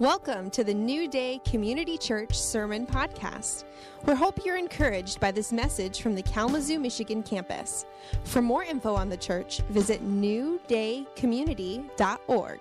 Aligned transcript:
Welcome 0.00 0.50
to 0.52 0.64
the 0.64 0.72
New 0.72 1.08
Day 1.08 1.42
Community 1.44 1.98
Church 1.98 2.34
Sermon 2.34 2.86
Podcast. 2.86 3.64
We 4.06 4.14
hope 4.14 4.46
you're 4.46 4.56
encouraged 4.56 5.20
by 5.20 5.30
this 5.30 5.52
message 5.52 6.00
from 6.00 6.14
the 6.14 6.22
Kalamazoo, 6.22 6.78
Michigan 6.78 7.22
campus. 7.22 7.84
For 8.24 8.40
more 8.40 8.64
info 8.64 8.94
on 8.94 9.10
the 9.10 9.18
church, 9.18 9.60
visit 9.68 10.02
newdaycommunity.org. 10.02 12.60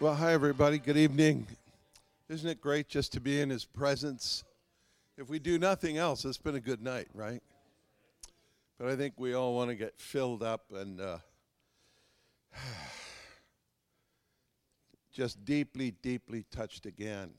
Well, 0.00 0.14
hi, 0.16 0.32
everybody. 0.32 0.80
Good 0.80 0.96
evening. 0.96 1.46
Isn't 2.28 2.50
it 2.50 2.60
great 2.60 2.88
just 2.88 3.12
to 3.12 3.20
be 3.20 3.40
in 3.40 3.48
His 3.48 3.64
presence? 3.64 4.42
If 5.16 5.28
we 5.28 5.38
do 5.38 5.60
nothing 5.60 5.98
else, 5.98 6.24
it's 6.24 6.36
been 6.36 6.56
a 6.56 6.60
good 6.60 6.82
night, 6.82 7.06
right? 7.14 7.44
But 8.76 8.88
I 8.88 8.96
think 8.96 9.14
we 9.18 9.34
all 9.34 9.54
want 9.54 9.70
to 9.70 9.76
get 9.76 10.00
filled 10.00 10.42
up 10.42 10.64
and. 10.72 11.00
Uh, 11.00 11.18
just 15.14 15.44
deeply, 15.44 15.92
deeply 16.02 16.44
touched 16.50 16.84
again. 16.84 17.30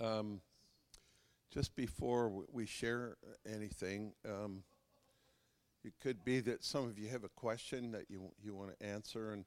Um, 0.00 0.40
just 1.52 1.76
before 1.76 2.32
we 2.50 2.64
share 2.64 3.16
anything, 3.46 4.14
um, 4.26 4.64
it 5.84 5.92
could 6.00 6.24
be 6.24 6.40
that 6.40 6.64
some 6.64 6.84
of 6.86 6.98
you 6.98 7.08
have 7.08 7.24
a 7.24 7.28
question 7.28 7.92
that 7.92 8.06
you 8.08 8.32
you 8.42 8.54
want 8.54 8.78
to 8.78 8.86
answer, 8.86 9.32
and 9.32 9.44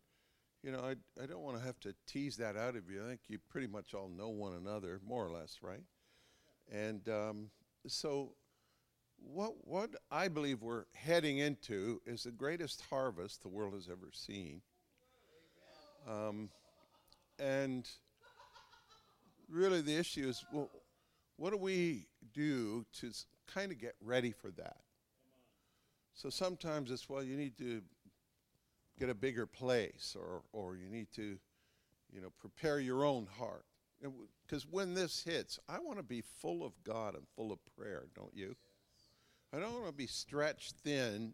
you 0.62 0.71
know 0.71 0.79
I 0.79 0.95
I 1.21 1.26
don't 1.26 1.41
want 1.41 1.57
to 1.57 1.63
have 1.63 1.79
to 1.81 1.95
tease 2.05 2.38
that 2.38 2.55
out 2.55 2.76
of 2.76 2.90
you. 2.90 3.04
I 3.04 3.07
think 3.07 3.21
you 3.27 3.40
pretty 3.49 3.67
much 3.67 3.93
all 3.93 4.07
know 4.07 4.29
one 4.29 4.54
another, 4.54 5.02
more 5.05 5.26
or 5.26 5.31
less, 5.31 5.57
right? 5.62 5.84
And 6.71 7.07
um, 7.09 7.49
so, 7.88 8.34
what 9.17 9.54
what 9.65 9.90
I 10.12 10.27
believe 10.27 10.62
we're 10.62 10.85
heading 10.93 11.40
into 11.40 12.02
is 12.05 12.23
the 12.23 12.31
greatest 12.31 12.84
harvest 12.90 13.41
the 13.41 13.49
world 13.49 13.73
has 13.73 13.90
ever 13.90 14.09
seen. 14.12 14.62
Um, 16.07 16.49
and 17.39 17.88
really, 19.49 19.82
the 19.82 19.96
issue 19.96 20.27
is 20.27 20.43
well, 20.51 20.70
what 21.37 21.51
do 21.51 21.57
we 21.57 22.07
do 22.34 22.85
to 22.99 23.12
kind 23.54 23.71
of 23.71 23.79
get 23.79 23.96
ready 24.01 24.32
for 24.32 24.51
that? 24.51 24.77
So 26.13 26.29
sometimes 26.29 26.91
it's, 26.91 27.10
well, 27.10 27.23
you 27.23 27.35
need 27.35 27.57
to 27.57 27.82
get 28.98 29.10
a 29.10 29.13
bigger 29.13 29.45
place, 29.45 30.15
or, 30.18 30.43
or 30.54 30.77
you 30.77 30.90
need 30.90 31.12
to, 31.15 31.37
you 32.12 32.21
know, 32.21 32.32
prepare 32.40 32.79
your 32.79 33.04
own 33.04 33.27
heart. 33.38 33.65
Because 34.48 34.65
when 34.70 34.93
this 34.93 35.23
hits, 35.23 35.60
I 35.67 35.79
want 35.79 35.98
to 35.98 36.04
be 36.04 36.21
full 36.21 36.65
of 36.65 36.71
God 36.84 37.15
and 37.15 37.23
full 37.35 37.51
of 37.51 37.60
prayer, 37.77 38.05
don't 38.15 38.34
you? 38.34 38.55
I 39.54 39.60
don't 39.60 39.73
want 39.73 39.88
to 39.88 39.91
be 39.91 40.07
stretched 40.07 40.76
thin 40.84 41.34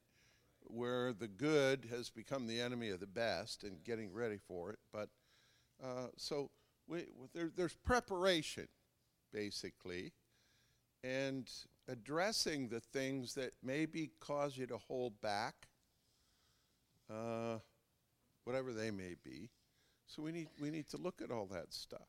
where 0.64 1.14
the 1.14 1.28
good 1.28 1.88
has 1.92 2.10
become 2.10 2.48
the 2.48 2.62
enemy 2.62 2.90
of 2.90 3.00
the 3.00 3.08
best 3.08 3.64
and 3.64 3.84
getting 3.84 4.14
ready 4.14 4.38
for 4.38 4.72
it, 4.72 4.80
but 4.92 5.10
uh, 5.84 6.08
so 6.18 6.50
we, 6.88 7.06
there, 7.34 7.52
there's 7.56 7.76
preparation, 7.76 8.68
basically, 9.34 10.14
and 11.04 11.50
addressing 11.88 12.68
the 12.70 12.80
things 12.80 13.34
that 13.34 13.54
maybe 13.64 14.12
cause 14.20 14.58
you 14.58 14.68
to 14.68 14.78
hold 14.78 15.20
back, 15.22 15.68
uh, 17.10 17.58
whatever 18.44 18.74
they 18.74 18.92
may 18.92 19.16
be. 19.24 19.50
So 20.06 20.22
we 20.22 20.32
need, 20.32 20.50
we 20.60 20.70
need 20.70 20.90
to 20.90 20.98
look 20.98 21.22
at 21.22 21.32
all 21.32 21.48
that 21.48 21.74
stuff. 21.74 22.08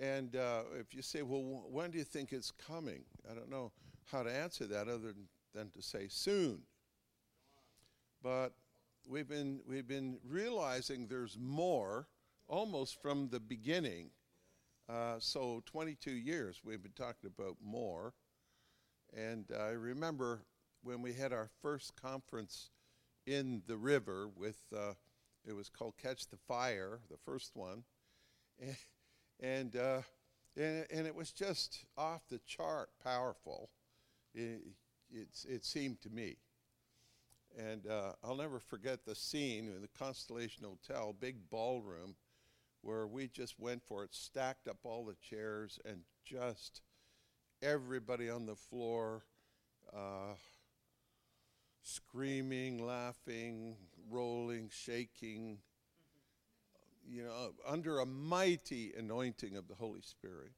And 0.00 0.36
uh, 0.36 0.62
if 0.78 0.94
you 0.94 1.02
say, 1.02 1.22
well, 1.22 1.64
when 1.70 1.90
do 1.90 1.98
you 1.98 2.04
think 2.04 2.32
it's 2.32 2.50
coming? 2.50 3.04
I 3.30 3.34
don't 3.34 3.50
know 3.50 3.72
how 4.10 4.22
to 4.22 4.32
answer 4.32 4.66
that 4.66 4.88
other 4.88 5.12
than, 5.12 5.28
than 5.54 5.70
to 5.70 5.82
say 5.82 6.06
soon. 6.08 6.62
But 8.22 8.52
we've 9.08 9.28
been, 9.28 9.60
we've 9.68 9.86
been 9.86 10.18
realizing 10.26 11.06
there's 11.06 11.36
more 11.40 12.06
almost 12.52 13.00
from 13.00 13.30
the 13.30 13.40
beginning. 13.40 14.10
Uh, 14.86 15.14
so 15.18 15.62
22 15.64 16.10
years 16.10 16.60
we've 16.62 16.82
been 16.82 16.92
talking 16.92 17.30
about 17.34 17.56
more. 17.64 18.12
And 19.16 19.46
I 19.58 19.70
remember 19.70 20.42
when 20.82 21.00
we 21.00 21.14
had 21.14 21.32
our 21.32 21.48
first 21.62 21.96
conference 21.96 22.68
in 23.26 23.62
the 23.66 23.78
river 23.78 24.28
with, 24.36 24.58
uh, 24.76 24.92
it 25.46 25.54
was 25.54 25.70
called 25.70 25.94
Catch 25.96 26.28
the 26.28 26.36
Fire, 26.36 27.00
the 27.10 27.16
first 27.24 27.52
one. 27.54 27.84
And, 28.60 28.76
and, 29.40 29.76
uh, 29.76 30.02
and, 30.54 30.86
and, 30.92 31.06
it 31.06 31.14
was 31.14 31.32
just 31.32 31.86
off 31.96 32.20
the 32.28 32.40
chart 32.46 32.90
powerful, 33.02 33.70
it, 34.34 34.60
it 35.48 35.64
seemed 35.64 36.02
to 36.02 36.10
me. 36.10 36.36
And 37.58 37.86
uh, 37.86 38.12
I'll 38.22 38.36
never 38.36 38.60
forget 38.60 39.06
the 39.06 39.14
scene 39.14 39.68
in 39.74 39.80
the 39.80 39.88
Constellation 39.98 40.64
Hotel, 40.64 41.14
big 41.18 41.36
ballroom, 41.50 42.14
where 42.82 43.06
we 43.06 43.28
just 43.28 43.58
went 43.58 43.82
for 43.82 44.04
it, 44.04 44.10
stacked 44.12 44.68
up 44.68 44.78
all 44.84 45.04
the 45.04 45.16
chairs, 45.20 45.78
and 45.84 46.00
just 46.24 46.82
everybody 47.62 48.28
on 48.28 48.46
the 48.46 48.56
floor 48.56 49.24
uh, 49.94 50.34
screaming, 51.82 52.84
laughing, 52.84 53.76
rolling, 54.10 54.68
shaking, 54.72 55.58
you 57.08 57.24
know, 57.24 57.52
under 57.66 58.00
a 58.00 58.06
mighty 58.06 58.92
anointing 58.96 59.56
of 59.56 59.68
the 59.68 59.74
Holy 59.74 60.02
Spirit. 60.02 60.52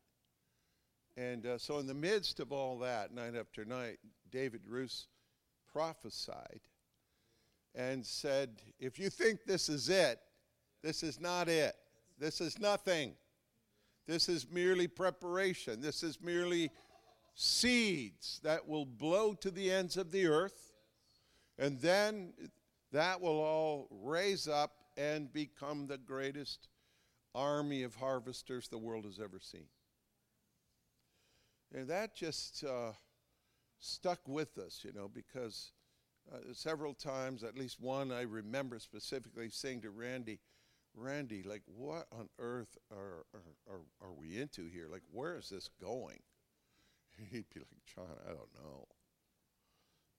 And 1.16 1.46
uh, 1.46 1.58
so, 1.58 1.78
in 1.78 1.86
the 1.86 1.94
midst 1.94 2.40
of 2.40 2.52
all 2.52 2.78
that, 2.80 3.14
night 3.14 3.36
after 3.36 3.64
night, 3.64 3.98
David 4.30 4.62
Roos 4.66 5.06
prophesied 5.72 6.60
and 7.74 8.04
said, 8.04 8.62
If 8.78 8.98
you 8.98 9.10
think 9.10 9.44
this 9.46 9.68
is 9.68 9.88
it, 9.88 10.18
this 10.82 11.02
is 11.02 11.20
not 11.20 11.48
it. 11.48 11.74
This 12.18 12.40
is 12.40 12.58
nothing. 12.58 13.14
This 14.06 14.28
is 14.28 14.46
merely 14.50 14.86
preparation. 14.86 15.80
This 15.80 16.02
is 16.02 16.20
merely 16.20 16.70
seeds 17.34 18.40
that 18.44 18.68
will 18.68 18.86
blow 18.86 19.34
to 19.34 19.50
the 19.50 19.70
ends 19.70 19.96
of 19.96 20.12
the 20.12 20.26
earth. 20.26 20.72
And 21.58 21.80
then 21.80 22.32
that 22.92 23.20
will 23.20 23.40
all 23.40 23.88
raise 23.90 24.46
up 24.46 24.72
and 24.96 25.32
become 25.32 25.86
the 25.86 25.98
greatest 25.98 26.68
army 27.34 27.82
of 27.82 27.96
harvesters 27.96 28.68
the 28.68 28.78
world 28.78 29.04
has 29.04 29.18
ever 29.18 29.38
seen. 29.40 29.66
And 31.74 31.88
that 31.88 32.14
just 32.14 32.62
uh, 32.62 32.92
stuck 33.80 34.20
with 34.28 34.58
us, 34.58 34.82
you 34.84 34.92
know, 34.92 35.10
because 35.12 35.72
uh, 36.32 36.38
several 36.52 36.94
times, 36.94 37.42
at 37.42 37.58
least 37.58 37.80
one 37.80 38.12
I 38.12 38.22
remember 38.22 38.78
specifically 38.78 39.50
saying 39.50 39.80
to 39.82 39.90
Randy, 39.90 40.38
Randy, 40.94 41.42
like, 41.42 41.62
what 41.66 42.06
on 42.12 42.28
earth 42.38 42.76
are, 42.90 43.24
are, 43.34 43.74
are, 43.74 43.80
are 44.08 44.12
we 44.12 44.38
into 44.38 44.68
here? 44.68 44.88
Like, 44.90 45.02
where 45.10 45.36
is 45.36 45.48
this 45.48 45.68
going? 45.80 46.20
He'd 47.30 47.48
be 47.52 47.60
like, 47.60 47.84
John, 47.94 48.16
I 48.24 48.28
don't 48.28 48.54
know. 48.54 48.86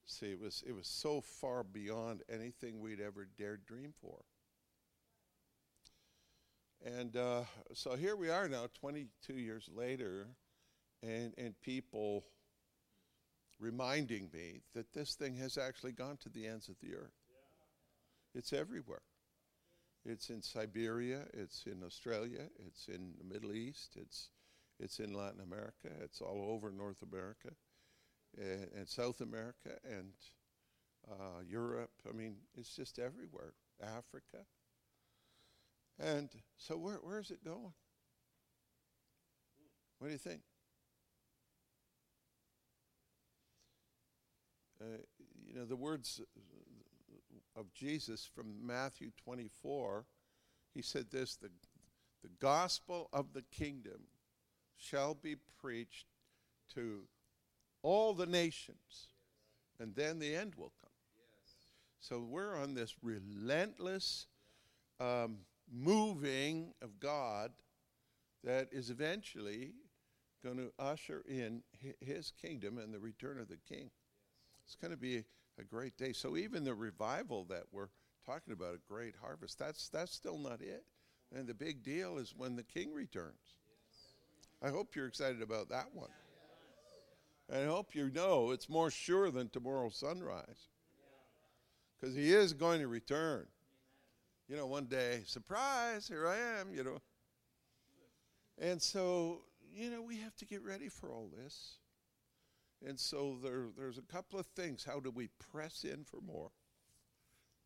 See, 0.05 0.27
it 0.27 0.39
was, 0.39 0.63
it 0.67 0.73
was 0.73 0.87
so 0.87 1.21
far 1.21 1.63
beyond 1.63 2.21
anything 2.29 2.79
we'd 2.79 3.01
ever 3.01 3.27
dared 3.37 3.65
dream 3.65 3.93
for. 3.99 4.19
And 6.85 7.15
uh, 7.15 7.43
so 7.73 7.95
here 7.95 8.15
we 8.15 8.29
are 8.29 8.47
now, 8.47 8.67
22 8.79 9.33
years 9.33 9.67
later, 9.73 10.27
and, 11.01 11.33
and 11.37 11.59
people 11.61 12.25
reminding 13.59 14.29
me 14.31 14.61
that 14.75 14.93
this 14.93 15.15
thing 15.15 15.35
has 15.37 15.57
actually 15.57 15.93
gone 15.93 16.17
to 16.17 16.29
the 16.29 16.45
ends 16.45 16.69
of 16.69 16.75
the 16.81 16.93
earth. 16.93 17.13
Yeah. 17.27 18.39
It's 18.39 18.53
everywhere. 18.53 19.01
It's 20.05 20.29
in 20.29 20.41
Siberia, 20.41 21.23
it's 21.33 21.65
in 21.65 21.83
Australia, 21.83 22.47
it's 22.67 22.87
in 22.87 23.13
the 23.17 23.23
Middle 23.23 23.53
East, 23.53 23.97
it's, 23.99 24.29
it's 24.79 24.99
in 24.99 25.13
Latin 25.13 25.41
America, 25.41 25.89
it's 26.03 26.21
all 26.21 26.45
over 26.51 26.71
North 26.71 27.01
America 27.01 27.49
and, 28.37 28.67
and 28.77 28.87
South 28.87 29.21
America 29.21 29.77
and 29.83 30.11
uh, 31.09 31.41
Europe. 31.47 31.91
I 32.07 32.15
mean, 32.15 32.35
it's 32.55 32.75
just 32.75 32.99
everywhere. 32.99 33.53
Africa. 33.81 34.45
And 35.99 36.29
so, 36.57 36.77
where, 36.77 36.95
where 36.95 37.19
is 37.19 37.31
it 37.31 37.43
going? 37.43 37.73
What 39.99 40.07
do 40.07 40.13
you 40.13 40.19
think? 40.19 40.41
Uh, 44.81 44.97
you 45.45 45.55
know, 45.55 45.65
the 45.65 45.75
words 45.75 46.21
of 47.55 47.73
Jesus 47.73 48.29
from 48.33 48.65
Matthew 48.65 49.11
24, 49.23 50.05
he 50.73 50.81
said 50.81 51.11
this 51.11 51.35
the, 51.35 51.49
the 52.21 52.29
gospel 52.39 53.09
of 53.13 53.33
the 53.33 53.43
kingdom 53.43 54.07
shall 54.77 55.13
be 55.13 55.35
preached 55.61 56.07
to 56.73 57.03
all 57.81 58.13
the 58.13 58.25
nations, 58.25 59.09
and 59.79 59.95
then 59.95 60.19
the 60.19 60.35
end 60.35 60.55
will 60.55 60.73
come. 60.81 60.89
So 61.99 62.19
we're 62.19 62.55
on 62.55 62.75
this 62.75 62.93
relentless 63.01 64.27
um, 64.99 65.37
moving 65.73 66.73
of 66.81 66.99
God 66.99 67.51
that 68.43 68.67
is 68.71 68.91
eventually 68.91 69.73
going 70.43 70.57
to 70.57 70.71
usher 70.77 71.23
in 71.27 71.63
his 71.99 72.31
kingdom 72.39 72.77
and 72.77 72.93
the 72.93 72.99
return 72.99 73.39
of 73.39 73.47
the 73.47 73.57
king. 73.57 73.89
It's 74.63 74.75
going 74.75 74.91
to 74.91 74.97
be 74.97 75.23
a 75.59 75.63
great 75.63 75.97
day. 75.97 76.13
So 76.13 76.37
even 76.37 76.63
the 76.63 76.75
revival 76.75 77.45
that 77.45 77.63
we're 77.71 77.89
talking 78.25 78.53
about, 78.53 78.75
a 78.75 78.91
great 78.91 79.15
harvest, 79.21 79.59
that's 79.59 79.89
that's 79.89 80.13
still 80.13 80.37
not 80.37 80.61
it. 80.61 80.83
And 81.35 81.47
the 81.47 81.53
big 81.53 81.83
deal 81.83 82.17
is 82.17 82.33
when 82.35 82.55
the 82.55 82.63
king 82.63 82.93
returns. 82.93 83.57
I 84.61 84.69
hope 84.69 84.95
you're 84.95 85.07
excited 85.07 85.41
about 85.41 85.69
that 85.69 85.87
one. 85.93 86.09
And 87.49 87.63
I 87.63 87.65
hope 87.65 87.93
you 87.93 88.09
know 88.09 88.51
it's 88.51 88.69
more 88.69 88.89
sure 88.89 89.29
than 89.29 89.49
tomorrow's 89.49 89.97
sunrise. 89.97 90.69
Because 91.99 92.15
he 92.15 92.33
is 92.33 92.53
going 92.53 92.79
to 92.81 92.87
return. 92.87 93.45
You 94.47 94.55
know, 94.57 94.67
one 94.67 94.85
day, 94.85 95.21
surprise, 95.25 96.07
here 96.07 96.27
I 96.27 96.37
am, 96.59 96.73
you 96.73 96.83
know. 96.83 97.01
And 98.57 98.81
so, 98.81 99.41
you 99.73 99.89
know, 99.89 100.01
we 100.01 100.17
have 100.17 100.35
to 100.37 100.45
get 100.45 100.63
ready 100.63 100.87
for 100.87 101.11
all 101.11 101.29
this. 101.35 101.75
And 102.87 102.99
so 102.99 103.37
there, 103.43 103.65
there's 103.77 103.97
a 103.97 104.03
couple 104.03 104.39
of 104.39 104.45
things. 104.47 104.83
How 104.83 104.99
do 104.99 105.09
we 105.09 105.29
press 105.51 105.83
in 105.83 106.03
for 106.03 106.21
more? 106.21 106.51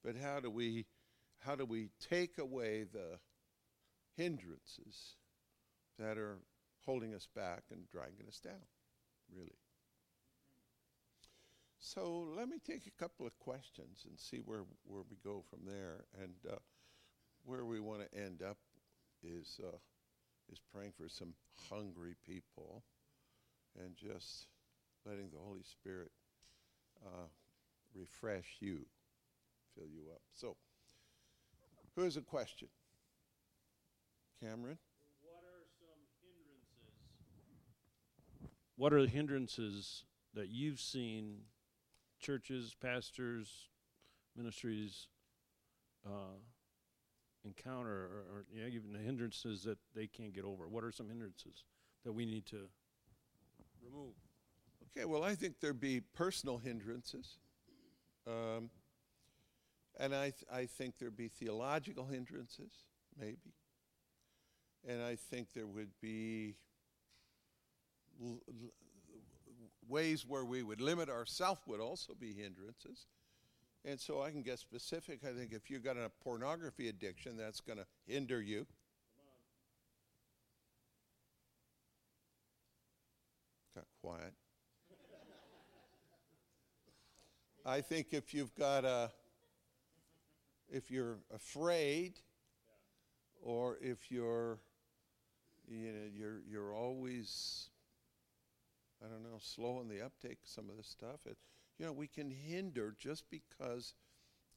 But 0.04 0.16
how 0.16 0.40
do 0.40 0.50
we 0.50 0.86
how 1.40 1.56
do 1.56 1.66
we 1.66 1.90
take 2.10 2.38
away 2.38 2.84
the 2.84 3.18
hindrances 4.18 5.16
that 5.98 6.18
are 6.18 6.40
holding 6.86 7.14
us 7.14 7.28
back 7.34 7.64
and 7.72 7.90
dragging 7.90 8.28
us 8.28 8.40
down, 8.40 8.68
really? 9.34 9.58
So 11.80 12.28
let 12.36 12.50
me 12.50 12.58
take 12.66 12.88
a 12.88 13.02
couple 13.02 13.26
of 13.26 13.38
questions 13.40 14.06
and 14.08 14.20
see 14.20 14.38
where, 14.38 14.64
where 14.84 15.04
we 15.10 15.16
go 15.24 15.44
from 15.50 15.60
there. 15.66 16.04
And 16.22 16.34
uh, 16.52 16.58
where 17.46 17.64
we 17.64 17.80
want 17.80 18.02
to 18.02 18.18
end 18.20 18.42
up 18.44 18.58
is, 19.24 19.62
uh, 19.64 19.78
is 20.52 20.60
praying 20.74 20.92
for 20.98 21.08
some 21.08 21.34
hungry 21.70 22.16
people 22.28 22.84
and 23.80 23.96
just 23.96 24.48
letting 25.06 25.30
the 25.30 25.40
Holy 25.40 25.64
Spirit 25.64 26.12
uh, 27.06 27.28
refresh 27.96 28.58
you, 28.60 28.86
fill 29.76 29.88
you 29.88 30.04
up. 30.12 30.22
So, 30.34 30.56
who 31.96 32.04
has 32.04 32.18
a 32.18 32.22
question? 32.22 32.68
Cameron? 34.42 34.78
What 35.22 35.44
are 35.44 35.66
some 35.80 36.00
hindrances? 36.22 36.96
What 38.76 38.94
are 38.94 39.02
the 39.02 39.10
hindrances 39.10 40.06
that 40.34 40.50
you've 40.50 40.80
seen 40.80 41.40
churches, 42.20 42.76
pastors, 42.80 43.70
ministries 44.36 45.08
uh, 46.06 46.38
encounter, 47.44 47.90
or, 47.92 48.24
or 48.32 48.46
yeah, 48.54 48.68
even 48.68 48.94
the 48.94 49.00
hindrances 49.00 49.64
that 49.64 49.78
they 49.96 50.08
can't 50.08 50.34
get 50.34 50.46
over? 50.46 50.68
What 50.68 50.84
are 50.84 50.92
some 50.92 51.10
hindrances 51.10 51.64
that 52.06 52.14
we 52.14 52.26
need 52.26 52.46
to 52.48 52.70
remove? 53.84 54.14
Okay, 54.96 55.06
well, 55.06 55.24
I 55.24 55.36
think 55.36 55.60
there'd 55.60 55.80
be 55.80 56.02
personal 56.02 56.58
hindrances. 56.58 57.38
Um, 58.28 58.70
and 60.00 60.16
I, 60.16 60.32
th- 60.32 60.46
I 60.52 60.66
think 60.66 60.98
there'd 60.98 61.16
be 61.16 61.28
theological 61.28 62.06
hindrances, 62.06 62.72
maybe. 63.20 63.54
And 64.88 65.02
I 65.02 65.16
think 65.16 65.54
there 65.54 65.68
would 65.68 65.92
be 66.02 66.56
l- 68.22 68.40
l- 68.48 68.72
ways 69.88 70.26
where 70.26 70.46
we 70.46 70.64
would 70.64 70.82
limit 70.82 71.10
ourselves 71.10 71.62
would 71.68 71.82
also 71.82 72.14
be 72.14 72.34
hindrances. 72.34 73.08
And 73.86 74.00
so 74.00 74.22
I 74.22 74.32
can 74.32 74.42
get 74.42 74.60
specific. 74.60 75.22
I 75.24 75.34
think 75.34 75.54
if 75.54 75.70
you've 75.70 75.84
got 75.84 75.98
a 75.98 76.12
pornography 76.24 76.90
addiction, 76.90 77.38
that's 77.38 77.62
going 77.62 77.80
to 77.80 77.86
hinder 78.06 78.42
you. 78.42 78.66
Got 83.76 83.86
quiet. 84.02 84.34
I 87.70 87.82
think 87.82 88.14
if 88.14 88.34
you've 88.34 88.56
got 88.56 88.84
a, 88.84 89.12
if 90.72 90.90
you're 90.90 91.20
afraid, 91.32 92.14
or 93.44 93.78
if 93.80 94.10
you're, 94.10 94.58
you 95.68 95.92
know, 95.92 96.08
you're 96.12 96.42
you're 96.50 96.74
always, 96.74 97.70
I 99.06 99.08
don't 99.08 99.22
know, 99.22 99.38
slow 99.40 99.82
in 99.82 99.88
the 99.88 100.04
uptake 100.04 100.40
some 100.46 100.68
of 100.68 100.78
this 100.78 100.88
stuff. 100.88 101.28
It, 101.28 101.38
you 101.78 101.86
know, 101.86 101.92
we 101.92 102.08
can 102.08 102.32
hinder 102.32 102.96
just 102.98 103.26
because 103.30 103.94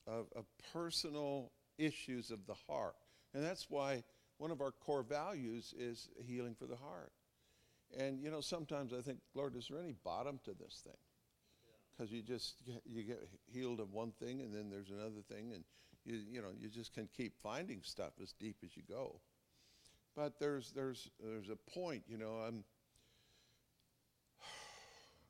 of, 0.06 0.29
of 0.35 0.47
personal 0.73 1.53
issues 1.76 2.31
of 2.31 2.47
the 2.47 2.56
heart, 2.67 2.97
and 3.35 3.44
that's 3.44 3.69
why 3.69 4.05
one 4.38 4.50
of 4.50 4.62
our 4.62 4.73
core 4.73 5.03
values 5.03 5.75
is 5.79 6.08
healing 6.26 6.55
for 6.55 6.65
the 6.65 6.76
heart. 6.76 7.12
And 7.94 8.23
you 8.23 8.31
know, 8.31 8.41
sometimes 8.41 8.94
I 8.94 9.03
think, 9.03 9.19
Lord, 9.35 9.55
is 9.55 9.69
there 9.69 9.79
any 9.79 9.97
bottom 10.03 10.41
to 10.44 10.53
this 10.55 10.81
thing? 10.82 10.97
Because 11.93 12.12
you 12.12 12.23
just 12.23 12.65
get, 12.67 12.83
you 12.87 13.03
get 13.03 13.29
healed 13.53 13.81
of 13.81 13.93
one 13.93 14.12
thing 14.12 14.41
and 14.41 14.55
then 14.55 14.71
there's 14.71 14.91
another 14.91 15.23
thing 15.29 15.53
and 15.53 15.65
you 16.05 16.21
you 16.31 16.41
know 16.43 16.49
you 16.59 16.69
just 16.69 16.93
can 16.93 17.09
keep 17.17 17.39
finding 17.43 17.81
stuff 17.83 18.12
as 18.23 18.33
deep 18.33 18.56
as 18.65 18.77
you 18.77 18.83
go. 18.89 19.21
But 20.17 20.39
there's 20.39 20.73
there's 20.73 21.11
there's 21.23 21.49
a 21.49 21.56
point 21.56 22.03
you 22.06 22.19
know 22.19 22.33
i'm 22.47 22.65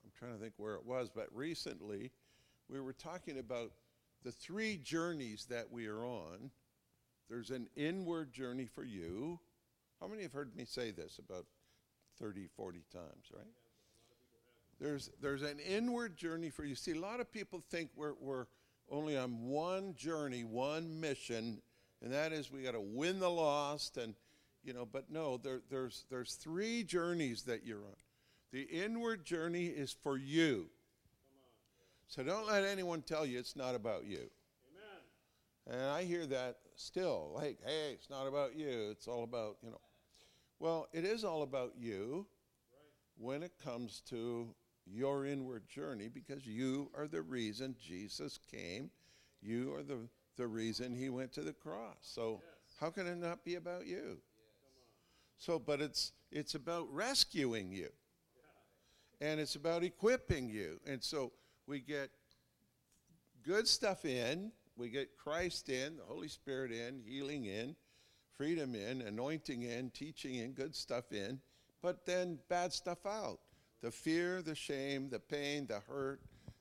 i'm 0.05 0.11
trying 0.19 0.33
to 0.33 0.39
think 0.39 0.55
where 0.57 0.75
it 0.75 0.87
was 0.87 1.11
but 1.15 1.27
recently 1.33 2.11
we 2.69 2.81
were 2.81 2.93
talking 2.93 3.39
about 3.39 3.73
the 4.25 4.33
three 4.33 4.77
journeys 4.77 5.47
that 5.51 5.71
we 5.71 5.87
are 5.89 6.05
on. 6.05 6.51
There's 7.29 7.51
an 7.51 7.69
inward 7.77 8.33
journey 8.33 8.67
for 8.67 8.85
you. 8.85 9.39
How 10.01 10.07
many 10.07 10.23
have 10.23 10.33
heard 10.33 10.55
me 10.55 10.65
say 10.65 10.91
this 10.91 11.19
about 11.19 11.47
30 12.19 12.47
40 12.57 12.85
times 12.93 13.31
right 13.35 13.62
there's, 14.83 15.11
there's 15.21 15.43
an 15.43 15.61
inward 15.61 16.17
journey 16.17 16.51
for 16.51 16.65
you. 16.65 16.75
See, 16.75 16.91
a 16.91 17.01
lot 17.01 17.21
of 17.21 17.31
people 17.31 17.63
think 17.71 17.91
we're, 17.95 18.15
we're 18.21 18.47
only 18.91 19.17
on 19.17 19.47
one 19.47 19.95
journey, 19.95 20.43
one 20.43 21.01
mission, 21.01 21.63
and 22.03 22.13
that 22.13 22.33
is 22.33 22.51
we 22.51 22.63
got 22.63 22.73
to 22.73 22.81
win 22.81 23.21
the 23.21 23.31
lost. 23.31 23.97
And, 23.97 24.15
you 24.65 24.73
know, 24.73 24.85
but 24.85 25.09
no, 25.09 25.37
there, 25.37 25.61
there's, 25.71 26.05
there's 26.11 26.35
three 26.35 26.83
journeys 26.83 27.43
that 27.43 27.65
you're 27.65 27.79
on. 27.79 27.95
The 28.51 28.63
inward 28.63 29.25
journey 29.25 29.67
is 29.67 29.93
for 30.03 30.19
you. 30.19 30.67
So 32.09 32.25
don't 32.25 32.47
let 32.47 32.65
anyone 32.65 33.03
tell 33.03 33.25
you 33.25 33.39
it's 33.39 33.57
not 33.57 33.75
about 33.75 34.05
you. 34.05 34.29
Amen. 35.69 35.81
And 35.81 35.91
I 35.91 36.03
hear 36.03 36.27
that 36.27 36.57
still, 36.75 37.31
like, 37.35 37.59
hey, 37.65 37.93
it's 37.93 38.11
not 38.11 38.27
about 38.27 38.57
you. 38.57 38.89
It's 38.91 39.07
all 39.07 39.23
about, 39.23 39.59
you 39.63 39.71
know. 39.71 39.81
Well, 40.59 40.89
it 40.93 41.05
is 41.05 41.25
all 41.25 41.43
about 41.43 41.75
you 41.79 42.27
right. 42.73 43.27
when 43.27 43.43
it 43.43 43.53
comes 43.65 44.03
to 44.11 44.55
your 44.87 45.27
inward 45.27 45.69
journey 45.69 46.09
because 46.09 46.47
you 46.47 46.91
are 46.97 47.07
the 47.07 47.23
reason 47.23 47.77
Jesus 47.81 48.39
came. 48.51 48.91
You 49.41 49.75
are 49.75 49.83
the, 49.83 50.09
the 50.37 50.47
reason 50.47 50.95
he 50.95 51.09
went 51.09 51.33
to 51.33 51.43
the 51.43 51.53
cross. 51.53 51.97
So 52.01 52.41
yes. 52.43 52.77
how 52.81 52.91
can 52.91 53.07
it 53.07 53.19
not 53.19 53.45
be 53.45 53.57
about 53.57 53.87
you? 53.87 54.19
Yes. 54.19 54.19
So, 55.39 55.59
but 55.59 55.81
it's 55.81 56.13
it's 56.31 56.55
about 56.55 56.93
rescuing 56.93 57.71
you. 57.73 57.91
Yeah. 59.21 59.29
And 59.29 59.41
it's 59.41 59.55
about 59.55 59.85
equipping 59.85 60.49
you. 60.49 60.81
And 60.87 61.03
so 61.03 61.33
we 61.67 61.81
get 61.81 62.11
good 63.45 63.69
stuff 63.69 64.05
in, 64.05 64.51
we 64.77 64.89
get 64.89 65.17
Christ 65.17 65.69
in, 65.69 65.99
the 65.99 66.05
Holy 66.05 66.29
Spirit 66.29 66.73
in, 66.73 67.03
healing 67.05 67.45
in, 67.45 67.77
freedom 68.37 68.75
in, 68.75 69.03
anointing 69.03 69.63
in, 69.63 69.91
teaching 69.91 70.37
in, 70.37 70.53
good 70.53 70.75
stuff 70.75 71.13
in, 71.13 71.41
but 71.83 72.07
then 72.07 72.39
bad 72.49 72.73
stuff 72.73 73.05
out 73.05 73.41
the 73.83 73.91
fear, 73.91 74.43
the 74.43 74.55
shame, 74.55 75.11
the 75.11 75.19
pain, 75.19 75.67
the 75.67 75.81
hurt, 75.81 76.21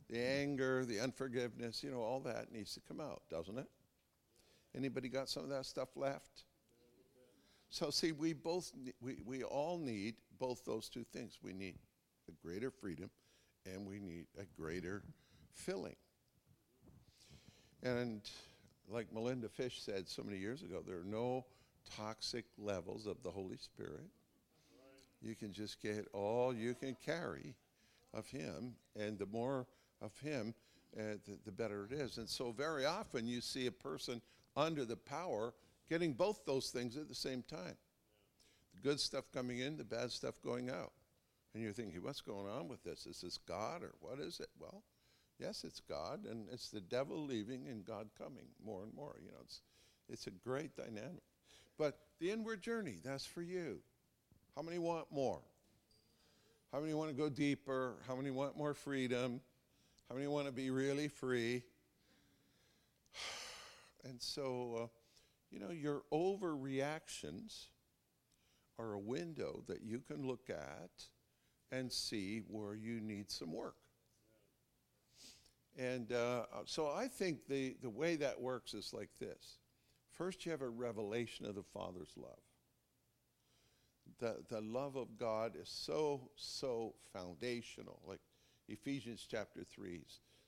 the 0.09 0.19
anger, 0.19 0.83
the 0.85 0.99
unforgiveness, 0.99 1.83
you 1.83 1.91
know, 1.91 2.01
all 2.01 2.19
that 2.19 2.51
needs 2.51 2.73
to 2.73 2.81
come 2.81 2.99
out, 2.99 3.21
doesn't 3.29 3.57
it? 3.57 3.67
Anybody 4.75 5.07
got 5.07 5.29
some 5.29 5.43
of 5.43 5.49
that 5.49 5.65
stuff 5.65 5.89
left? 5.95 6.43
So 7.69 7.89
see, 7.89 8.11
we 8.11 8.33
both 8.33 8.71
we, 8.99 9.17
we 9.25 9.43
all 9.43 9.77
need 9.77 10.15
both 10.39 10.65
those 10.65 10.89
two 10.89 11.05
things. 11.13 11.39
We 11.41 11.53
need 11.53 11.75
a 12.27 12.31
greater 12.45 12.71
freedom 12.71 13.09
and 13.65 13.87
we 13.87 13.99
need 13.99 14.25
a 14.37 14.43
greater 14.59 15.03
filling. 15.53 15.95
And 17.83 18.21
like 18.89 19.13
Melinda 19.13 19.47
Fish 19.47 19.81
said 19.81 20.09
so 20.09 20.23
many 20.23 20.37
years 20.37 20.63
ago, 20.63 20.83
there 20.85 20.97
are 20.97 21.05
no 21.05 21.45
toxic 21.95 22.45
levels 22.57 23.07
of 23.07 23.21
the 23.23 23.31
Holy 23.31 23.57
Spirit 23.57 24.09
you 25.21 25.35
can 25.35 25.53
just 25.53 25.81
get 25.81 26.07
all 26.13 26.53
you 26.53 26.73
can 26.73 26.95
carry 27.05 27.55
of 28.13 28.27
Him, 28.27 28.75
and 28.99 29.17
the 29.17 29.25
more 29.27 29.67
of 30.01 30.17
Him, 30.19 30.53
uh, 30.97 31.15
the, 31.25 31.37
the 31.45 31.51
better 31.51 31.85
it 31.85 31.93
is. 31.93 32.17
And 32.17 32.27
so, 32.27 32.51
very 32.51 32.85
often, 32.85 33.27
you 33.27 33.41
see 33.41 33.67
a 33.67 33.71
person 33.71 34.21
under 34.55 34.83
the 34.83 34.97
power 34.97 35.53
getting 35.89 36.13
both 36.13 36.45
those 36.45 36.69
things 36.69 36.97
at 36.97 37.07
the 37.07 37.15
same 37.15 37.43
time 37.43 37.75
the 38.73 38.89
good 38.89 38.99
stuff 38.99 39.25
coming 39.33 39.59
in, 39.59 39.77
the 39.77 39.83
bad 39.83 40.11
stuff 40.11 40.41
going 40.41 40.69
out. 40.69 40.93
And 41.53 41.61
you're 41.61 41.73
thinking, 41.73 42.01
what's 42.01 42.21
going 42.21 42.47
on 42.47 42.69
with 42.69 42.81
this? 42.83 43.05
Is 43.05 43.19
this 43.21 43.37
God 43.37 43.83
or 43.83 43.91
what 43.99 44.19
is 44.19 44.39
it? 44.39 44.47
Well, 44.57 44.83
yes, 45.37 45.65
it's 45.65 45.81
God, 45.81 46.25
and 46.25 46.47
it's 46.51 46.69
the 46.69 46.79
devil 46.79 47.25
leaving 47.25 47.67
and 47.67 47.85
God 47.85 48.09
coming 48.17 48.45
more 48.63 48.83
and 48.83 48.93
more. 48.93 49.15
You 49.21 49.31
know, 49.31 49.39
it's, 49.43 49.61
it's 50.07 50.27
a 50.27 50.31
great 50.31 50.77
dynamic. 50.77 51.23
But 51.77 51.97
the 52.19 52.31
inward 52.31 52.61
journey, 52.61 52.99
that's 53.03 53.25
for 53.25 53.41
you. 53.41 53.79
How 54.55 54.61
many 54.61 54.79
want 54.79 55.11
more? 55.11 55.41
How 56.71 56.79
many 56.79 56.93
want 56.93 57.09
to 57.09 57.15
go 57.15 57.29
deeper? 57.29 57.95
How 58.07 58.15
many 58.15 58.31
want 58.31 58.57
more 58.57 58.73
freedom? 58.73 59.41
How 60.09 60.15
many 60.15 60.27
want 60.27 60.47
to 60.47 60.51
be 60.51 60.69
really 60.69 61.07
free? 61.07 61.63
And 64.03 64.19
so, 64.19 64.79
uh, 64.83 64.87
You 65.51 65.59
know, 65.59 65.69
your 65.71 66.03
overreactions 66.11 67.67
are 68.79 68.93
a 68.93 68.99
window 68.99 69.63
that 69.67 69.83
you 69.83 69.99
can 69.99 70.25
look 70.25 70.49
at 70.49 70.89
and 71.71 71.91
see 71.91 72.39
where 72.47 72.73
you 72.73 73.01
need 73.01 73.29
some 73.29 73.51
work. 73.51 73.75
And 75.77 76.11
uh, 76.11 76.45
so 76.65 76.87
I 76.87 77.07
think 77.07 77.47
the, 77.47 77.75
the 77.81 77.89
way 77.89 78.15
that 78.17 78.39
works 78.39 78.73
is 78.73 78.93
like 78.93 79.09
this 79.19 79.57
first, 80.09 80.45
you 80.45 80.51
have 80.51 80.61
a 80.61 80.69
revelation 80.69 81.45
of 81.45 81.55
the 81.55 81.63
Father's 81.63 82.11
love. 82.17 82.50
The, 84.21 84.37
the 84.49 84.61
love 84.61 84.95
of 84.95 85.17
God 85.17 85.53
is 85.59 85.67
so, 85.67 86.29
so 86.35 86.93
foundational. 87.11 87.99
Like 88.07 88.21
Ephesians 88.69 89.27
chapter 89.29 89.63
3 89.63 90.01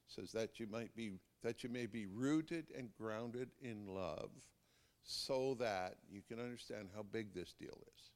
says 0.08 0.32
that 0.32 0.60
you 0.60 0.68
might 0.68 0.96
be 0.96 1.14
that 1.42 1.64
you 1.64 1.70
may 1.70 1.88
be 1.88 2.06
rooted 2.06 2.68
and 2.78 2.90
grounded 2.98 3.50
in 3.62 3.88
love 3.88 4.30
so 5.04 5.56
that 5.60 5.96
you 6.10 6.22
can 6.30 6.40
understand 6.40 6.88
how 6.96 7.04
big 7.04 7.34
this 7.34 7.54
deal 7.60 7.78
is 7.96 8.12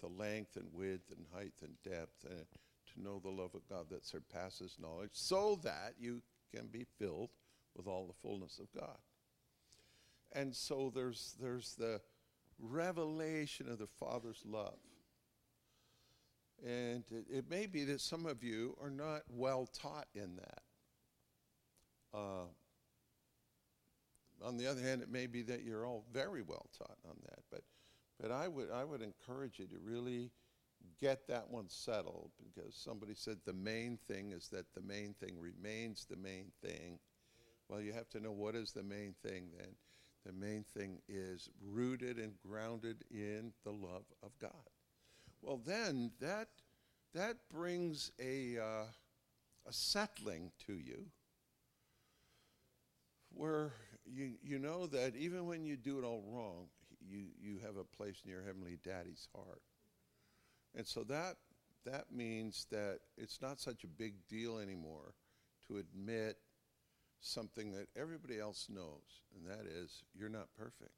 the 0.00 0.08
length 0.08 0.56
and 0.56 0.66
width 0.72 1.10
and 1.10 1.24
height 1.32 1.54
and 1.62 1.74
depth 1.84 2.24
and 2.28 2.44
to 2.92 3.02
know 3.02 3.20
the 3.20 3.28
love 3.28 3.54
of 3.54 3.68
God 3.68 3.86
that 3.90 4.04
surpasses 4.04 4.76
knowledge 4.80 5.10
so 5.12 5.60
that 5.62 5.94
you 5.98 6.20
can 6.54 6.66
be 6.66 6.84
filled 6.98 7.30
with 7.76 7.86
all 7.86 8.06
the 8.06 8.28
fullness 8.28 8.58
of 8.58 8.66
God. 8.78 8.98
And 10.32 10.54
so 10.54 10.90
there's 10.94 11.36
there's 11.40 11.74
the 11.74 12.00
revelation 12.60 13.68
of 13.70 13.78
the 13.78 13.86
Father's 13.86 14.42
love. 14.44 14.78
And 16.64 17.04
it, 17.10 17.24
it, 17.30 17.50
may 17.50 17.66
be 17.66 17.84
that 17.84 18.00
some 18.00 18.26
of 18.26 18.42
you 18.42 18.76
are 18.82 18.90
not 18.90 19.22
well 19.30 19.66
taught 19.66 20.08
in 20.14 20.36
that. 20.36 20.62
Uh, 22.12 22.44
on 24.44 24.58
the 24.58 24.66
other 24.66 24.82
hand, 24.82 25.00
it 25.00 25.10
may 25.10 25.26
be 25.26 25.42
that 25.42 25.62
you're 25.62 25.86
all 25.86 26.04
very 26.12 26.42
well 26.42 26.66
taught 26.76 26.98
on 27.08 27.16
that. 27.24 27.38
But, 27.50 27.62
but 28.20 28.30
I, 28.30 28.46
would, 28.48 28.70
I 28.70 28.84
would 28.84 29.00
encourage 29.00 29.58
you 29.58 29.66
to 29.68 29.78
really 29.82 30.30
get 31.00 31.26
that 31.28 31.50
one 31.50 31.68
settled 31.68 32.30
because 32.42 32.74
somebody 32.74 33.14
said 33.14 33.38
the 33.44 33.52
main 33.52 33.98
thing 34.08 34.32
is 34.32 34.48
that 34.48 34.66
the 34.74 34.82
main 34.82 35.14
thing 35.14 35.38
remains 35.38 36.06
the 36.08 36.16
main 36.16 36.52
thing. 36.62 36.98
Well, 37.68 37.80
you 37.80 37.92
have 37.92 38.08
to 38.10 38.20
know 38.20 38.32
what 38.32 38.54
is 38.54 38.72
the 38.72 38.82
main 38.82 39.14
thing 39.22 39.48
then. 39.56 39.68
The 40.26 40.32
main 40.32 40.64
thing 40.64 41.00
is 41.08 41.48
rooted 41.62 42.18
and 42.18 42.34
grounded 42.46 43.04
in 43.10 43.52
the 43.64 43.70
love 43.70 44.04
of 44.22 44.30
God. 44.38 44.50
Well, 45.40 45.60
then 45.64 46.12
that, 46.20 46.48
that 47.14 47.36
brings 47.50 48.12
a, 48.20 48.58
uh, 48.58 48.84
a 49.66 49.72
settling 49.72 50.52
to 50.66 50.74
you 50.74 51.06
where 53.32 53.72
you, 54.04 54.32
you 54.42 54.58
know 54.58 54.86
that 54.88 55.16
even 55.16 55.46
when 55.46 55.64
you 55.64 55.76
do 55.76 55.98
it 55.98 56.04
all 56.04 56.22
wrong, 56.26 56.66
you, 57.00 57.26
you 57.40 57.58
have 57.64 57.76
a 57.76 57.84
place 57.84 58.20
in 58.24 58.30
your 58.30 58.42
Heavenly 58.42 58.78
Daddy's 58.84 59.28
heart. 59.34 59.62
And 60.74 60.86
so 60.86 61.02
that, 61.04 61.36
that 61.86 62.12
means 62.12 62.66
that 62.70 63.00
it's 63.16 63.40
not 63.40 63.58
such 63.58 63.84
a 63.84 63.88
big 63.88 64.14
deal 64.28 64.58
anymore 64.58 65.14
to 65.68 65.78
admit 65.78 66.36
something 67.20 67.72
that 67.72 67.88
everybody 67.96 68.38
else 68.38 68.68
knows, 68.68 69.22
and 69.34 69.46
that 69.46 69.66
is 69.66 70.02
you're 70.14 70.28
not 70.28 70.48
perfect. 70.56 70.92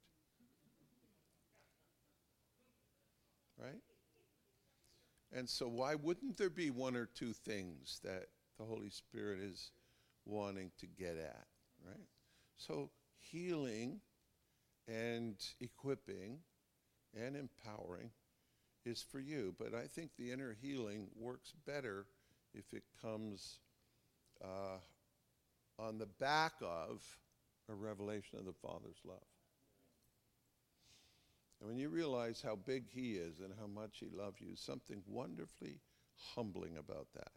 Right? 3.59 3.81
And 5.31 5.49
so, 5.49 5.67
why 5.67 5.95
wouldn't 5.95 6.37
there 6.37 6.49
be 6.49 6.69
one 6.69 6.95
or 6.95 7.07
two 7.07 7.33
things 7.33 7.99
that 8.03 8.27
the 8.57 8.65
Holy 8.65 8.89
Spirit 8.89 9.39
is 9.39 9.71
wanting 10.25 10.71
to 10.79 10.87
get 10.87 11.17
at, 11.17 11.47
right? 11.85 12.07
So, 12.57 12.91
healing 13.17 14.01
and 14.87 15.35
equipping 15.59 16.39
and 17.15 17.35
empowering 17.35 18.11
is 18.85 19.01
for 19.01 19.19
you. 19.19 19.55
But 19.57 19.73
I 19.73 19.87
think 19.87 20.11
the 20.17 20.31
inner 20.31 20.55
healing 20.61 21.07
works 21.15 21.53
better 21.65 22.05
if 22.53 22.73
it 22.73 22.83
comes 23.01 23.59
uh, 24.43 24.77
on 25.79 25.97
the 25.97 26.07
back 26.19 26.53
of 26.61 27.01
a 27.69 27.73
revelation 27.73 28.39
of 28.39 28.45
the 28.45 28.53
Father's 28.53 28.99
love. 29.05 29.17
And 31.59 31.69
when 31.69 31.77
you 31.77 31.89
realize 31.89 32.41
how 32.41 32.55
big 32.55 32.85
He 32.89 33.13
is 33.13 33.39
and 33.39 33.53
how 33.59 33.67
much 33.67 33.97
He 33.99 34.09
loves 34.15 34.41
you, 34.41 34.55
something 34.55 35.01
wonderfully 35.07 35.79
humbling 36.35 36.77
about 36.77 37.07
that. 37.15 37.31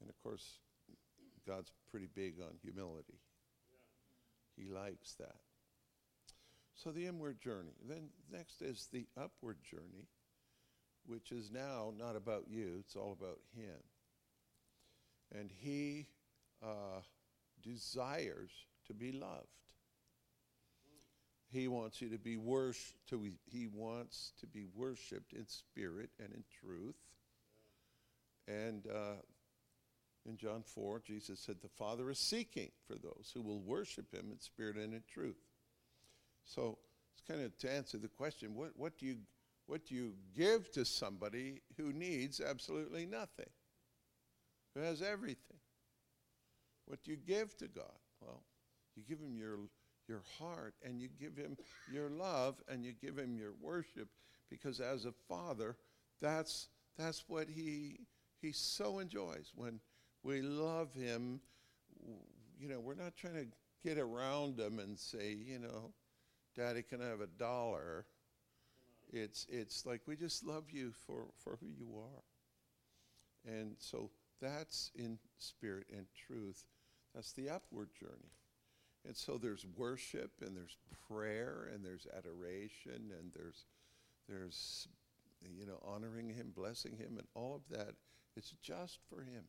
And 0.00 0.08
of 0.08 0.18
course, 0.22 0.58
God's 1.46 1.70
pretty 1.90 2.08
big 2.14 2.34
on 2.40 2.56
humility. 2.62 3.20
He 4.56 4.68
likes 4.70 5.14
that. 5.14 5.36
So 6.74 6.90
the 6.90 7.06
inward 7.06 7.40
journey. 7.40 7.74
Then 7.86 8.08
next 8.32 8.62
is 8.62 8.88
the 8.92 9.06
upward 9.20 9.58
journey, 9.70 10.06
which 11.06 11.32
is 11.32 11.50
now 11.50 11.92
not 11.98 12.16
about 12.16 12.44
you, 12.48 12.76
it's 12.80 12.96
all 12.96 13.16
about 13.18 13.40
Him. 13.54 13.76
And 15.36 15.50
He 15.60 16.08
uh, 16.62 17.00
desires 17.62 18.50
to 18.86 18.94
be 18.94 19.12
loved. 19.12 19.46
He 21.52 21.66
wants 21.66 22.00
you 22.00 22.08
to 22.10 22.18
be 22.18 22.36
worshipped. 22.36 23.10
He 23.50 23.66
wants 23.66 24.32
to 24.40 24.46
be 24.46 24.66
worshipped 24.74 25.32
in 25.32 25.46
spirit 25.48 26.10
and 26.18 26.32
in 26.32 26.44
truth. 26.60 26.94
And 28.46 28.86
uh, 28.86 29.20
in 30.26 30.36
John 30.36 30.62
4, 30.62 31.00
Jesus 31.04 31.40
said, 31.40 31.56
The 31.60 31.68
Father 31.68 32.10
is 32.10 32.18
seeking 32.18 32.70
for 32.86 32.94
those 32.94 33.30
who 33.34 33.42
will 33.42 33.60
worship 33.60 34.14
Him 34.14 34.28
in 34.30 34.40
spirit 34.40 34.76
and 34.76 34.94
in 34.94 35.02
truth. 35.12 35.38
So 36.44 36.78
it's 37.12 37.22
kind 37.26 37.44
of 37.44 37.56
to 37.58 37.72
answer 37.72 37.98
the 37.98 38.08
question 38.08 38.54
what, 38.54 38.70
what, 38.76 38.98
do 38.98 39.06
you, 39.06 39.16
what 39.66 39.86
do 39.86 39.94
you 39.94 40.14
give 40.36 40.70
to 40.72 40.84
somebody 40.84 41.62
who 41.76 41.92
needs 41.92 42.40
absolutely 42.40 43.06
nothing, 43.06 43.50
who 44.74 44.80
has 44.80 45.02
everything? 45.02 45.58
What 46.86 47.02
do 47.04 47.10
you 47.10 47.16
give 47.16 47.56
to 47.58 47.68
God? 47.68 47.84
Well, 48.20 48.42
you 48.96 49.02
give 49.08 49.18
Him 49.20 49.36
your 49.36 49.58
your 50.10 50.22
heart 50.40 50.74
and 50.84 51.00
you 51.00 51.08
give 51.20 51.36
him 51.36 51.56
your 51.90 52.10
love 52.10 52.56
and 52.68 52.84
you 52.84 52.92
give 52.92 53.16
him 53.16 53.36
your 53.36 53.52
worship 53.62 54.08
because 54.50 54.80
as 54.80 55.04
a 55.04 55.12
father 55.28 55.76
that's 56.20 56.68
that's 56.98 57.24
what 57.28 57.48
he 57.48 58.00
he 58.42 58.50
so 58.50 58.98
enjoys 58.98 59.52
when 59.54 59.78
we 60.24 60.42
love 60.42 60.92
him 60.92 61.40
you 62.58 62.68
know 62.68 62.80
we're 62.80 62.94
not 62.94 63.14
trying 63.16 63.34
to 63.34 63.46
get 63.88 63.98
around 63.98 64.58
him 64.58 64.80
and 64.80 64.98
say 64.98 65.32
you 65.32 65.60
know 65.60 65.92
daddy 66.56 66.82
can 66.82 67.00
I 67.00 67.06
have 67.06 67.20
a 67.20 67.28
dollar 67.38 68.04
it's 69.12 69.46
it's 69.48 69.86
like 69.86 70.00
we 70.06 70.16
just 70.16 70.44
love 70.44 70.64
you 70.72 70.92
for 71.06 71.26
for 71.44 71.56
who 71.60 71.68
you 71.68 71.88
are 71.96 73.52
and 73.54 73.76
so 73.78 74.10
that's 74.40 74.90
in 74.94 75.18
spirit 75.38 75.86
and 75.92 76.06
truth 76.26 76.64
that's 77.14 77.32
the 77.32 77.48
upward 77.48 77.88
journey 77.98 78.32
and 79.06 79.16
so 79.16 79.38
there's 79.38 79.66
worship 79.76 80.30
and 80.44 80.56
there's 80.56 80.76
prayer 81.08 81.68
and 81.72 81.84
there's 81.84 82.06
adoration 82.16 83.12
and 83.18 83.32
there's 83.34 83.64
there's 84.28 84.88
you 85.58 85.66
know 85.66 85.80
honoring 85.82 86.28
him, 86.28 86.52
blessing 86.54 86.96
him 86.96 87.16
and 87.18 87.26
all 87.34 87.54
of 87.54 87.76
that. 87.76 87.94
It's 88.36 88.54
just 88.62 88.98
for 89.08 89.22
him. 89.22 89.44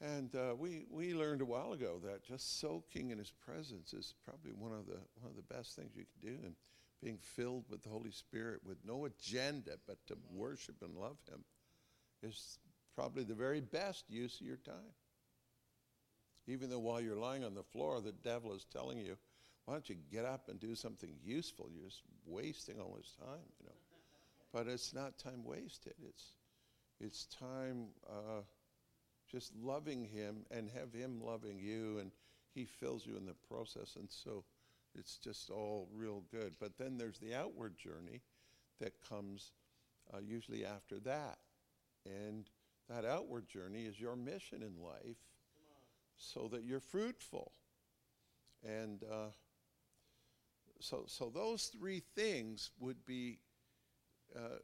And 0.00 0.34
uh, 0.34 0.54
we, 0.56 0.86
we 0.90 1.14
learned 1.14 1.40
a 1.40 1.46
while 1.46 1.72
ago 1.72 2.00
that 2.04 2.24
just 2.24 2.60
soaking 2.60 3.10
in 3.10 3.18
his 3.18 3.30
presence 3.30 3.92
is 3.92 4.14
probably 4.24 4.52
one 4.52 4.72
of 4.72 4.86
the 4.86 4.98
one 5.20 5.30
of 5.30 5.36
the 5.36 5.54
best 5.54 5.76
things 5.76 5.92
you 5.94 6.04
can 6.04 6.36
do. 6.36 6.38
And 6.44 6.54
being 7.02 7.18
filled 7.18 7.64
with 7.68 7.82
the 7.82 7.90
Holy 7.90 8.10
Spirit 8.10 8.60
with 8.64 8.78
no 8.84 9.04
agenda 9.04 9.72
but 9.86 9.98
to 10.06 10.16
worship 10.32 10.76
and 10.82 10.96
love 10.96 11.18
him 11.28 11.44
is 12.24 12.58
probably 12.94 13.24
the 13.24 13.34
very 13.34 13.60
best 13.60 14.04
use 14.08 14.40
of 14.40 14.46
your 14.46 14.56
time. 14.56 14.94
Even 16.46 16.68
though 16.70 16.78
while 16.78 17.00
you're 17.00 17.16
lying 17.16 17.44
on 17.44 17.54
the 17.54 17.62
floor, 17.62 18.00
the 18.00 18.12
devil 18.12 18.52
is 18.54 18.66
telling 18.72 18.98
you, 18.98 19.16
why 19.64 19.74
don't 19.74 19.88
you 19.88 19.96
get 20.12 20.24
up 20.24 20.48
and 20.48 20.60
do 20.60 20.74
something 20.74 21.10
useful? 21.24 21.68
You're 21.72 21.88
just 21.88 22.02
wasting 22.26 22.78
all 22.78 22.94
this 22.96 23.12
time, 23.18 23.40
you 23.58 23.66
know. 23.66 23.72
But 24.52 24.68
it's 24.68 24.94
not 24.94 25.18
time 25.18 25.42
wasted. 25.44 25.94
It's, 26.06 26.32
it's 27.00 27.26
time 27.26 27.86
uh, 28.08 28.42
just 29.30 29.52
loving 29.56 30.04
him 30.04 30.44
and 30.50 30.70
have 30.70 30.92
him 30.92 31.20
loving 31.24 31.58
you, 31.58 31.98
and 31.98 32.10
he 32.54 32.66
fills 32.66 33.06
you 33.06 33.16
in 33.16 33.26
the 33.26 33.34
process. 33.48 33.96
And 33.96 34.08
so 34.10 34.44
it's 34.94 35.16
just 35.16 35.50
all 35.50 35.88
real 35.92 36.22
good. 36.30 36.54
But 36.60 36.78
then 36.78 36.98
there's 36.98 37.18
the 37.18 37.34
outward 37.34 37.76
journey 37.78 38.20
that 38.80 38.92
comes 39.08 39.52
uh, 40.12 40.18
usually 40.18 40.64
after 40.64 40.98
that. 41.00 41.38
And 42.06 42.48
that 42.88 43.04
outward 43.04 43.48
journey 43.48 43.84
is 43.84 43.98
your 43.98 44.16
mission 44.16 44.62
in 44.62 44.82
life 44.82 45.16
so 46.16 46.48
that 46.52 46.64
you're 46.64 46.80
fruitful. 46.80 47.52
And 48.62 49.02
uh, 49.04 49.30
so, 50.80 51.04
so 51.06 51.30
those 51.34 51.66
three 51.66 52.02
things 52.14 52.70
would 52.78 53.04
be 53.06 53.38
uh, 54.36 54.58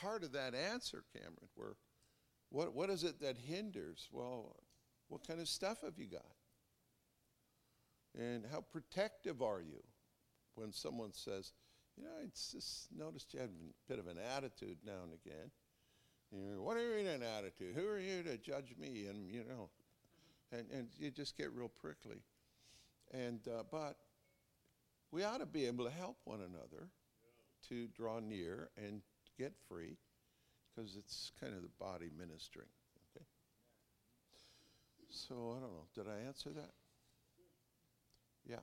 part 0.00 0.22
of 0.24 0.32
that 0.32 0.54
answer, 0.54 1.04
Cameron. 1.12 1.48
Where, 1.54 1.76
what, 2.50 2.74
what 2.74 2.90
is 2.90 3.04
it 3.04 3.20
that 3.20 3.36
hinders? 3.36 4.08
Well, 4.12 4.56
what 5.08 5.26
kind 5.26 5.40
of 5.40 5.48
stuff 5.48 5.82
have 5.82 5.98
you 5.98 6.06
got? 6.06 6.22
And 8.18 8.44
how 8.50 8.60
protective 8.60 9.40
are 9.40 9.60
you 9.60 9.82
when 10.54 10.72
someone 10.72 11.12
says, 11.12 11.52
you 11.96 12.04
know, 12.04 12.10
I 12.20 12.26
just 12.26 12.88
noticed 12.96 13.32
you 13.32 13.40
have 13.40 13.48
a 13.48 13.88
bit 13.88 13.98
of 13.98 14.06
an 14.06 14.18
attitude 14.36 14.78
now 14.84 15.02
and 15.04 15.12
again. 15.12 15.50
You 16.32 16.54
know, 16.56 16.62
what 16.62 16.78
are 16.78 16.80
you 16.80 16.96
in 16.96 17.06
an 17.06 17.22
attitude? 17.22 17.74
Who 17.74 17.86
are 17.86 17.98
you 17.98 18.22
to 18.22 18.38
judge 18.38 18.74
me? 18.80 19.06
And, 19.06 19.28
you 19.30 19.44
know, 19.48 19.68
and, 20.50 20.66
and 20.72 20.88
you 20.98 21.10
just 21.10 21.36
get 21.36 21.52
real 21.52 21.68
prickly. 21.68 22.22
And, 23.12 23.40
uh, 23.46 23.64
but 23.70 23.96
we 25.10 25.24
ought 25.24 25.40
to 25.40 25.46
be 25.46 25.66
able 25.66 25.84
to 25.84 25.90
help 25.90 26.16
one 26.24 26.40
another 26.40 26.88
to 27.68 27.86
draw 27.88 28.18
near 28.18 28.70
and 28.78 29.02
get 29.38 29.52
free 29.68 29.96
because 30.74 30.96
it's 30.96 31.32
kind 31.38 31.54
of 31.54 31.62
the 31.62 31.68
body 31.78 32.08
ministering. 32.18 32.68
Okay? 33.14 33.26
So 35.10 35.54
I 35.56 35.60
don't 35.60 35.72
know. 35.72 35.86
Did 35.94 36.06
I 36.08 36.26
answer 36.26 36.48
that? 36.50 36.70
Yeah. 38.48 38.56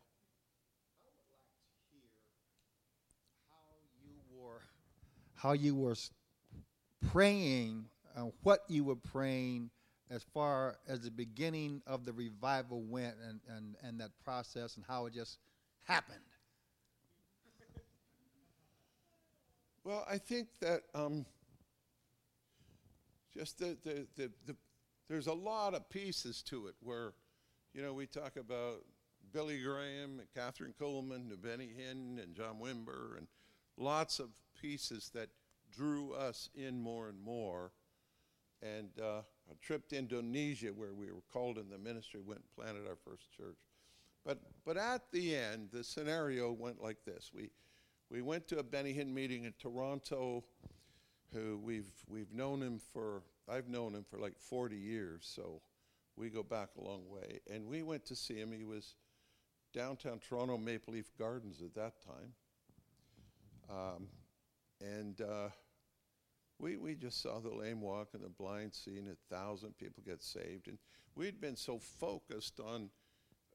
How 3.52 3.76
you 4.04 4.16
were. 4.36 4.62
How 5.36 5.54
you 5.54 5.76
were 5.76 5.96
praying, 7.12 7.86
uh, 8.16 8.26
what 8.44 8.62
you 8.68 8.84
were 8.84 8.96
praying 8.96 9.70
as 10.10 10.24
far 10.34 10.78
as 10.88 11.02
the 11.02 11.12
beginning 11.12 11.82
of 11.86 12.06
the 12.06 12.14
revival 12.14 12.82
went 12.82 13.16
and, 13.28 13.40
and, 13.56 13.76
and 13.84 14.00
that 14.00 14.12
process 14.24 14.76
and 14.76 14.86
how 14.88 15.06
it 15.06 15.14
just 15.14 15.38
happened. 15.84 16.20
Well, 19.84 20.06
I 20.10 20.18
think 20.18 20.48
that 20.62 20.82
um, 20.94 21.26
just 23.34 23.60
the, 23.60 23.78
the, 23.84 24.08
the, 24.16 24.32
the, 24.46 24.56
there's 25.08 25.28
a 25.28 25.34
lot 25.34 25.74
of 25.74 25.90
pieces 25.90 26.44
to 26.44 26.68
it 26.68 26.76
where, 26.82 27.14
you 27.74 27.82
know, 27.82 27.94
we 27.94 28.06
talk 28.06 28.36
about 28.36 28.84
Billy 29.32 29.62
Graham 29.62 30.20
and 30.20 30.28
Kathryn 30.36 30.74
Kuhlman 30.80 31.32
and 31.32 31.42
Benny 31.42 31.70
Hinn 31.70 32.22
and 32.22 32.36
John 32.36 32.58
Wimber 32.62 33.18
and 33.18 33.28
lots 33.78 34.20
of 34.20 34.30
pieces 34.60 35.12
that 35.14 35.30
drew 35.76 36.14
us 36.14 36.50
in 36.56 36.80
more 36.80 37.08
and 37.08 37.22
more. 37.22 37.72
And 38.62 38.90
uh, 39.02 39.22
a 39.50 39.56
trip 39.62 39.88
to 39.90 39.98
Indonesia 39.98 40.68
where 40.68 40.94
we 40.94 41.08
were 41.08 41.24
called 41.32 41.58
in 41.58 41.70
the 41.70 41.78
ministry, 41.78 42.20
went 42.20 42.42
and 42.42 42.56
planted 42.56 42.88
our 42.88 42.98
first 42.98 43.32
church. 43.36 43.58
But, 44.26 44.40
but 44.66 44.78
at 44.78 45.12
the 45.12 45.36
end, 45.36 45.70
the 45.72 45.84
scenario 45.84 46.52
went 46.52 46.84
like 46.84 47.04
this. 47.06 47.32
We, 47.34 47.50
we 48.10 48.22
went 48.22 48.48
to 48.50 48.60
a 48.60 48.64
Benny 48.64 48.94
Hinn 48.94 49.14
meeting 49.14 49.46
in 49.46 49.54
Toronto, 49.58 50.44
who 51.34 51.58
we've, 51.64 51.92
we've 52.08 52.34
known 52.34 52.62
him 52.62 52.80
for, 52.94 53.24
I've 53.48 53.70
known 53.70 53.96
him 53.96 54.04
for 54.10 54.18
like 54.18 54.38
40 54.38 54.76
years, 54.76 55.32
so 55.34 55.62
we 56.18 56.30
go 56.30 56.44
back 56.44 56.70
a 56.78 56.84
long 56.84 57.04
way. 57.08 57.40
And 57.50 57.66
we 57.68 57.82
went 57.82 58.06
to 58.08 58.16
see 58.16 58.36
him. 58.36 58.52
He 58.52 58.66
was 58.66 58.96
downtown 59.74 60.20
Toronto 60.20 60.58
Maple 60.58 60.94
Leaf 60.94 61.12
Gardens 61.18 61.62
at 61.62 61.74
that 61.76 61.94
time. 62.04 62.34
Um, 63.70 64.08
and 64.82 65.22
uh, 65.22 65.50
we, 66.60 66.78
we 66.78 66.96
just 66.96 67.22
saw 67.22 67.40
the 67.40 67.54
lame 67.54 67.82
walk 67.82 68.10
and 68.14 68.24
the 68.24 68.30
blind 68.30 68.74
see, 68.74 68.98
and 68.98 69.08
a 69.10 69.36
thousand 69.36 69.78
people 69.78 70.04
get 70.06 70.22
saved. 70.22 70.68
And 70.68 70.78
we'd 71.16 71.42
been 71.42 71.56
so 71.56 71.80
focused 71.80 72.60
on 72.60 72.90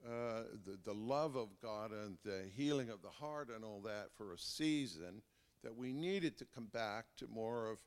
uh, 0.07 0.43
the, 0.65 0.79
the 0.85 0.95
love 0.95 1.37
of 1.37 1.49
God 1.63 1.93
and 1.93 2.17
the 2.25 2.43
healing 2.55 2.91
of 2.91 3.03
the 3.03 3.09
heart 3.09 3.49
and 3.55 3.65
all 3.65 3.81
that 3.83 4.09
for 4.17 4.33
a 4.33 4.39
season 4.39 5.23
that 5.63 5.75
we 5.75 5.93
needed 5.93 6.37
to 6.39 6.45
come 6.45 6.67
back 6.67 7.07
to 7.17 7.27
more 7.27 7.71
of 7.71 7.79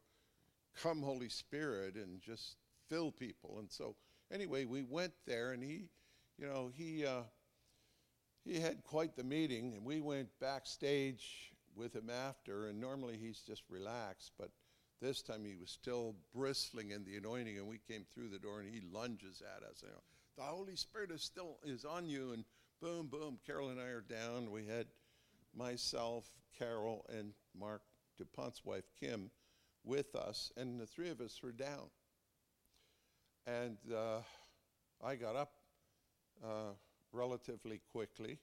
come 0.82 1.02
Holy 1.02 1.30
Spirit 1.30 1.96
and 1.96 2.22
just 2.22 2.56
fill 2.90 3.12
people. 3.12 3.58
And 3.60 3.72
so 3.72 3.96
anyway, 4.32 4.66
we 4.66 4.84
went 4.84 5.14
there 5.26 5.52
and 5.52 5.64
he, 5.64 5.90
you 6.38 6.48
know, 6.48 6.72
he, 6.76 7.06
uh, 7.06 7.24
he 8.44 8.60
had 8.60 8.84
quite 8.84 9.16
the 9.16 9.24
meeting 9.24 9.74
and 9.76 9.86
we 9.86 10.00
went 10.02 10.30
backstage 10.40 11.54
with 11.78 11.96
him 11.96 12.10
after, 12.10 12.68
and 12.68 12.80
normally 12.80 13.18
he's 13.18 13.40
just 13.40 13.64
relaxed, 13.70 14.32
but 14.38 14.50
this 15.02 15.22
time 15.22 15.46
he 15.46 15.56
was 15.56 15.70
still 15.70 16.16
bristling 16.34 16.92
in 16.92 17.04
the 17.04 17.18
anointing, 17.18 17.58
and 17.58 17.68
we 17.68 17.80
came 17.88 18.06
through 18.14 18.30
the 18.30 18.40
door, 18.40 18.60
and 18.60 18.70
he 18.70 18.82
lunges 18.92 19.42
at 19.42 19.64
us. 19.64 19.84
You 19.84 19.90
know, 19.90 20.02
the 20.38 20.44
Holy 20.44 20.76
Spirit 20.76 21.12
is 21.12 21.22
still 21.22 21.58
is 21.64 21.86
on 21.86 22.08
you, 22.08 22.32
and 22.34 22.44
boom, 22.82 23.08
boom. 23.08 23.38
Carol 23.46 23.70
and 23.70 23.80
I 23.80 23.88
are 23.88 24.02
down. 24.02 24.52
We 24.52 24.66
had 24.66 24.88
myself, 25.56 26.26
Carol, 26.58 27.06
and 27.16 27.34
Marc 27.58 27.84
Dupont's 28.20 28.66
wife 28.66 28.90
Kim 29.00 29.30
with 29.84 30.16
us, 30.16 30.52
and 30.58 30.80
the 30.80 30.88
three 30.88 31.10
of 31.10 31.22
us 31.22 31.40
were 31.44 31.52
down. 31.52 31.90
And 33.46 33.78
uh, 33.94 34.20
I 35.04 35.16
got 35.16 35.36
up 35.36 35.52
uh, 36.44 36.74
relatively 37.14 37.82
quickly 37.92 38.40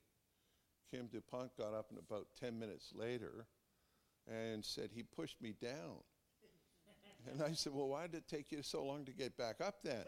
Kim 0.91 1.07
Dupont 1.07 1.51
got 1.57 1.75
up 1.75 1.87
and 1.91 1.99
about 1.99 2.27
10 2.41 2.59
minutes 2.59 2.93
later 2.95 3.47
and 4.29 4.65
said, 4.65 4.91
He 4.95 5.03
pushed 5.03 5.41
me 5.41 5.55
down. 5.61 6.03
and 7.31 7.43
I 7.43 7.53
said, 7.53 7.73
Well, 7.75 7.89
why 7.89 8.07
did 8.07 8.17
it 8.17 8.29
take 8.29 8.53
you 8.53 8.63
so 8.63 8.85
long 8.85 9.05
to 9.05 9.13
get 9.13 9.37
back 9.37 9.61
up 9.61 9.77
then? 9.83 10.05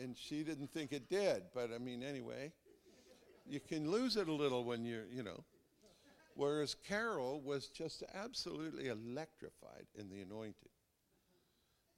and 0.00 0.16
she 0.16 0.42
didn't 0.42 0.70
think 0.70 0.92
it 0.92 1.08
did, 1.08 1.44
but 1.54 1.70
I 1.74 1.78
mean, 1.78 2.02
anyway, 2.02 2.52
you 3.46 3.60
can 3.60 3.90
lose 3.90 4.16
it 4.16 4.28
a 4.28 4.32
little 4.32 4.64
when 4.64 4.84
you're, 4.84 5.06
you 5.12 5.22
know. 5.22 5.44
Whereas 6.34 6.74
Carol 6.74 7.40
was 7.42 7.68
just 7.68 8.02
absolutely 8.14 8.88
electrified 8.88 9.86
in 9.94 10.08
the 10.08 10.22
anointing. 10.22 10.70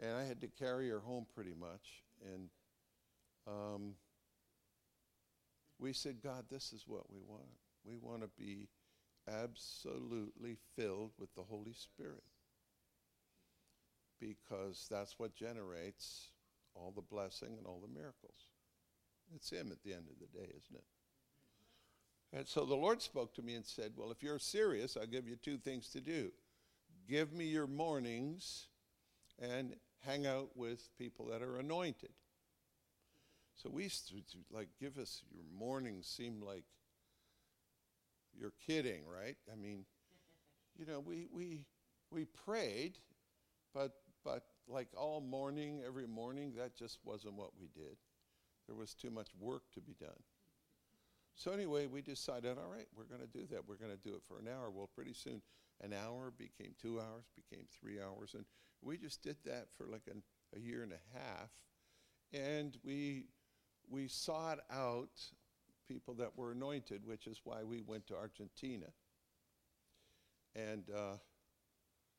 And 0.00 0.16
I 0.16 0.24
had 0.24 0.40
to 0.40 0.48
carry 0.48 0.90
her 0.90 0.98
home 0.98 1.26
pretty 1.32 1.54
much. 1.58 2.02
And 2.24 2.48
um, 3.46 3.94
we 5.78 5.92
said, 5.92 6.22
God, 6.22 6.44
this 6.50 6.72
is 6.72 6.84
what 6.86 7.10
we 7.10 7.20
want. 7.26 7.42
We 7.84 7.96
want 7.96 8.22
to 8.22 8.28
be 8.38 8.68
absolutely 9.28 10.56
filled 10.76 11.12
with 11.18 11.34
the 11.34 11.42
Holy 11.42 11.72
Spirit 11.72 12.22
because 14.20 14.86
that's 14.90 15.18
what 15.18 15.34
generates 15.34 16.28
all 16.74 16.92
the 16.94 17.02
blessing 17.02 17.56
and 17.58 17.66
all 17.66 17.80
the 17.80 17.92
miracles. 17.92 18.48
It's 19.34 19.50
Him 19.50 19.70
at 19.72 19.82
the 19.82 19.92
end 19.92 20.06
of 20.08 20.18
the 20.18 20.38
day, 20.38 20.46
isn't 20.46 20.76
it? 20.76 20.84
And 22.32 22.48
so 22.48 22.64
the 22.64 22.74
Lord 22.74 23.00
spoke 23.00 23.34
to 23.34 23.42
me 23.42 23.54
and 23.54 23.64
said, 23.64 23.92
Well, 23.96 24.10
if 24.10 24.22
you're 24.22 24.38
serious, 24.38 24.96
I'll 24.96 25.06
give 25.06 25.28
you 25.28 25.36
two 25.36 25.56
things 25.56 25.88
to 25.90 26.00
do. 26.00 26.32
Give 27.08 27.32
me 27.32 27.44
your 27.44 27.66
mornings 27.66 28.68
and 29.40 29.76
hang 30.04 30.26
out 30.26 30.50
with 30.56 30.88
people 30.98 31.26
that 31.26 31.42
are 31.42 31.58
anointed. 31.58 32.10
So 33.56 33.70
we 33.70 33.84
used 33.84 34.08
to, 34.08 34.14
to, 34.14 34.38
like 34.50 34.68
give 34.80 34.98
us 34.98 35.22
your 35.32 35.44
mornings 35.56 36.06
seem 36.06 36.42
like 36.42 36.64
you're 38.38 38.52
kidding, 38.66 39.02
right? 39.06 39.36
I 39.52 39.56
mean, 39.56 39.84
you 40.76 40.86
know, 40.86 41.00
we 41.00 41.26
we 41.32 41.64
we 42.10 42.24
prayed, 42.24 42.98
but 43.72 43.92
but 44.24 44.44
like 44.66 44.88
all 44.96 45.20
morning, 45.20 45.82
every 45.86 46.06
morning, 46.06 46.54
that 46.56 46.74
just 46.76 46.98
wasn't 47.04 47.34
what 47.34 47.50
we 47.60 47.68
did. 47.68 47.96
There 48.66 48.76
was 48.76 48.94
too 48.94 49.10
much 49.10 49.28
work 49.38 49.62
to 49.74 49.80
be 49.80 49.94
done. 50.00 50.22
So 51.36 51.50
anyway, 51.50 51.86
we 51.86 52.00
decided, 52.00 52.56
all 52.58 52.70
right, 52.70 52.86
we're 52.96 53.04
going 53.04 53.20
to 53.20 53.38
do 53.38 53.44
that. 53.50 53.68
We're 53.68 53.76
going 53.76 53.90
to 53.90 54.08
do 54.08 54.14
it 54.14 54.22
for 54.26 54.38
an 54.38 54.48
hour. 54.48 54.70
Well, 54.70 54.88
pretty 54.94 55.12
soon, 55.12 55.42
an 55.82 55.92
hour 55.92 56.32
became 56.36 56.74
two 56.80 57.00
hours, 57.00 57.24
became 57.34 57.66
three 57.78 58.00
hours, 58.00 58.34
and 58.34 58.44
we 58.80 58.96
just 58.96 59.22
did 59.22 59.36
that 59.44 59.66
for 59.76 59.86
like 59.86 60.06
an, 60.10 60.22
a 60.54 60.60
year 60.60 60.82
and 60.82 60.92
a 60.92 61.18
half. 61.18 61.50
And 62.32 62.76
we 62.84 63.26
we 63.88 64.08
sought 64.08 64.58
out 64.70 65.10
people 65.88 66.14
that 66.14 66.36
were 66.36 66.52
anointed, 66.52 67.06
which 67.06 67.26
is 67.26 67.40
why 67.44 67.62
we 67.62 67.82
went 67.82 68.06
to 68.08 68.16
Argentina. 68.16 68.86
And, 70.54 70.84
uh, 70.94 71.16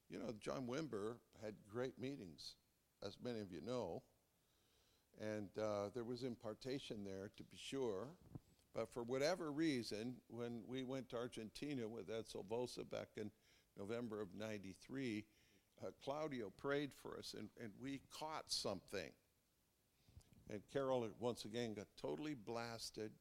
you 0.10 0.20
know, 0.20 0.34
John 0.40 0.68
Wimber 0.68 1.16
had 1.44 1.56
great 1.72 2.00
meetings, 2.00 2.56
as 3.06 3.18
many 3.24 3.40
of 3.40 3.52
you 3.52 3.62
know. 3.66 4.04
And 5.20 5.50
uh, 5.58 5.90
there 5.94 6.04
was 6.04 6.24
impartation 6.24 7.04
there, 7.06 7.32
to 7.38 7.44
be 7.44 7.58
sure. 7.58 8.08
But 8.74 8.90
for 8.94 9.04
whatever 9.04 9.52
reason, 9.52 10.16
when 10.28 10.62
we 10.68 10.84
went 10.84 11.10
to 11.10 11.18
Argentina 11.18 11.88
with 11.88 12.10
Ed 12.10 12.26
Silvoso 12.26 12.90
back 12.90 13.08
in 13.16 13.32
November 13.78 14.22
of 14.22 14.28
93, 14.38 15.24
uh, 15.82 15.90
Claudio 16.04 16.52
prayed 16.58 16.92
for 16.94 17.18
us, 17.18 17.36
and, 17.38 17.50
and 17.62 17.72
we 17.82 18.02
caught 18.12 18.46
something. 18.48 19.12
And 20.50 20.62
Carol, 20.72 21.08
once 21.20 21.46
again, 21.46 21.74
got 21.74 21.88
totally 22.00 22.36
blasted. 22.36 23.12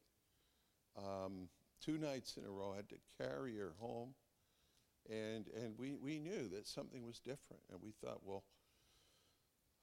Um, 0.97 1.49
two 1.83 1.97
nights 1.97 2.37
in 2.37 2.45
a 2.45 2.49
row, 2.49 2.73
I 2.73 2.77
had 2.77 2.89
to 2.89 2.95
carry 3.17 3.57
her 3.57 3.73
home. 3.79 4.13
And, 5.09 5.45
and 5.55 5.77
we, 5.77 5.95
we 5.95 6.19
knew 6.19 6.47
that 6.49 6.67
something 6.67 7.05
was 7.05 7.19
different. 7.19 7.61
And 7.71 7.79
we 7.81 7.91
thought, 8.03 8.21
well, 8.23 8.43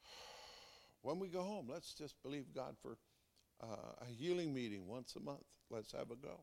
when 1.03 1.19
we 1.19 1.29
go 1.29 1.43
home, 1.43 1.69
let's 1.71 1.95
just 1.95 2.21
believe 2.23 2.47
God 2.55 2.77
for 2.81 2.97
uh, 3.63 3.93
a 4.01 4.07
healing 4.07 4.55
meeting 4.55 4.87
once 4.87 5.17
a 5.17 5.21
month. 5.21 5.45
Let's 5.71 5.93
have 5.93 6.11
a 6.11 6.17
go. 6.17 6.41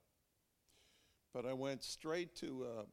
But 1.33 1.45
I 1.45 1.53
went 1.53 1.83
straight 1.83 2.35
to 2.37 2.65
a 2.65 2.85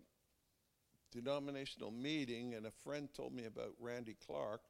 denominational 1.16 1.90
meeting, 1.90 2.54
and 2.54 2.66
a 2.66 2.70
friend 2.70 3.08
told 3.14 3.32
me 3.32 3.46
about 3.46 3.72
Randy 3.80 4.16
Clark, 4.26 4.60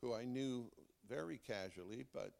who 0.00 0.14
I 0.14 0.24
knew 0.24 0.70
very 1.08 1.38
casually, 1.38 2.04
but 2.12 2.32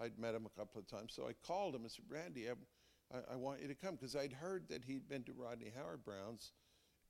I'd 0.00 0.18
met 0.18 0.34
him 0.34 0.46
a 0.46 0.58
couple 0.58 0.80
of 0.80 0.86
times. 0.86 1.12
So 1.14 1.28
I 1.28 1.32
called 1.46 1.74
him 1.74 1.82
and 1.82 1.90
said, 1.90 2.04
Randy, 2.08 2.48
I, 2.48 3.32
I 3.32 3.36
want 3.36 3.60
you 3.60 3.68
to 3.68 3.74
come 3.74 3.96
because 3.96 4.16
I'd 4.16 4.32
heard 4.32 4.68
that 4.68 4.84
he'd 4.84 5.08
been 5.08 5.24
to 5.24 5.32
Rodney 5.32 5.72
Howard-Browne's 5.76 6.52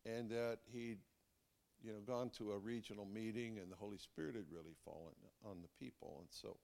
and 0.04 0.30
that 0.30 0.58
he'd 0.72 0.98
you 1.82 1.92
know 1.92 2.00
gone 2.06 2.30
to 2.30 2.52
a 2.52 2.58
regional 2.58 3.06
meeting 3.06 3.58
and 3.58 3.70
the 3.70 3.76
Holy 3.76 3.98
Spirit 3.98 4.34
had 4.34 4.46
really 4.50 4.74
fallen 4.84 5.14
on 5.44 5.58
the 5.62 5.84
people. 5.84 6.18
And 6.20 6.28
so 6.30 6.56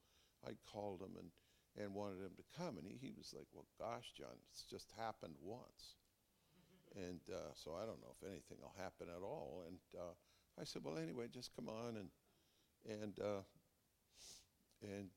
I 0.47 0.53
called 0.71 1.01
him 1.01 1.17
and 1.19 1.31
and 1.79 1.95
wanted 1.95 2.21
him 2.21 2.33
to 2.37 2.59
come. 2.59 2.79
And 2.79 2.87
he, 2.87 2.97
he 3.01 3.13
was 3.17 3.33
like 3.35 3.47
well 3.53 3.67
gosh 3.79 4.13
John 4.17 4.37
it's 4.51 4.63
just 4.63 4.93
happened 4.99 5.35
once. 5.43 5.97
And 6.95 7.21
uh, 7.31 7.53
so 7.55 7.73
I 7.75 7.85
don't 7.85 8.01
know 8.01 8.15
if 8.21 8.27
anything 8.27 8.57
will 8.61 8.75
happen 8.79 9.09
at 9.15 9.23
all. 9.23 9.65
And 9.67 9.79
uh, 9.97 10.15
I 10.61 10.65
said 10.65 10.83
well 10.85 10.99
anyway 10.99 11.27
just 11.33 11.55
come 11.55 11.69
on 11.69 11.97
and 11.97 12.11
and 12.89 13.19
uh, 13.19 13.43
and 14.83 15.11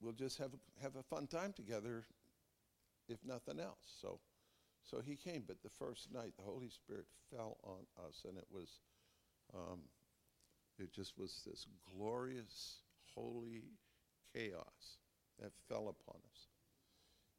we'll 0.00 0.12
just 0.12 0.38
have 0.38 0.50
a, 0.52 0.82
have 0.82 0.96
a 0.96 1.02
fun 1.02 1.26
time 1.26 1.52
together 1.52 2.04
if 3.08 3.18
nothing 3.24 3.60
else 3.60 3.78
so 4.00 4.18
so 4.90 5.00
he 5.04 5.16
came, 5.16 5.42
but 5.46 5.62
the 5.62 5.70
first 5.78 6.12
night 6.12 6.32
the 6.36 6.44
Holy 6.44 6.68
Spirit 6.68 7.06
fell 7.30 7.58
on 7.64 7.86
us, 8.06 8.22
and 8.26 8.38
it 8.38 8.46
was, 8.52 8.68
um, 9.52 9.80
it 10.78 10.92
just 10.92 11.18
was 11.18 11.42
this 11.44 11.66
glorious, 11.96 12.82
holy 13.14 13.64
chaos 14.32 14.98
that 15.40 15.52
fell 15.68 15.88
upon 15.88 16.20
us. 16.32 16.48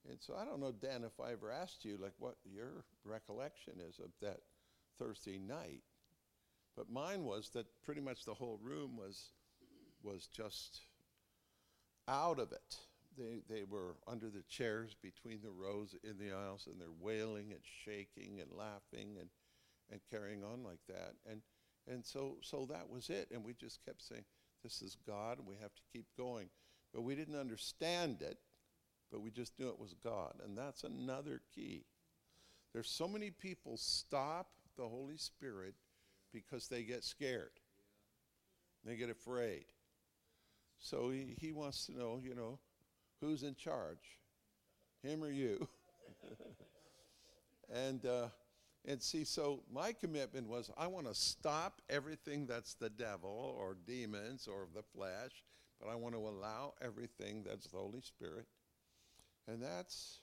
And 0.09 0.21
so 0.21 0.35
I 0.35 0.43
don't 0.43 0.59
know, 0.59 0.73
Dan, 0.73 1.03
if 1.05 1.19
I 1.19 1.31
ever 1.31 1.51
asked 1.51 1.85
you, 1.85 1.97
like, 2.01 2.13
what 2.19 2.35
your 2.43 2.83
recollection 3.05 3.73
is 3.79 3.99
of 3.99 4.11
that 4.21 4.39
Thursday 4.99 5.37
night, 5.37 5.83
but 6.75 6.89
mine 6.91 7.23
was 7.23 7.49
that 7.51 7.65
pretty 7.83 8.01
much 8.01 8.25
the 8.25 8.33
whole 8.33 8.59
room 8.61 8.97
was, 8.97 9.31
was 10.03 10.27
just 10.27 10.81
out 12.07 12.39
of 12.39 12.51
it 12.51 12.77
they, 13.17 13.39
they 13.49 13.63
were 13.63 13.95
under 14.07 14.29
the 14.29 14.43
chairs 14.47 14.95
between 15.01 15.39
the 15.41 15.49
rows 15.49 15.95
in 16.03 16.17
the 16.19 16.33
aisles 16.33 16.67
and 16.71 16.79
they're 16.79 16.87
wailing 16.99 17.51
and 17.51 17.61
shaking 17.83 18.39
and 18.39 18.51
laughing 18.55 19.17
and, 19.19 19.29
and 19.91 19.99
carrying 20.11 20.43
on 20.43 20.63
like 20.63 20.79
that. 20.87 21.13
And, 21.29 21.41
and 21.87 22.05
so, 22.05 22.37
so 22.41 22.67
that 22.69 22.89
was 22.89 23.09
it. 23.09 23.29
And 23.33 23.43
we 23.43 23.53
just 23.53 23.83
kept 23.83 24.03
saying, 24.03 24.23
this 24.63 24.81
is 24.81 24.97
God 25.05 25.39
and 25.39 25.47
we 25.47 25.55
have 25.61 25.73
to 25.73 25.81
keep 25.91 26.05
going. 26.15 26.49
But 26.93 27.01
we 27.01 27.15
didn't 27.15 27.39
understand 27.39 28.21
it, 28.21 28.37
but 29.11 29.21
we 29.21 29.31
just 29.31 29.59
knew 29.59 29.69
it 29.69 29.79
was 29.79 29.95
God. 30.03 30.35
And 30.45 30.57
that's 30.57 30.83
another 30.83 31.41
key. 31.53 31.85
There's 32.73 32.89
so 32.89 33.07
many 33.07 33.31
people 33.31 33.77
stop 33.77 34.49
the 34.77 34.87
Holy 34.87 35.17
Spirit 35.17 35.73
because 36.31 36.67
they 36.67 36.83
get 36.83 37.03
scared. 37.03 37.51
They 38.85 38.95
get 38.95 39.09
afraid. 39.09 39.65
So 40.79 41.09
he, 41.09 41.35
he 41.39 41.51
wants 41.51 41.85
to 41.87 41.97
know, 41.97 42.19
you 42.23 42.35
know, 42.35 42.59
who's 43.21 43.43
in 43.43 43.55
charge, 43.55 44.19
him 45.03 45.23
or 45.23 45.31
you? 45.31 45.67
and 47.73 48.05
uh, 48.05 48.27
and 48.85 49.01
see, 49.01 49.25
so 49.25 49.63
my 49.71 49.91
commitment 49.91 50.47
was 50.47 50.71
I 50.77 50.87
want 50.87 51.07
to 51.07 51.13
stop 51.13 51.81
everything 51.89 52.45
that's 52.45 52.73
the 52.75 52.89
devil 52.89 53.55
or 53.59 53.75
demons 53.85 54.47
or 54.47 54.67
the 54.73 54.83
flesh, 54.83 55.43
but 55.81 55.89
I 55.89 55.95
want 55.95 56.15
to 56.15 56.19
allow 56.19 56.73
everything 56.81 57.43
that's 57.45 57.67
the 57.67 57.77
Holy 57.77 58.01
Spirit, 58.01 58.45
and 59.47 59.61
that's 59.61 60.19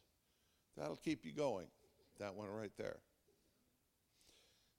that'll 0.77 0.97
keep 0.97 1.25
you 1.25 1.33
going. 1.33 1.67
That 2.21 2.35
one 2.35 2.49
right 2.49 2.73
there. 2.79 2.99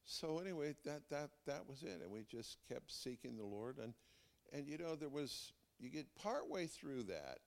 So 0.05 0.39
anyway, 0.39 0.75
that 0.85 1.01
that 1.09 1.29
that 1.45 1.67
was 1.67 1.83
it, 1.83 2.01
and 2.01 2.11
we 2.11 2.23
just 2.29 2.57
kept 2.67 2.91
seeking 2.91 3.37
the 3.37 3.45
Lord, 3.45 3.77
and 3.77 3.93
and 4.53 4.67
you 4.67 4.77
know 4.77 4.95
there 4.95 5.09
was 5.09 5.53
you 5.79 5.89
get 5.89 6.07
partway 6.15 6.67
through 6.67 7.03
that, 7.03 7.39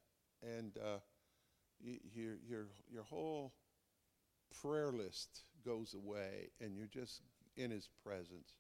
and 0.43 0.77
uh, 0.79 0.99
your, 1.81 2.37
your, 2.47 2.67
your 2.91 3.05
whole 3.05 3.53
prayer 4.63 4.93
list 4.93 5.43
goes 5.65 5.95
away, 5.95 6.51
and 6.61 6.77
you're 6.77 6.87
just 6.87 7.23
in 7.57 7.71
His 7.71 7.89
presence 8.05 8.55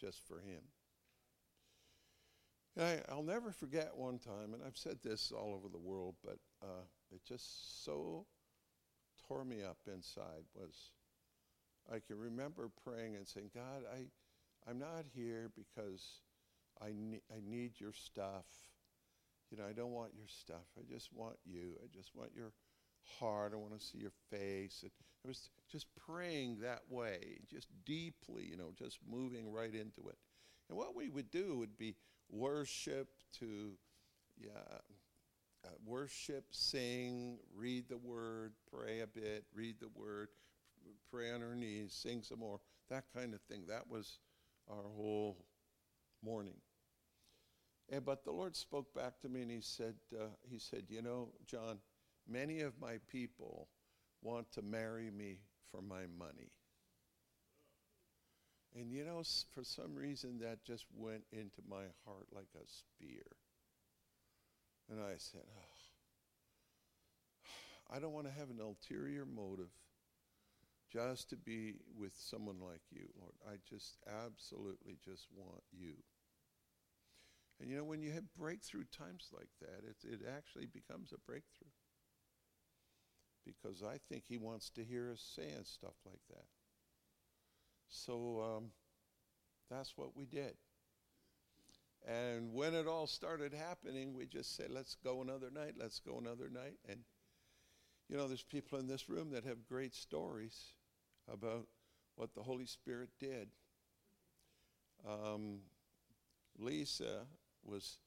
just 0.00 0.26
for 0.26 0.40
Him. 0.40 0.62
I, 2.78 3.14
will 3.14 3.22
never 3.22 3.50
forget 3.50 3.90
one 3.94 4.18
time, 4.18 4.54
and 4.54 4.62
I've 4.64 4.76
said 4.76 4.98
this 5.02 5.32
all 5.32 5.54
over 5.54 5.68
the 5.68 5.78
world, 5.78 6.14
but 6.24 6.38
uh, 6.62 6.84
it 7.12 7.20
just 7.26 7.84
so 7.84 8.26
tore 9.26 9.44
me 9.44 9.62
up 9.62 9.78
inside 9.86 10.44
was 10.54 10.92
I 11.92 11.98
can 11.98 12.18
remember 12.18 12.70
praying 12.84 13.16
and 13.16 13.26
saying, 13.26 13.50
God, 13.54 13.82
I, 13.92 14.70
I'm 14.70 14.78
not 14.78 15.04
here 15.14 15.50
because 15.56 16.20
I, 16.80 16.92
ne- 16.96 17.22
I 17.30 17.40
need 17.44 17.72
your 17.80 17.92
stuff 17.92 18.44
you 19.50 19.58
know, 19.58 19.64
I 19.68 19.72
don't 19.72 19.92
want 19.92 20.12
your 20.14 20.26
stuff. 20.28 20.66
I 20.78 20.82
just 20.90 21.08
want 21.12 21.36
you. 21.44 21.76
I 21.82 21.86
just 21.94 22.14
want 22.14 22.30
your 22.34 22.52
heart. 23.18 23.52
I 23.52 23.56
want 23.56 23.78
to 23.78 23.84
see 23.84 23.98
your 23.98 24.12
face. 24.30 24.80
And 24.82 24.90
I 25.24 25.28
was 25.28 25.50
just 25.70 25.86
praying 25.96 26.58
that 26.60 26.82
way, 26.88 27.38
just 27.50 27.68
deeply, 27.84 28.44
you 28.44 28.56
know, 28.56 28.70
just 28.78 28.98
moving 29.08 29.52
right 29.52 29.74
into 29.74 30.08
it. 30.08 30.18
And 30.68 30.78
what 30.78 30.94
we 30.94 31.08
would 31.08 31.30
do 31.30 31.56
would 31.58 31.76
be 31.76 31.96
worship 32.30 33.08
to, 33.40 33.72
yeah, 34.38 34.78
uh, 35.64 35.68
worship, 35.84 36.44
sing, 36.52 37.38
read 37.54 37.88
the 37.88 37.98
word, 37.98 38.52
pray 38.72 39.00
a 39.00 39.06
bit, 39.06 39.44
read 39.52 39.76
the 39.80 39.90
word, 39.94 40.28
pray 41.10 41.32
on 41.32 41.42
our 41.42 41.54
knees, 41.54 41.92
sing 41.92 42.22
some 42.22 42.38
more, 42.38 42.60
that 42.88 43.04
kind 43.14 43.34
of 43.34 43.40
thing. 43.42 43.64
That 43.68 43.90
was 43.90 44.18
our 44.68 44.88
whole 44.96 45.44
morning. 46.22 46.54
And, 47.90 48.04
but 48.04 48.24
the 48.24 48.30
Lord 48.30 48.54
spoke 48.54 48.94
back 48.94 49.18
to 49.20 49.28
me 49.28 49.42
and 49.42 49.50
he 49.50 49.60
said, 49.60 49.94
uh, 50.14 50.26
he 50.48 50.58
said, 50.58 50.84
you 50.88 51.02
know, 51.02 51.30
John, 51.46 51.78
many 52.28 52.60
of 52.60 52.80
my 52.80 52.98
people 53.10 53.68
want 54.22 54.50
to 54.52 54.62
marry 54.62 55.10
me 55.10 55.40
for 55.70 55.82
my 55.82 56.02
money. 56.18 56.52
And 58.78 58.92
you 58.92 59.04
know, 59.04 59.22
for 59.52 59.64
some 59.64 59.96
reason 59.96 60.38
that 60.38 60.64
just 60.64 60.84
went 60.94 61.24
into 61.32 61.60
my 61.68 61.82
heart 62.06 62.28
like 62.32 62.46
a 62.54 62.64
spear. 62.68 63.24
And 64.88 65.00
I 65.00 65.14
said, 65.16 65.42
oh, 65.48 65.76
I 67.96 67.98
don't 67.98 68.12
want 68.12 68.26
to 68.26 68.32
have 68.32 68.50
an 68.50 68.60
ulterior 68.60 69.26
motive 69.26 69.70
just 70.92 71.30
to 71.30 71.36
be 71.36 71.74
with 71.96 72.12
someone 72.16 72.60
like 72.60 72.82
you, 72.90 73.08
Lord. 73.18 73.34
I 73.48 73.56
just 73.68 73.98
absolutely 74.06 74.98
just 75.04 75.26
want 75.36 75.62
you. 75.72 75.94
And 77.60 77.70
you 77.70 77.76
know, 77.76 77.84
when 77.84 78.00
you 78.00 78.12
have 78.12 78.24
breakthrough 78.38 78.84
times 78.96 79.28
like 79.32 79.50
that, 79.60 79.84
it, 79.86 79.96
it 80.02 80.20
actually 80.36 80.66
becomes 80.66 81.12
a 81.12 81.18
breakthrough. 81.26 81.68
Because 83.44 83.82
I 83.82 83.98
think 84.08 84.24
he 84.26 84.38
wants 84.38 84.70
to 84.70 84.84
hear 84.84 85.10
us 85.12 85.22
saying 85.36 85.64
stuff 85.64 85.94
like 86.06 86.20
that. 86.30 86.46
So 87.88 88.56
um, 88.56 88.64
that's 89.70 89.92
what 89.96 90.16
we 90.16 90.24
did. 90.24 90.54
And 92.06 92.54
when 92.54 92.74
it 92.74 92.86
all 92.86 93.06
started 93.06 93.52
happening, 93.52 94.14
we 94.14 94.26
just 94.26 94.56
said, 94.56 94.70
let's 94.70 94.96
go 95.04 95.20
another 95.20 95.50
night, 95.50 95.74
let's 95.78 96.00
go 96.00 96.18
another 96.18 96.48
night. 96.48 96.78
And, 96.88 97.00
you 98.08 98.16
know, 98.16 98.26
there's 98.26 98.42
people 98.42 98.78
in 98.78 98.86
this 98.86 99.08
room 99.08 99.30
that 99.32 99.44
have 99.44 99.66
great 99.68 99.94
stories 99.94 100.72
about 101.30 101.66
what 102.16 102.34
the 102.34 102.42
Holy 102.42 102.66
Spirit 102.66 103.10
did. 103.18 103.48
Um, 105.06 105.58
Lisa 106.58 107.26
was 107.64 107.98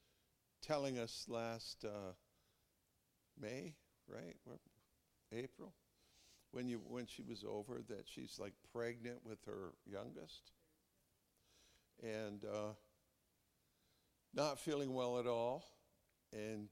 telling 0.61 0.97
us 0.97 1.25
last 1.27 1.85
uh, 1.85 2.13
May, 3.39 3.75
right? 4.07 4.35
April, 5.31 5.73
when 6.51 6.67
you 6.67 6.81
when 6.87 7.05
she 7.07 7.23
was 7.23 7.43
over, 7.47 7.81
that 7.89 8.05
she's 8.05 8.37
like 8.39 8.53
pregnant 8.73 9.19
with 9.25 9.39
her 9.45 9.73
youngest, 9.85 10.51
and 12.01 12.45
uh, 12.45 12.73
not 14.33 14.59
feeling 14.59 14.93
well 14.93 15.19
at 15.19 15.27
all, 15.27 15.65
and 16.31 16.69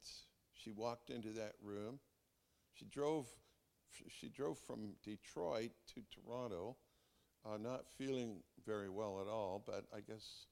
she 0.54 0.72
walked 0.72 1.10
into 1.10 1.30
that 1.30 1.54
room. 1.64 2.00
She 2.74 2.86
drove. 2.86 3.28
She 4.08 4.30
drove 4.30 4.58
from 4.58 4.94
Detroit 5.04 5.72
to 5.94 6.02
Toronto, 6.16 6.78
uh, 7.46 7.58
not 7.58 7.90
feeling 7.98 8.38
very 8.66 8.90
well 8.90 9.20
at 9.20 9.28
all, 9.28 9.62
but 9.66 9.84
I 9.94 10.00
guess 10.00 10.46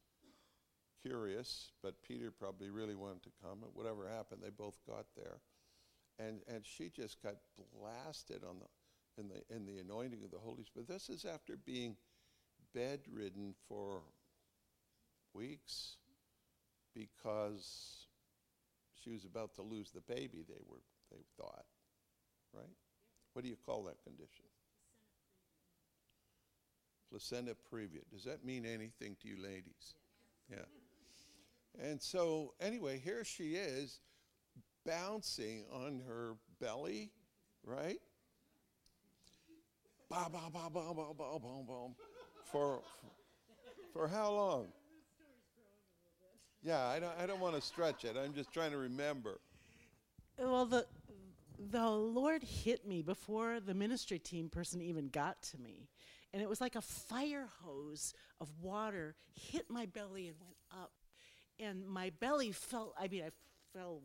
curious, 1.02 1.72
but 1.82 2.02
Peter 2.08 2.32
probably 2.32 2.70
really 2.70 2.96
wanted 2.96 3.24
to 3.24 3.30
come. 3.44 3.64
And 3.64 3.72
whatever 3.74 4.08
happened, 4.08 4.42
they 4.44 4.50
both 4.50 4.78
got 4.88 5.06
there. 5.16 5.40
And, 6.20 6.42
and 6.54 6.66
she 6.66 6.90
just 6.90 7.22
got 7.24 7.36
blasted 7.80 8.44
on 8.44 8.58
the, 8.60 9.22
in, 9.22 9.30
the, 9.30 9.56
in 9.56 9.66
the 9.66 9.80
anointing 9.80 10.24
of 10.24 10.32
the 10.32 10.38
Holy 10.38 10.64
Spirit. 10.64 10.90
This 10.90 11.10
is 11.10 11.26
after 11.26 11.58
being 11.58 11.96
bedridden 12.74 13.54
for 13.68 14.02
weeks 15.34 15.98
because 16.94 18.08
she 19.02 19.12
was 19.12 19.24
about 19.24 19.56
to 19.56 19.62
lose 19.62 19.92
the 19.92 20.02
baby, 20.02 20.44
they, 20.48 20.62
were, 20.68 20.82
they 21.12 21.24
thought. 21.38 21.66
Right? 22.54 22.76
What 23.34 23.44
do 23.44 23.50
you 23.50 23.58
call 23.66 23.84
that 23.84 24.04
condition? 24.04 24.46
Placenta 27.10 27.56
previa. 27.74 28.02
Does 28.12 28.24
that 28.26 28.46
mean 28.46 28.66
anything 28.66 29.16
to 29.22 29.28
you 29.28 29.42
ladies? 29.42 29.96
Yeah. 30.50 30.66
And 31.78 32.02
so, 32.02 32.54
anyway, 32.60 33.00
here 33.04 33.24
she 33.24 33.56
is 33.56 34.00
bouncing 34.86 35.66
on 35.72 36.02
her 36.08 36.36
belly, 36.60 37.12
right? 37.64 38.00
Boom, 40.10 40.32
boom, 40.32 40.52
boom, 40.52 40.74
boom, 40.74 40.96
boom, 40.96 41.16
boom, 41.18 41.42
boom, 41.42 41.66
boom. 41.68 41.96
For, 42.46 42.82
for 43.94 44.08
how 44.08 44.32
long? 44.32 44.68
Yeah, 46.64 46.86
I 46.88 47.00
don't, 47.00 47.14
I 47.22 47.26
don't 47.26 47.40
want 47.40 47.56
to 47.56 47.62
stretch 47.62 48.04
it. 48.04 48.18
I'm 48.18 48.34
just 48.34 48.52
trying 48.52 48.72
to 48.72 48.78
remember. 48.78 49.40
Well, 50.38 50.66
the 50.66 50.86
the 51.72 51.90
Lord 51.90 52.42
hit 52.42 52.88
me 52.88 53.02
before 53.02 53.60
the 53.60 53.74
ministry 53.74 54.18
team 54.18 54.50
person 54.50 54.82
even 54.82 55.10
got 55.10 55.42
to 55.44 55.58
me. 55.58 55.90
And 56.34 56.42
it 56.42 56.48
was 56.48 56.62
like 56.62 56.76
a 56.76 56.82
fire 56.82 57.50
hose 57.64 58.14
of 58.40 58.50
water 58.62 59.16
hit 59.34 59.70
my 59.70 59.86
belly 59.86 60.28
and 60.28 60.38
went 60.40 60.56
up. 60.72 60.92
And 61.60 61.88
my 61.88 62.12
belly 62.20 62.52
felt, 62.52 62.94
I 62.98 63.08
mean, 63.08 63.24
I 63.24 63.30
fell 63.78 64.02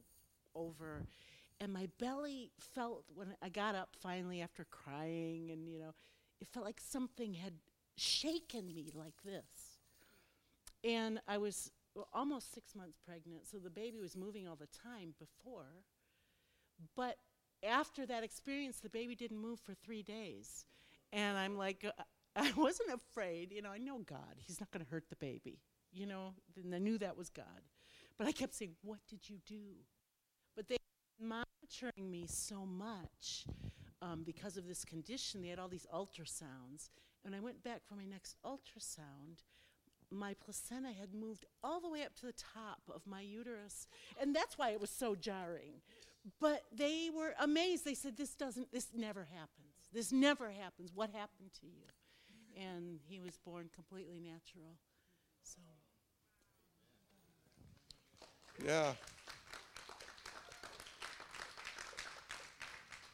over. 0.54 1.04
And 1.60 1.72
my 1.72 1.88
belly 1.98 2.50
felt, 2.58 3.04
when 3.14 3.34
I 3.42 3.48
got 3.48 3.74
up 3.74 3.90
finally 4.00 4.40
after 4.40 4.66
crying, 4.70 5.50
and, 5.50 5.68
you 5.68 5.78
know, 5.78 5.94
it 6.40 6.48
felt 6.48 6.66
like 6.66 6.80
something 6.80 7.34
had 7.34 7.54
shaken 7.96 8.74
me 8.74 8.90
like 8.94 9.22
this. 9.24 9.78
And 10.82 11.20
I 11.28 11.38
was 11.38 11.70
almost 12.12 12.52
six 12.52 12.74
months 12.74 12.98
pregnant, 13.06 13.46
so 13.46 13.58
the 13.58 13.70
baby 13.70 14.00
was 14.00 14.16
moving 14.16 14.48
all 14.48 14.56
the 14.56 14.66
time 14.66 15.14
before. 15.18 15.84
But 16.96 17.18
after 17.62 18.04
that 18.06 18.24
experience, 18.24 18.80
the 18.80 18.90
baby 18.90 19.14
didn't 19.14 19.38
move 19.38 19.60
for 19.60 19.74
three 19.74 20.02
days. 20.02 20.66
And 21.12 21.38
I'm 21.38 21.56
like, 21.56 21.84
uh, 21.84 22.02
I 22.36 22.52
wasn't 22.56 22.90
afraid. 22.92 23.52
You 23.52 23.62
know, 23.62 23.70
I 23.70 23.78
know 23.78 23.98
God. 23.98 24.34
He's 24.36 24.60
not 24.60 24.70
going 24.72 24.84
to 24.84 24.90
hurt 24.90 25.08
the 25.08 25.16
baby. 25.16 25.60
You 25.94 26.07
know, 26.07 26.35
and 26.62 26.74
I 26.74 26.78
knew 26.78 26.98
that 26.98 27.16
was 27.16 27.30
God. 27.30 27.62
But 28.18 28.26
I 28.26 28.33
kept 28.33 28.54
saying, 28.54 28.74
What 28.83 28.98
did 29.09 29.28
you 29.28 29.38
do? 29.46 29.76
But 30.57 30.68
they 30.68 30.76
were 31.20 31.26
monitoring 31.26 32.11
me 32.11 32.26
so 32.26 32.66
much 32.66 33.46
um, 34.02 34.22
because 34.24 34.57
of 34.57 34.66
this 34.66 34.85
condition. 34.85 35.42
They 35.42 35.48
had 35.48 35.59
all 35.59 35.68
these 35.68 35.87
ultrasounds. 35.92 36.90
And 37.24 37.35
I 37.35 37.40
went 37.40 37.64
back 37.64 37.80
for 37.88 37.94
my 37.94 38.04
next 38.04 38.37
ultrasound. 38.44 39.42
My 40.11 40.35
placenta 40.35 40.92
had 40.92 41.14
moved 41.14 41.46
all 41.62 41.80
the 41.80 41.88
way 41.88 42.02
up 42.02 42.14
to 42.16 42.26
the 42.26 42.35
top 42.35 42.83
of 42.94 43.07
my 43.07 43.20
uterus. 43.20 43.87
And 44.20 44.35
that's 44.35 44.59
why 44.59 44.70
it 44.70 44.80
was 44.80 44.90
so 44.90 45.14
jarring. 45.14 45.80
But 46.40 46.62
they 46.72 47.11
were 47.14 47.35
amazed. 47.40 47.85
They 47.85 47.94
said, 47.94 48.16
This 48.16 48.35
doesn't, 48.35 48.72
this 48.72 48.88
never 48.94 49.24
happens. 49.24 49.88
This 49.92 50.12
never 50.12 50.50
happens. 50.50 50.92
What 50.94 51.11
happened 51.11 51.50
to 51.61 51.66
you? 51.66 52.62
And 52.62 53.00
he 53.07 53.20
was 53.20 53.38
born 53.38 53.70
completely 53.74 54.20
natural. 54.20 54.78
So. 55.42 55.61
Yeah. 58.62 58.92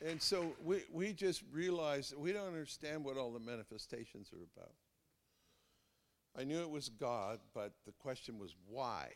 And 0.05 0.20
so 0.20 0.55
we, 0.64 0.83
we 0.92 1.12
just 1.12 1.42
realized 1.53 2.14
we 2.16 2.33
don't 2.33 2.46
understand 2.46 3.05
what 3.05 3.16
all 3.16 3.33
the 3.33 3.38
manifestations 3.38 4.33
are 4.33 4.42
about. 4.57 4.72
I 6.37 6.44
knew 6.44 6.61
it 6.62 6.70
was 6.70 6.88
God, 6.88 7.38
but 7.55 7.72
the 7.87 7.92
question 7.92 8.38
was 8.38 8.55
why. 8.66 9.12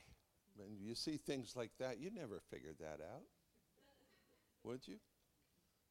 When 0.56 0.76
you 0.78 0.94
see 0.94 1.16
things 1.16 1.54
like 1.56 1.72
that, 1.80 1.98
you 1.98 2.10
never 2.14 2.40
figured 2.50 2.76
that 2.80 3.00
out 3.02 3.22
would 4.64 4.88
you? 4.88 4.96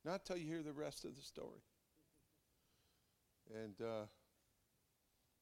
Not 0.04 0.26
till 0.26 0.38
you 0.38 0.48
hear 0.48 0.64
the 0.64 0.74
rest 0.74 1.06
of 1.06 1.16
the 1.16 1.22
story. 1.22 1.62
And 3.54 3.76
uh, 3.82 4.06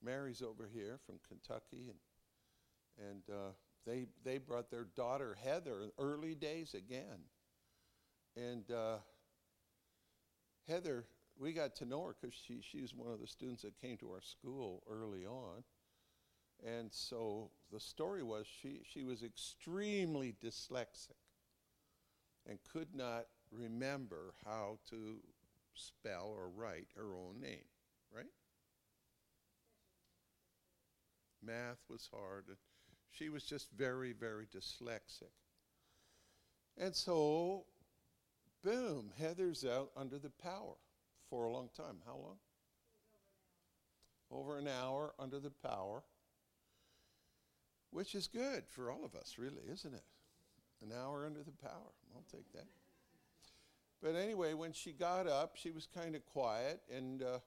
Mary's 0.04 0.42
over 0.42 0.70
here 0.72 1.00
from 1.06 1.16
Kentucky, 1.28 1.90
and, 1.90 3.10
and 3.10 3.22
uh, 3.30 3.52
they, 3.86 4.08
they 4.24 4.38
brought 4.38 4.70
their 4.70 4.88
daughter 4.96 5.38
Heather 5.44 5.90
early 5.98 6.36
days 6.36 6.74
again. 6.74 7.26
And 8.36 8.70
uh, 8.72 8.98
Heather, 10.68 11.06
we 11.40 11.54
got 11.54 11.76
to 11.78 11.86
know 11.86 12.04
her 12.06 12.16
because 12.20 12.36
she, 12.36 12.62
she's 12.62 12.94
one 12.94 13.12
of 13.12 13.20
the 13.20 13.28
students 13.28 13.64
that 13.64 13.80
came 13.80 13.98
to 13.98 14.12
our 14.12 14.22
school 14.22 14.84
early 14.90 15.26
on. 15.26 15.64
And 16.66 16.92
so 16.92 17.50
the 17.72 17.80
story 17.80 18.22
was 18.22 18.46
she, 18.46 18.82
she 18.84 19.04
was 19.04 19.24
extremely 19.24 20.36
dyslexic 20.44 21.18
and 22.48 22.60
could 22.72 22.94
not 22.94 23.26
remember 23.52 24.34
how 24.46 24.78
to 24.90 25.18
spell 25.74 26.34
or 26.36 26.50
write 26.50 26.88
her 26.96 27.16
own 27.16 27.42
name, 27.42 27.66
right? 28.16 28.26
Math 31.44 31.80
was 31.90 32.08
hard. 32.14 32.46
She 33.12 33.30
was 33.30 33.44
just 33.44 33.70
very, 33.72 34.14
very 34.14 34.46
dyslexic. 34.46 35.32
And 36.78 36.96
so, 36.96 37.66
boom, 38.64 39.12
Heather's 39.20 39.66
out 39.66 39.92
under 39.98 40.18
the 40.18 40.30
power 40.30 40.76
for 41.30 41.46
a 41.46 41.52
long 41.52 41.70
time. 41.76 41.98
How 42.06 42.16
long? 42.16 42.38
Over 44.32 44.58
an 44.58 44.68
hour 44.68 45.14
under 45.20 45.40
the 45.40 45.52
power, 45.52 46.04
which 47.92 48.16
is 48.16 48.28
good 48.28 48.64
for 48.70 48.90
all 48.90 49.04
of 49.04 49.14
us, 49.14 49.36
really, 49.38 49.64
isn't 49.70 49.94
it? 49.94 50.04
An 50.82 50.94
hour 50.98 51.26
under 51.26 51.44
the 51.44 51.52
power. 51.52 51.92
I'll 52.16 52.26
take 52.32 52.52
that. 52.54 52.68
But 54.02 54.16
anyway, 54.16 54.54
when 54.54 54.72
she 54.72 54.94
got 54.94 55.28
up, 55.28 55.56
she 55.56 55.70
was 55.70 55.88
kind 55.94 56.16
of 56.16 56.26
quiet, 56.26 56.82
and 56.92 57.22
uh, 57.22 57.40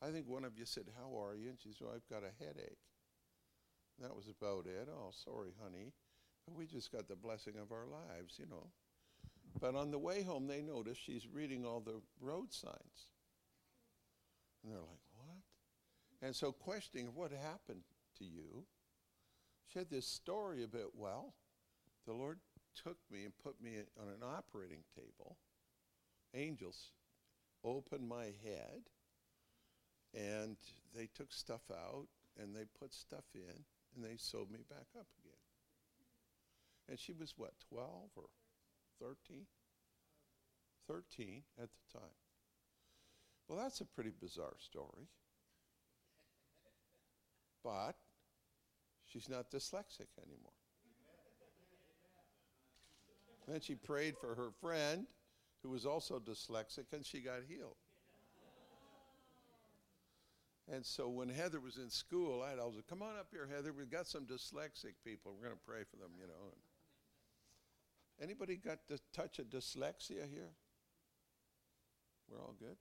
I 0.00 0.10
think 0.10 0.28
one 0.28 0.44
of 0.44 0.56
you 0.56 0.64
said, 0.64 0.84
How 0.96 1.18
are 1.18 1.34
you? 1.34 1.48
And 1.48 1.58
she 1.58 1.70
said, 1.72 1.86
well, 1.86 1.96
I've 1.96 2.08
got 2.08 2.22
a 2.22 2.44
headache. 2.44 2.78
That 4.00 4.14
was 4.14 4.26
about 4.28 4.66
it. 4.66 4.88
Oh, 4.90 5.10
sorry, 5.24 5.50
honey. 5.62 5.92
But 6.46 6.56
we 6.56 6.66
just 6.66 6.92
got 6.92 7.08
the 7.08 7.16
blessing 7.16 7.54
of 7.60 7.72
our 7.72 7.86
lives, 7.86 8.38
you 8.38 8.46
know. 8.48 8.68
But 9.60 9.74
on 9.74 9.90
the 9.90 9.98
way 9.98 10.22
home, 10.22 10.46
they 10.46 10.62
noticed 10.62 11.00
she's 11.04 11.26
reading 11.26 11.66
all 11.66 11.80
the 11.80 12.00
road 12.20 12.52
signs. 12.52 13.10
And 14.62 14.72
they're 14.72 14.80
like, 14.80 15.04
What? 15.16 16.26
And 16.26 16.34
so, 16.34 16.52
questioning 16.52 17.10
what 17.14 17.32
happened 17.32 17.82
to 18.18 18.24
you, 18.24 18.64
she 19.66 19.78
had 19.78 19.90
this 19.90 20.06
story 20.06 20.62
about, 20.62 20.96
well, 20.96 21.34
the 22.06 22.12
Lord 22.12 22.38
took 22.74 22.98
me 23.10 23.24
and 23.24 23.32
put 23.42 23.60
me 23.62 23.72
on 24.00 24.08
an 24.08 24.22
operating 24.24 24.82
table. 24.94 25.36
Angels 26.34 26.92
opened 27.64 28.08
my 28.08 28.32
head 28.44 28.82
and 30.14 30.56
they 30.94 31.08
took 31.14 31.32
stuff 31.32 31.62
out 31.70 32.06
and 32.40 32.54
they 32.54 32.64
put 32.78 32.94
stuff 32.94 33.24
in 33.34 33.64
and 33.98 34.06
they 34.06 34.16
sewed 34.16 34.50
me 34.50 34.60
back 34.70 34.86
up 34.98 35.06
again. 35.18 35.34
And 36.88 36.98
she 36.98 37.12
was 37.12 37.34
what, 37.36 37.52
12 37.68 37.86
or 38.16 38.24
13? 39.00 39.44
13 40.86 41.42
at 41.60 41.68
the 41.68 41.98
time. 41.98 42.16
Well, 43.48 43.58
that's 43.58 43.80
a 43.80 43.84
pretty 43.84 44.12
bizarre 44.20 44.56
story. 44.58 45.08
But 47.64 47.96
she's 49.04 49.28
not 49.28 49.50
dyslexic 49.50 50.08
anymore. 50.22 50.52
Then 53.46 53.60
she 53.60 53.74
prayed 53.74 54.14
for 54.20 54.34
her 54.34 54.50
friend 54.60 55.06
who 55.62 55.70
was 55.70 55.86
also 55.86 56.18
dyslexic, 56.18 56.92
and 56.92 57.04
she 57.04 57.20
got 57.20 57.40
healed. 57.48 57.76
And 60.70 60.84
so 60.84 61.08
when 61.08 61.28
Heather 61.28 61.60
was 61.60 61.78
in 61.78 61.88
school, 61.88 62.42
I'd 62.42 62.58
always 62.58 62.76
say, 62.76 62.82
Come 62.88 63.02
on 63.02 63.16
up 63.18 63.28
here, 63.30 63.48
Heather. 63.52 63.72
We've 63.72 63.90
got 63.90 64.06
some 64.06 64.26
dyslexic 64.26 64.94
people. 65.04 65.34
We're 65.34 65.46
going 65.46 65.56
to 65.56 65.66
pray 65.66 65.82
for 65.90 65.96
them, 65.96 66.10
you 66.20 66.26
know. 66.26 66.54
Anybody 68.20 68.56
got 68.56 68.78
the 68.88 69.00
touch 69.12 69.38
of 69.38 69.46
dyslexia 69.46 70.28
here? 70.30 70.50
We're 72.28 72.40
all 72.40 72.54
good? 72.58 72.76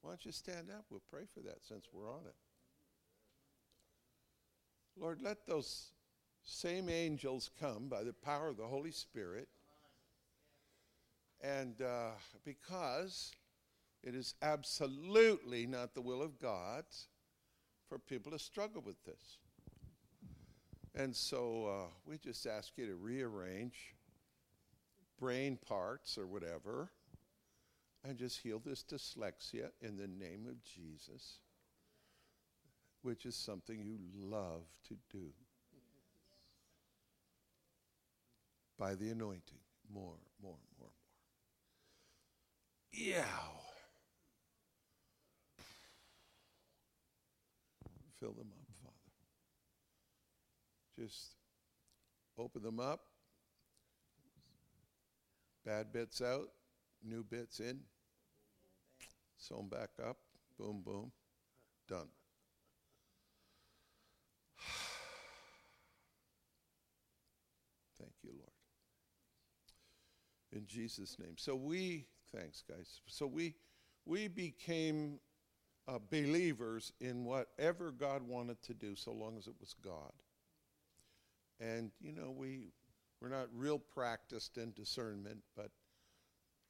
Why 0.00 0.12
don't 0.12 0.24
you 0.24 0.32
stand 0.32 0.70
up? 0.70 0.86
We'll 0.90 1.02
pray 1.10 1.24
for 1.34 1.40
that 1.40 1.64
since 1.68 1.86
we're 1.92 2.10
on 2.10 2.20
it. 2.26 2.34
Lord, 4.98 5.20
let 5.20 5.46
those 5.46 5.90
same 6.42 6.88
angels 6.88 7.50
come 7.60 7.88
by 7.88 8.04
the 8.04 8.12
power 8.12 8.48
of 8.48 8.56
the 8.56 8.66
Holy 8.66 8.92
Spirit 8.92 9.48
and 11.42 11.82
uh, 11.82 12.10
because 12.44 13.32
it 14.06 14.14
is 14.14 14.34
absolutely 14.40 15.66
not 15.66 15.92
the 15.92 16.00
will 16.00 16.22
of 16.22 16.38
God 16.40 16.84
for 17.88 17.98
people 17.98 18.30
to 18.30 18.38
struggle 18.38 18.80
with 18.80 19.04
this. 19.04 19.38
And 20.94 21.14
so 21.14 21.66
uh, 21.66 21.86
we 22.06 22.16
just 22.16 22.46
ask 22.46 22.70
you 22.76 22.86
to 22.86 22.94
rearrange 22.94 23.96
brain 25.18 25.58
parts 25.66 26.16
or 26.16 26.26
whatever 26.28 26.92
and 28.04 28.16
just 28.16 28.38
heal 28.38 28.62
this 28.64 28.84
dyslexia 28.84 29.70
in 29.80 29.96
the 29.96 30.06
name 30.06 30.46
of 30.48 30.62
Jesus, 30.62 31.40
which 33.02 33.26
is 33.26 33.34
something 33.34 33.80
you 33.82 33.98
love 34.14 34.62
to 34.86 34.94
do. 35.10 35.32
By 38.78 38.94
the 38.94 39.10
anointing, 39.10 39.58
more, 39.92 40.14
more, 40.40 40.58
more. 40.78 40.88
More. 40.88 40.90
Yeah. 42.92 43.24
Fill 48.26 48.34
them 48.34 48.50
up, 48.50 48.66
Father. 48.82 48.96
Just 50.98 51.36
open 52.36 52.60
them 52.60 52.80
up. 52.80 53.00
Bad 55.64 55.92
bits 55.92 56.20
out, 56.20 56.48
new 57.04 57.22
bits 57.22 57.60
in. 57.60 57.78
Sew 59.36 59.58
them 59.58 59.68
back 59.68 59.90
up. 60.04 60.16
Boom, 60.58 60.82
boom. 60.84 61.12
Done. 61.88 62.08
Thank 68.00 68.14
you, 68.24 68.30
Lord. 68.32 68.50
In 70.50 70.66
Jesus' 70.66 71.16
name. 71.20 71.36
So 71.36 71.54
we, 71.54 72.06
thanks, 72.34 72.64
guys. 72.68 73.02
So 73.06 73.28
we, 73.28 73.54
we 74.04 74.26
became 74.26 75.20
uh, 75.88 75.98
believers 76.10 76.92
in 77.00 77.24
whatever 77.24 77.90
God 77.90 78.22
wanted 78.22 78.62
to 78.62 78.74
do, 78.74 78.96
so 78.96 79.12
long 79.12 79.36
as 79.38 79.46
it 79.46 79.54
was 79.60 79.74
God. 79.84 80.12
And 81.60 81.90
you 82.00 82.12
know, 82.12 82.30
we 82.30 82.72
we're 83.20 83.28
not 83.28 83.48
real 83.54 83.78
practiced 83.78 84.58
in 84.58 84.72
discernment, 84.72 85.38
but 85.56 85.70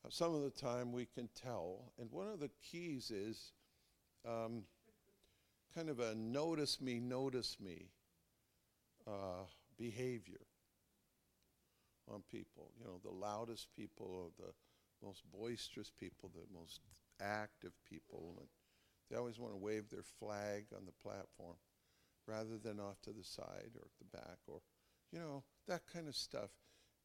uh, 0.05 0.11
some 0.11 0.35
of 0.35 0.43
the 0.43 0.51
time 0.51 0.93
we 0.93 1.07
can 1.07 1.29
tell. 1.35 1.93
And 1.99 2.11
one 2.11 2.29
of 2.29 2.41
the 2.41 2.51
keys 2.63 3.11
is 3.11 3.53
um, 4.27 4.63
kind 5.75 5.89
of 5.89 6.01
a 6.01 6.15
notice 6.15 6.81
me, 6.81 7.01
notice 7.01 7.57
me 7.61 7.87
uh, 9.07 9.45
behavior 9.79 10.47
on 12.09 12.23
people. 12.31 12.71
You 12.79 12.85
know, 12.85 13.01
the 13.03 13.11
loudest 13.11 13.69
people, 13.77 14.07
or 14.07 14.45
the 14.47 14.53
most 15.05 15.23
boisterous 15.33 15.91
people, 15.99 16.31
the 16.35 16.57
most 16.57 16.81
active 17.21 17.73
people, 17.89 18.37
and 18.39 18.49
they 19.11 19.17
always 19.17 19.39
want 19.39 19.53
to 19.53 19.59
wave 19.59 19.89
their 19.91 20.05
flag 20.19 20.67
on 20.77 20.85
the 20.87 20.93
platform 21.03 21.57
rather 22.27 22.59
than 22.59 22.81
off 22.81 23.01
to 23.03 23.11
the 23.11 23.25
side 23.25 23.71
or 23.77 23.87
the 23.99 24.17
back 24.17 24.39
or 24.49 24.61
you 25.13 25.19
know, 25.19 25.45
that 25.69 25.83
kind 25.93 26.09
of 26.09 26.17
stuff, 26.17 26.51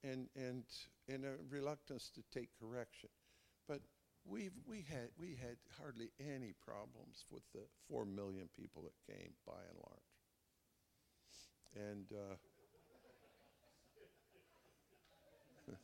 and 0.03 0.27
and 0.35 0.63
and 1.07 1.25
a 1.25 1.33
reluctance 1.49 2.09
to 2.15 2.21
take 2.37 2.49
correction. 2.59 3.09
But 3.67 3.81
we've 4.25 4.53
we 4.67 4.85
had 4.89 5.09
we 5.17 5.37
had 5.41 5.57
hardly 5.79 6.11
any 6.19 6.53
problems 6.65 7.25
with 7.31 7.43
the 7.53 7.61
four 7.87 8.05
million 8.05 8.49
people 8.57 8.83
that 8.83 9.13
came 9.13 9.33
by 9.45 9.61
and 9.69 9.77
large, 9.87 9.99
and. 11.89 12.11
Uh, 12.11 12.35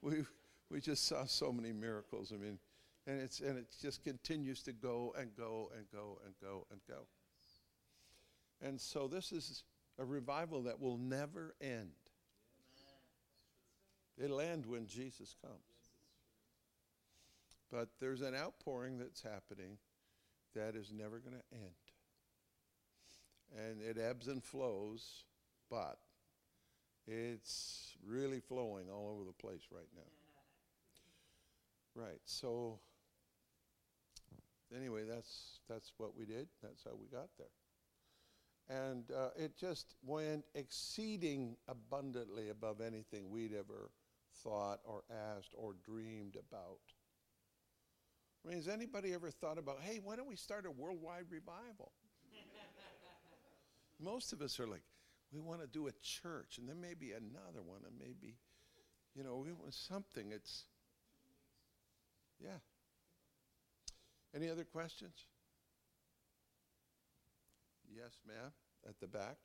we 0.00 0.24
we 0.70 0.80
just 0.80 1.06
saw 1.06 1.24
so 1.26 1.52
many 1.52 1.72
miracles. 1.72 2.32
I 2.32 2.36
mean, 2.36 2.58
and 3.06 3.20
it's 3.20 3.40
and 3.40 3.58
it 3.58 3.66
just 3.80 4.04
continues 4.04 4.62
to 4.62 4.72
go 4.72 5.14
and 5.18 5.34
go 5.36 5.70
and 5.76 5.86
go 5.92 6.18
and 6.24 6.34
go 6.40 6.66
and 6.70 6.80
go. 6.88 7.06
And 8.60 8.80
so 8.80 9.08
this 9.08 9.32
is 9.32 9.64
a 9.98 10.04
revival 10.04 10.62
that 10.62 10.80
will 10.80 10.98
never 10.98 11.54
end. 11.60 11.90
It'll 14.22 14.40
end 14.40 14.66
when 14.66 14.86
Jesus 14.86 15.34
comes. 15.40 15.56
But 17.70 17.88
there's 17.98 18.20
an 18.20 18.34
outpouring 18.34 18.98
that's 18.98 19.22
happening 19.22 19.78
that 20.54 20.76
is 20.76 20.92
never 20.92 21.18
going 21.18 21.36
to 21.36 21.56
end. 21.56 21.70
And 23.58 23.82
it 23.82 23.98
ebbs 23.98 24.28
and 24.28 24.44
flows, 24.44 25.24
but 25.70 25.98
it's 27.06 27.94
really 28.06 28.40
flowing 28.40 28.90
all 28.90 29.10
over 29.14 29.24
the 29.24 29.32
place 29.32 29.62
right 29.70 29.88
now. 29.96 30.02
Right. 31.94 32.20
So 32.24 32.78
anyway, 34.76 35.02
that's 35.08 35.60
that's 35.68 35.92
what 35.98 36.16
we 36.16 36.24
did. 36.24 36.48
That's 36.62 36.84
how 36.84 36.92
we 36.98 37.06
got 37.06 37.28
there. 37.38 37.48
And 38.68 39.10
uh, 39.10 39.30
it 39.36 39.56
just 39.56 39.94
went 40.04 40.44
exceeding 40.54 41.56
abundantly 41.68 42.48
above 42.50 42.80
anything 42.80 43.30
we'd 43.30 43.52
ever 43.52 43.90
thought 44.42 44.80
or 44.84 45.02
asked 45.10 45.52
or 45.54 45.74
dreamed 45.84 46.36
about. 46.36 46.78
I 48.44 48.48
mean, 48.48 48.56
has 48.56 48.68
anybody 48.68 49.12
ever 49.14 49.30
thought 49.30 49.58
about, 49.58 49.78
hey, 49.82 50.00
why 50.02 50.16
don't 50.16 50.28
we 50.28 50.36
start 50.36 50.66
a 50.66 50.70
worldwide 50.70 51.26
revival? 51.30 51.92
Most 54.00 54.32
of 54.32 54.42
us 54.42 54.58
are 54.58 54.66
like, 54.66 54.82
we 55.32 55.40
want 55.40 55.60
to 55.60 55.66
do 55.66 55.86
a 55.86 55.92
church, 56.02 56.58
and 56.58 56.68
then 56.68 56.80
maybe 56.80 57.12
another 57.12 57.62
one, 57.64 57.80
and 57.86 57.96
maybe, 57.98 58.36
you 59.14 59.22
know, 59.22 59.36
we 59.36 59.52
want 59.52 59.72
something. 59.74 60.32
It's, 60.32 60.64
yeah. 62.42 62.58
Any 64.34 64.48
other 64.48 64.64
questions? 64.64 65.26
Yes, 67.88 68.20
ma'am, 68.26 68.52
at 68.88 68.98
the 69.00 69.06
back. 69.06 69.36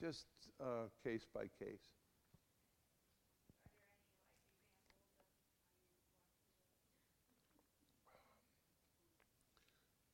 Just 0.00 0.24
uh, 0.58 0.88
case 1.04 1.26
by 1.34 1.42
case. 1.58 1.90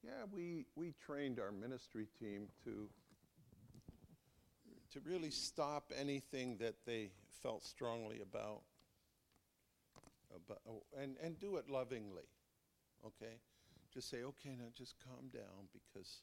Yeah, 0.02 0.24
we, 0.32 0.66
we 0.74 0.94
trained 1.04 1.38
our 1.38 1.52
ministry 1.52 2.08
team 2.18 2.48
to, 2.64 2.88
to 4.92 5.00
really 5.08 5.30
stop 5.30 5.92
anything 5.96 6.56
that 6.58 6.74
they 6.84 7.10
felt 7.42 7.64
strongly 7.64 8.20
about, 8.22 8.62
about 10.34 10.58
and, 11.00 11.16
and 11.22 11.38
do 11.38 11.56
it 11.56 11.68
lovingly, 11.68 12.28
okay? 13.04 13.34
Just 13.92 14.10
say, 14.10 14.18
okay, 14.22 14.56
now 14.58 14.66
just 14.76 14.94
calm 15.04 15.28
down 15.32 15.68
because 15.72 16.22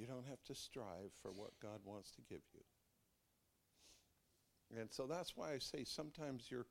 you 0.00 0.06
don't 0.06 0.26
have 0.26 0.42
to 0.46 0.54
strive 0.54 1.12
for 1.20 1.30
what 1.30 1.50
God 1.62 1.80
wants 1.84 2.10
to 2.12 2.22
give 2.22 2.40
you. 2.54 2.62
And 4.80 4.90
so 4.90 5.06
that's 5.06 5.36
why 5.36 5.52
I 5.52 5.58
say 5.58 5.84
sometimes 5.84 6.50
your 6.50 6.64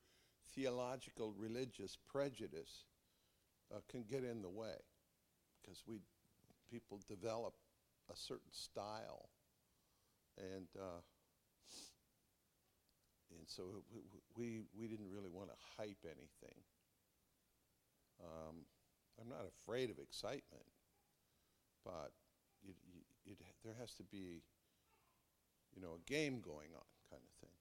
theological, 0.55 1.35
religious 1.37 1.95
prejudice 2.11 2.85
uh, 3.71 3.81
can 3.87 4.03
get 4.09 4.23
in 4.23 4.41
the 4.41 4.49
way 4.49 4.81
because 5.61 5.83
we 5.87 5.99
people 6.71 6.99
develop 7.07 7.53
a 8.11 8.15
certain 8.15 8.51
style 8.51 9.29
and 10.37 10.67
uh, 10.79 11.01
and 13.37 13.47
so 13.47 13.63
we, 14.35 14.61
we, 14.75 14.87
didn't 14.87 15.11
really 15.13 15.29
want 15.29 15.49
to 15.49 15.55
hype 15.77 16.03
anything. 16.03 16.57
Um, 18.23 18.55
I'm 19.21 19.29
not 19.29 19.45
afraid 19.45 19.91
of 19.91 19.99
excitement, 19.99 20.65
but 21.85 22.11
you, 22.63 22.73
you, 22.91 23.01
there 23.63 23.75
has 23.79 23.93
to 23.95 24.03
be, 24.03 24.41
you 25.75 25.81
know, 25.81 25.95
a 25.95 26.11
game 26.11 26.41
going 26.41 26.69
on 26.75 26.87
kind 27.09 27.21
of 27.23 27.33
thing. 27.41 27.55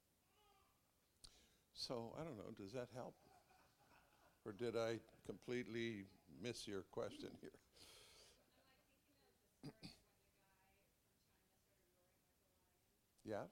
So 1.75 2.13
I 2.21 2.25
don't 2.25 2.37
know. 2.37 2.51
Does 2.57 2.73
that 2.73 2.89
help? 2.95 3.15
Or 4.45 4.53
did 4.53 4.77
I 4.77 4.99
completely 5.27 6.07
miss 6.43 6.67
your 6.67 6.83
question 6.91 7.31
here? 7.41 7.51
yeah? 13.25 13.45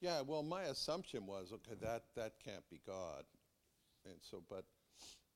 Yeah, 0.00 0.22
well, 0.22 0.42
my 0.42 0.62
assumption 0.62 1.26
was 1.26 1.52
okay, 1.52 1.76
that, 1.80 2.02
that 2.16 2.32
can't 2.44 2.68
be 2.68 2.80
God. 2.84 3.24
And 4.04 4.16
so, 4.20 4.42
but, 4.48 4.64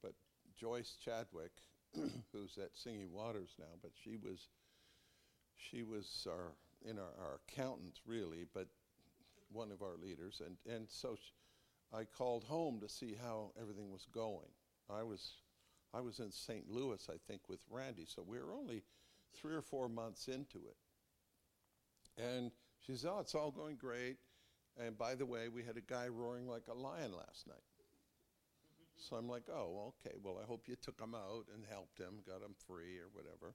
but 0.03 0.13
Joyce 0.59 0.97
Chadwick, 1.03 1.53
who's 2.33 2.59
at 2.59 2.71
Singing 2.75 3.13
Waters 3.13 3.55
now, 3.59 3.75
but 3.83 3.93
she 3.95 4.17
was, 4.17 4.49
she 5.57 5.83
was 5.83 6.27
our 6.31 6.53
in 6.85 6.99
our, 6.99 7.15
our 7.21 7.41
accountant, 7.49 8.01
really, 8.07 8.47
but 8.55 8.69
one 9.51 9.71
of 9.71 9.83
our 9.83 9.97
leaders. 9.97 10.41
And, 10.45 10.57
and 10.73 10.87
so 10.89 11.17
sh- 11.17 11.33
I 11.95 12.05
called 12.05 12.45
home 12.45 12.81
to 12.81 12.89
see 12.89 13.17
how 13.21 13.53
everything 13.61 13.91
was 13.91 14.07
going. 14.13 14.51
I 14.91 15.03
was, 15.03 15.33
I 15.95 16.01
was 16.01 16.21
in 16.21 16.31
St. 16.31 16.69
Louis, 16.69 17.09
I 17.11 17.17
think, 17.27 17.49
with 17.49 17.61
Randy, 17.71 18.07
so 18.07 18.23
we 18.27 18.39
were 18.39 18.53
only 18.53 18.83
three 19.35 19.55
or 19.55 19.63
four 19.63 19.89
months 19.89 20.29
into 20.29 20.59
it. 20.59 20.77
And 22.23 22.51
she 22.81 22.95
said, 22.97 23.11
Oh, 23.13 23.21
it's 23.21 23.35
all 23.35 23.51
going 23.51 23.77
great. 23.77 24.17
And 24.79 24.97
by 24.97 25.15
the 25.15 25.27
way, 25.27 25.49
we 25.49 25.63
had 25.63 25.77
a 25.77 25.81
guy 25.81 26.09
roaring 26.09 26.49
like 26.49 26.69
a 26.69 26.75
lion 26.75 27.13
last 27.13 27.47
night. 27.47 27.57
So 28.99 29.17
I'm 29.17 29.29
like, 29.29 29.45
oh, 29.53 29.93
okay, 30.01 30.17
well, 30.23 30.39
I 30.43 30.47
hope 30.47 30.69
you 30.69 30.77
took 30.77 31.01
him 31.01 31.15
out 31.15 31.47
and 31.55 31.65
helped 31.71 31.99
him, 31.99 32.23
got 32.27 32.43
him 32.43 32.55
free 32.67 32.99
or 32.99 33.09
whatever. 33.13 33.55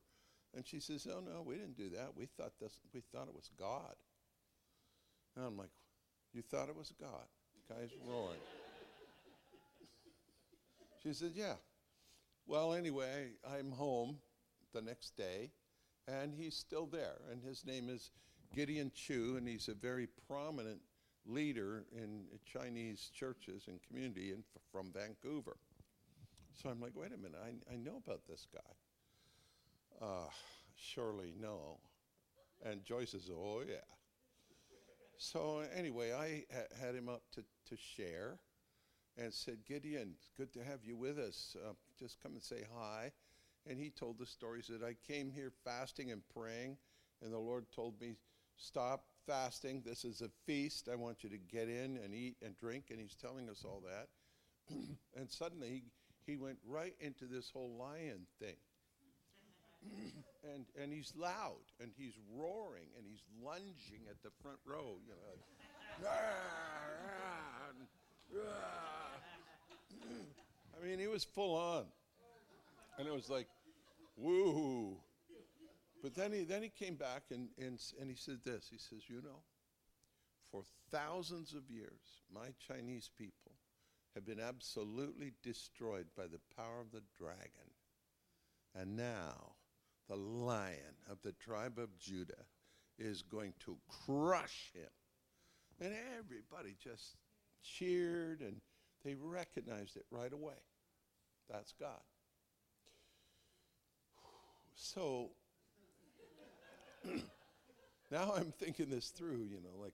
And 0.53 0.67
she 0.67 0.79
says, 0.79 1.07
"Oh 1.09 1.21
no, 1.21 1.41
we 1.41 1.55
didn't 1.55 1.77
do 1.77 1.89
that. 1.91 2.15
We 2.15 2.25
thought 2.25 2.53
this. 2.59 2.79
We 2.93 3.01
thought 3.11 3.27
it 3.27 3.33
was 3.33 3.49
God." 3.57 3.95
And 5.35 5.45
I'm 5.45 5.57
like, 5.57 5.71
"You 6.33 6.41
thought 6.41 6.69
it 6.69 6.75
was 6.75 6.91
God?" 6.99 7.25
The 7.69 7.73
Guys 7.75 7.89
roaring. 8.05 8.39
she 11.01 11.13
said, 11.13 11.31
"Yeah, 11.35 11.55
Well, 12.45 12.73
anyway, 12.73 13.31
I'm 13.47 13.71
home 13.71 14.17
the 14.73 14.81
next 14.81 15.15
day, 15.15 15.51
and 16.07 16.33
he's 16.33 16.55
still 16.55 16.85
there. 16.85 17.21
And 17.31 17.41
his 17.41 17.65
name 17.65 17.87
is 17.87 18.11
Gideon 18.53 18.91
Chiu, 18.93 19.37
and 19.37 19.47
he's 19.47 19.69
a 19.69 19.73
very 19.73 20.07
prominent 20.27 20.81
leader 21.25 21.85
in 21.95 22.23
Chinese 22.45 23.09
churches 23.13 23.63
and 23.67 23.79
community 23.87 24.31
in, 24.31 24.43
from 24.71 24.91
Vancouver. 24.93 25.57
So 26.53 26.69
I'm 26.69 26.81
like, 26.81 26.93
wait 26.95 27.11
a 27.13 27.17
minute, 27.17 27.39
I, 27.43 27.73
I 27.73 27.77
know 27.77 28.01
about 28.05 28.21
this 28.27 28.47
guy. 28.53 30.05
Uh, 30.05 30.29
surely 30.75 31.33
no. 31.39 31.79
And 32.63 32.83
Joyce 32.83 33.11
says, 33.11 33.29
oh, 33.31 33.61
yeah. 33.67 33.75
So 35.17 35.63
anyway, 35.75 36.13
I 36.13 36.45
ha- 36.53 36.85
had 36.85 36.95
him 36.95 37.07
up 37.07 37.23
to, 37.33 37.41
to 37.69 37.77
share 37.77 38.39
and 39.17 39.33
said, 39.33 39.57
Gideon, 39.67 40.13
good 40.37 40.51
to 40.53 40.63
have 40.63 40.79
you 40.83 40.95
with 40.95 41.19
us. 41.19 41.55
Uh, 41.63 41.73
just 41.99 42.21
come 42.21 42.33
and 42.33 42.41
say 42.41 42.63
hi. 42.75 43.11
And 43.69 43.79
he 43.79 43.89
told 43.89 44.17
the 44.17 44.25
stories 44.25 44.67
that 44.67 44.83
I 44.83 44.95
came 45.07 45.29
here 45.29 45.51
fasting 45.63 46.11
and 46.11 46.21
praying, 46.33 46.77
and 47.21 47.31
the 47.31 47.37
Lord 47.37 47.65
told 47.75 47.99
me, 48.01 48.15
stop 48.57 49.03
fasting. 49.25 49.83
This 49.85 50.03
is 50.05 50.21
a 50.21 50.29
feast. 50.45 50.89
I 50.91 50.95
want 50.95 51.23
you 51.23 51.29
to 51.29 51.37
get 51.37 51.67
in 51.69 51.97
and 52.03 52.13
eat 52.13 52.37
and 52.43 52.57
drink. 52.57 52.85
And 52.89 52.99
he's 52.99 53.15
telling 53.15 53.49
us 53.49 53.63
all 53.65 53.83
that. 53.85 54.07
and 55.17 55.29
suddenly 55.29 55.83
he, 56.25 56.31
he 56.31 56.37
went 56.37 56.57
right 56.67 56.95
into 56.99 57.25
this 57.25 57.49
whole 57.51 57.77
lion 57.79 58.25
thing. 58.39 58.55
and, 60.53 60.65
and 60.81 60.93
he's 60.93 61.13
loud 61.17 61.61
and 61.79 61.91
he's 61.97 62.13
roaring 62.35 62.87
and 62.97 63.05
he's 63.07 63.23
lunging 63.43 64.01
at 64.09 64.21
the 64.23 64.29
front 64.41 64.59
row, 64.65 64.97
you 65.05 65.13
know. 65.13 66.07
I 70.81 70.85
mean, 70.85 70.99
he 70.99 71.07
was 71.07 71.23
full 71.23 71.55
on. 71.55 71.85
And 72.97 73.07
it 73.07 73.13
was 73.13 73.29
like, 73.29 73.47
woo. 74.17 74.97
But 76.01 76.15
then 76.15 76.31
he, 76.31 76.43
then 76.43 76.63
he 76.63 76.69
came 76.69 76.95
back 76.95 77.23
and, 77.31 77.49
and, 77.59 77.79
and 77.99 78.09
he 78.09 78.15
said 78.15 78.39
this. 78.43 78.67
He 78.71 78.77
says, 78.77 79.03
You 79.07 79.21
know, 79.21 79.43
for 80.51 80.63
thousands 80.91 81.53
of 81.53 81.69
years, 81.69 82.23
my 82.33 82.47
Chinese 82.67 83.09
people 83.17 83.53
have 84.15 84.25
been 84.25 84.39
absolutely 84.39 85.33
destroyed 85.43 86.07
by 86.17 86.23
the 86.23 86.39
power 86.55 86.81
of 86.81 86.91
the 86.91 87.03
dragon. 87.17 87.71
And 88.75 88.97
now 88.97 89.53
the 90.09 90.15
lion 90.15 90.97
of 91.09 91.21
the 91.21 91.33
tribe 91.33 91.77
of 91.77 91.97
Judah 91.97 92.45
is 92.97 93.21
going 93.21 93.53
to 93.65 93.77
crush 94.05 94.71
him. 94.73 94.89
And 95.79 95.93
everybody 96.19 96.75
just 96.81 97.15
cheered 97.63 98.41
and 98.41 98.57
they 99.03 99.15
recognized 99.15 99.95
it 99.95 100.05
right 100.11 100.33
away. 100.33 100.59
That's 101.49 101.73
God. 101.79 102.01
So 104.75 105.31
now 108.11 108.33
I'm 108.35 108.51
thinking 108.51 108.89
this 108.89 109.09
through, 109.09 109.43
you 109.49 109.61
know, 109.61 109.81
like, 109.81 109.93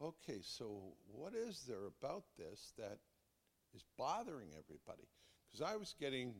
okay, 0.00 0.40
so 0.42 0.94
what 1.12 1.34
is 1.34 1.64
there 1.68 1.86
about 1.86 2.24
this 2.38 2.72
that 2.78 2.98
is 3.74 3.84
bothering 3.96 4.48
everybody? 4.50 5.08
Because 5.50 5.70
I 5.70 5.76
was 5.76 5.94
getting 6.00 6.34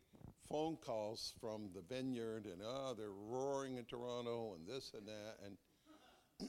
phone 0.49 0.77
calls 0.77 1.35
from 1.41 1.71
the 1.75 1.83
vineyard 1.83 2.47
and, 2.47 2.63
oh, 2.65 2.95
they're 2.97 3.11
roaring 3.11 3.77
in 3.77 3.85
Toronto 3.85 4.55
and 4.55 4.67
this 4.67 4.93
and 4.95 5.07
that. 5.07 5.37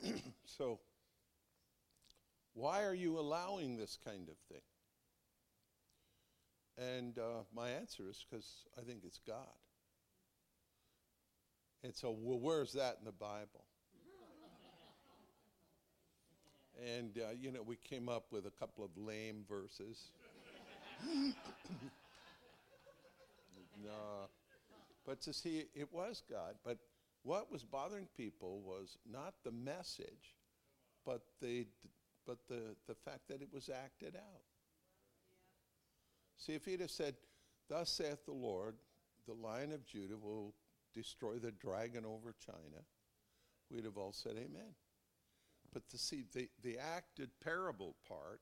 And 0.02 0.22
so, 0.46 0.80
why 2.54 2.84
are 2.84 2.94
you 2.94 3.20
allowing 3.20 3.78
this 3.78 3.98
kind 4.06 4.30
of 4.30 4.36
thing? 4.50 4.62
And 6.78 7.20
uh, 7.20 7.44
my 7.56 7.70
answer 7.70 8.10
is 8.10 8.26
because 8.30 8.48
I 8.78 8.82
think 8.82 9.02
it's 9.06 9.20
God. 9.28 9.63
And 11.84 11.94
so, 11.94 12.16
well, 12.18 12.40
where's 12.40 12.74
that 12.74 12.98
in 13.00 13.06
the 13.06 13.12
Bible? 13.12 13.66
And, 16.98 17.18
uh, 17.18 17.34
you 17.40 17.52
know, 17.52 17.62
we 17.62 17.76
came 17.76 18.10
up 18.10 18.26
with 18.32 18.46
a 18.46 18.52
couple 18.52 18.84
of 18.84 18.92
lame 18.98 19.46
verses. 19.48 20.10
no. 23.84 24.30
But 25.06 25.22
to 25.22 25.34
see, 25.34 25.66
it 25.76 25.92
was 25.92 26.24
God. 26.30 26.56
But 26.64 26.78
what 27.24 27.52
was 27.52 27.64
bothering 27.64 28.08
people 28.18 28.62
was 28.62 28.98
not 29.10 29.34
the 29.44 29.52
message, 29.52 30.36
but 31.06 31.22
the, 31.42 31.68
but 32.26 32.38
the, 32.48 32.76
the 32.88 32.96
fact 32.96 33.28
that 33.30 33.42
it 33.42 33.50
was 33.54 33.70
acted 33.70 34.16
out. 34.16 34.44
See, 36.38 36.54
if 36.54 36.66
he'd 36.66 36.82
have 36.82 36.92
said, 36.92 37.16
Thus 37.70 37.90
saith 37.90 38.26
the 38.26 38.34
Lord, 38.34 38.76
the 39.28 39.34
lion 39.34 39.72
of 39.72 39.86
Judah 39.86 40.18
will 40.18 40.54
destroy 40.94 41.36
the 41.36 41.52
dragon 41.52 42.06
over 42.06 42.34
China, 42.46 42.84
we'd 43.70 43.86
have 43.86 43.98
all 43.98 44.14
said 44.14 44.34
amen. 44.34 44.76
But 45.74 45.90
to 45.90 45.98
see 45.98 46.24
the, 46.34 46.50
the 46.62 46.78
acted 46.78 47.32
parable 47.44 47.96
part, 48.08 48.42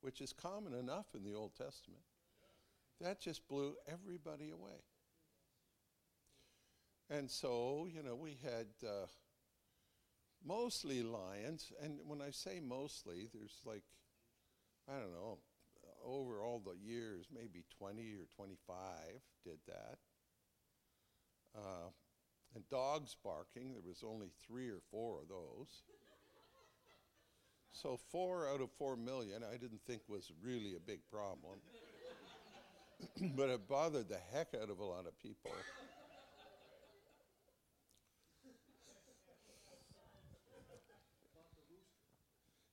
which 0.00 0.20
is 0.20 0.32
common 0.32 0.74
enough 0.74 1.06
in 1.14 1.22
the 1.22 1.34
Old 1.34 1.54
Testament, 1.54 2.02
that 3.00 3.20
just 3.20 3.46
blew 3.48 3.74
everybody 3.86 4.50
away. 4.50 4.82
And 7.10 7.30
so, 7.30 7.86
you 7.92 8.02
know, 8.02 8.16
we 8.16 8.38
had 8.42 8.66
uh, 8.84 9.06
mostly 10.44 11.02
lions, 11.02 11.72
and 11.82 11.98
when 12.06 12.20
I 12.20 12.30
say 12.30 12.60
mostly, 12.60 13.28
there's 13.32 13.60
like, 13.64 13.82
I 14.88 14.98
don't 14.98 15.12
know, 15.12 15.38
over 16.04 16.42
all 16.42 16.60
the 16.60 16.76
years, 16.84 17.26
maybe 17.32 17.64
20 17.78 18.02
or 18.14 18.26
25 18.34 18.84
did 19.44 19.58
that. 19.66 19.98
Uh, 21.54 21.90
and 22.54 22.68
dogs 22.68 23.16
barking, 23.24 23.72
there 23.72 23.82
was 23.86 24.04
only 24.06 24.28
three 24.46 24.68
or 24.68 24.80
four 24.90 25.20
of 25.20 25.28
those. 25.28 25.82
So 27.72 27.98
four 28.10 28.46
out 28.48 28.60
of 28.60 28.70
four 28.72 28.96
million, 28.96 29.42
I 29.42 29.56
didn't 29.56 29.80
think 29.86 30.02
was 30.08 30.30
really 30.42 30.76
a 30.76 30.80
big 30.80 31.00
problem. 31.10 31.58
but 33.36 33.48
it 33.48 33.66
bothered 33.66 34.08
the 34.08 34.20
heck 34.32 34.54
out 34.60 34.70
of 34.70 34.78
a 34.78 34.84
lot 34.84 35.06
of 35.06 35.18
people. 35.18 35.50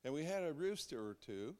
and 0.04 0.14
we 0.14 0.24
had 0.24 0.44
a 0.44 0.52
rooster 0.52 1.00
or 1.00 1.16
two. 1.26 1.56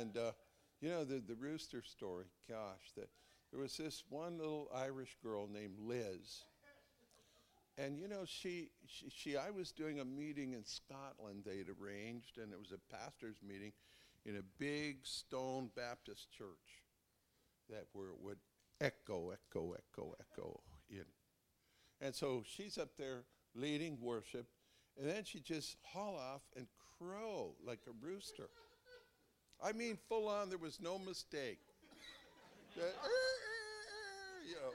And, 0.00 0.16
uh, 0.16 0.32
you 0.80 0.88
know, 0.88 1.04
the, 1.04 1.22
the 1.26 1.34
rooster 1.34 1.82
story, 1.82 2.24
gosh, 2.48 2.92
the, 2.96 3.06
there 3.50 3.60
was 3.60 3.76
this 3.76 4.04
one 4.08 4.38
little 4.38 4.70
Irish 4.74 5.16
girl 5.22 5.48
named 5.48 5.78
Liz. 5.78 6.44
And, 7.78 7.98
you 7.98 8.08
know, 8.08 8.24
she, 8.26 8.70
she, 8.86 9.06
she, 9.08 9.36
I 9.36 9.50
was 9.50 9.70
doing 9.70 10.00
a 10.00 10.04
meeting 10.04 10.52
in 10.52 10.64
Scotland 10.64 11.44
they'd 11.46 11.68
arranged, 11.80 12.38
and 12.38 12.52
it 12.52 12.58
was 12.58 12.72
a 12.72 12.96
pastor's 12.96 13.36
meeting 13.46 13.72
in 14.24 14.36
a 14.36 14.42
big 14.58 15.06
stone 15.06 15.70
Baptist 15.76 16.30
church 16.32 16.82
that 17.70 17.84
where 17.92 18.08
it 18.08 18.20
would 18.20 18.38
echo, 18.80 19.30
echo, 19.30 19.74
echo, 19.74 20.14
echo 20.20 20.60
in. 20.90 21.04
And 22.00 22.14
so 22.14 22.42
she's 22.44 22.78
up 22.78 22.96
there 22.96 23.22
leading 23.54 23.98
worship, 24.00 24.46
and 24.98 25.08
then 25.08 25.22
she 25.24 25.38
just 25.38 25.76
haul 25.84 26.16
off 26.16 26.42
and 26.56 26.66
crow 26.98 27.54
like 27.64 27.80
a 27.86 28.04
rooster. 28.04 28.48
I 29.62 29.72
mean, 29.72 29.98
full 30.08 30.28
on, 30.28 30.48
there 30.48 30.58
was 30.58 30.80
no 30.80 30.98
mistake. 30.98 31.58
That, 32.78 32.84
er, 32.84 32.90
er, 32.90 33.10
er, 33.10 34.46
you 34.48 34.54
know. 34.54 34.72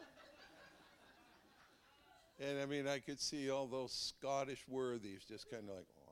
And 2.45 2.59
I 2.61 2.65
mean, 2.65 2.85
I 2.85 2.99
could 2.99 3.21
see 3.21 3.49
all 3.49 3.65
those 3.65 3.93
Scottish 3.93 4.65
worthies 4.67 5.23
just 5.25 5.49
kind 5.49 5.63
of 5.69 5.75
like, 5.75 5.87
oh, 6.05 6.11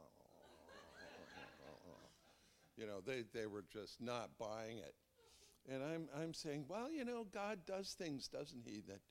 oh, 1.68 1.80
oh, 1.90 2.10
you 2.78 2.88
know, 2.88 3.02
they, 3.06 3.24
they 3.34 3.46
were 3.46 3.66
just 3.74 4.00
not 4.00 4.30
buying 4.40 4.78
it. 4.78 4.96
And 5.70 5.84
I'm, 5.84 6.08
I'm 6.18 6.34
saying, 6.34 6.66
well, 6.70 6.90
you 6.90 7.04
know, 7.04 7.26
God 7.34 7.60
does 7.68 7.94
things, 7.98 8.30
doesn't 8.30 8.64
He, 8.66 8.82
that 8.88 9.02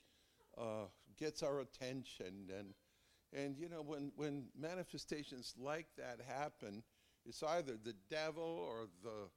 uh, 0.57 0.85
gets 1.19 1.43
our 1.43 1.59
attention. 1.59 2.49
And, 2.57 2.73
and 3.31 3.59
you 3.59 3.69
know, 3.69 3.83
when, 3.83 4.11
when 4.15 4.45
manifestations 4.59 5.53
like 5.59 5.87
that 5.97 6.19
happen, 6.27 6.81
it's 7.27 7.43
either 7.43 7.73
the 7.83 7.95
devil 8.09 8.43
or 8.43 8.87
the 9.03 9.29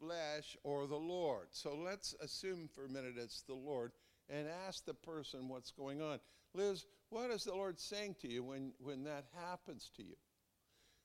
flesh 0.00 0.56
or 0.64 0.86
the 0.86 0.96
Lord. 0.96 1.48
So 1.50 1.74
let's 1.74 2.14
assume 2.20 2.68
for 2.74 2.84
a 2.84 2.88
minute 2.88 3.14
it's 3.16 3.42
the 3.42 3.54
Lord 3.54 3.92
and 4.28 4.46
ask 4.66 4.84
the 4.84 4.94
person 4.94 5.48
what's 5.48 5.70
going 5.70 6.00
on. 6.00 6.18
Liz, 6.54 6.86
what 7.10 7.30
is 7.30 7.44
the 7.44 7.54
Lord 7.54 7.78
saying 7.78 8.16
to 8.22 8.28
you 8.28 8.42
when, 8.42 8.72
when 8.78 9.04
that 9.04 9.24
happens 9.34 9.90
to 9.96 10.02
you? 10.02 10.16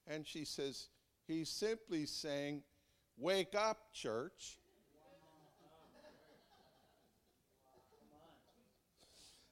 And 0.07 0.25
she 0.25 0.45
says, 0.45 0.89
He's 1.27 1.49
simply 1.49 2.05
saying, 2.05 2.61
Wake 3.17 3.55
up, 3.55 3.93
church. 3.93 4.59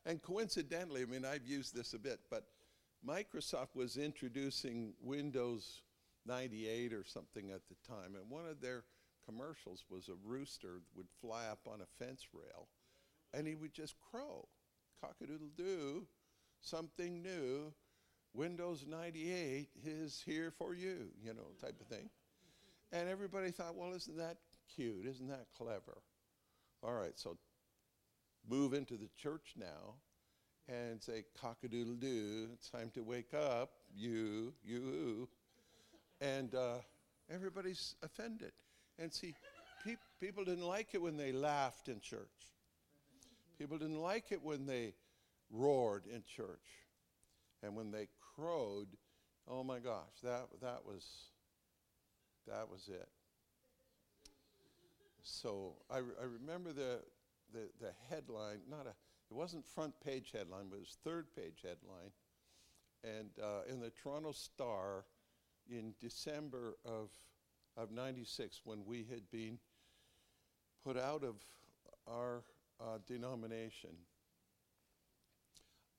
And 0.05 0.21
coincidentally, 0.21 1.01
I 1.01 1.05
mean, 1.05 1.23
I've 1.23 1.47
used 1.47 1.73
this 1.73 1.93
a 1.93 1.99
bit, 1.99 2.19
but 2.29 2.43
Microsoft 3.07 3.75
was 3.75 3.95
introducing 3.95 4.93
Windows 5.01 5.81
98 6.25 6.93
or 6.93 7.03
something 7.05 7.51
at 7.51 7.61
the 7.69 7.75
time, 7.87 8.15
and 8.15 8.29
one 8.29 8.45
of 8.45 8.59
their 8.59 8.83
commercials 9.25 9.83
was 9.89 10.09
a 10.09 10.27
rooster 10.27 10.81
would 10.95 11.07
fly 11.21 11.45
up 11.51 11.59
on 11.67 11.81
a 11.81 12.03
fence 12.03 12.27
rail 12.33 12.67
and 13.33 13.47
he 13.47 13.55
would 13.55 13.73
just 13.73 13.95
crow. 14.11 14.47
Cock-a-doodle-doo 15.01 16.05
something 16.61 17.21
new. 17.21 17.73
Windows 18.33 18.85
98 18.87 19.67
is 19.85 20.23
here 20.25 20.51
for 20.57 20.73
you 20.73 21.09
you 21.23 21.33
know 21.33 21.51
type 21.61 21.79
of 21.79 21.87
thing. 21.87 22.09
And 22.91 23.09
everybody 23.09 23.51
thought 23.51 23.75
well 23.75 23.93
isn't 23.93 24.17
that 24.17 24.37
cute? 24.75 25.05
Isn't 25.05 25.27
that 25.27 25.47
clever? 25.57 26.01
All 26.83 26.93
right 26.93 27.17
so 27.17 27.37
move 28.49 28.73
into 28.73 28.95
the 28.97 29.09
church 29.15 29.53
now 29.57 29.95
and 30.67 31.01
say 31.01 31.23
cock-a-doodle-doo 31.39 32.49
it's 32.53 32.69
time 32.69 32.89
to 32.93 33.01
wake 33.01 33.33
up 33.33 33.71
you 33.95 34.53
you 34.63 35.27
and 36.21 36.55
uh, 36.55 36.77
everybody's 37.29 37.95
offended 38.03 38.51
and 38.99 39.11
see, 39.11 39.33
pe- 39.83 39.95
people 40.19 40.45
didn't 40.45 40.65
like 40.65 40.89
it 40.93 41.01
when 41.01 41.17
they 41.17 41.31
laughed 41.31 41.87
in 41.87 41.99
church. 41.99 42.51
People 43.57 43.77
didn't 43.77 44.01
like 44.01 44.31
it 44.31 44.41
when 44.43 44.65
they 44.65 44.93
roared 45.51 46.05
in 46.05 46.23
church. 46.23 46.59
And 47.61 47.75
when 47.75 47.91
they 47.91 48.07
crowed, 48.35 48.87
oh 49.47 49.63
my 49.63 49.79
gosh, 49.79 50.19
that, 50.23 50.47
that 50.61 50.85
was 50.85 51.05
that 52.47 52.69
was 52.69 52.89
it. 52.89 53.07
So 55.21 55.75
I, 55.89 55.99
re- 55.99 56.15
I 56.21 56.25
remember 56.25 56.73
the, 56.73 56.99
the, 57.53 57.69
the 57.79 57.91
headline, 58.09 58.59
not 58.69 58.85
a, 58.85 58.89
it 58.89 59.33
wasn't 59.33 59.65
front 59.65 59.93
page 60.05 60.31
headline, 60.33 60.65
but 60.69 60.75
it 60.75 60.79
was 60.79 60.97
third 61.03 61.27
page 61.35 61.61
headline. 61.63 62.11
And 63.03 63.29
uh, 63.41 63.71
in 63.71 63.79
the 63.79 63.91
Toronto 63.91 64.33
Star 64.33 65.05
in 65.69 65.93
December 66.01 66.75
of 66.85 67.09
of 67.75 67.91
96 67.91 68.61
when 68.63 68.85
we 68.85 69.05
had 69.09 69.29
been 69.31 69.57
put 70.83 70.97
out 70.97 71.23
of 71.23 71.35
our 72.07 72.43
uh, 72.79 72.97
denomination. 73.07 73.91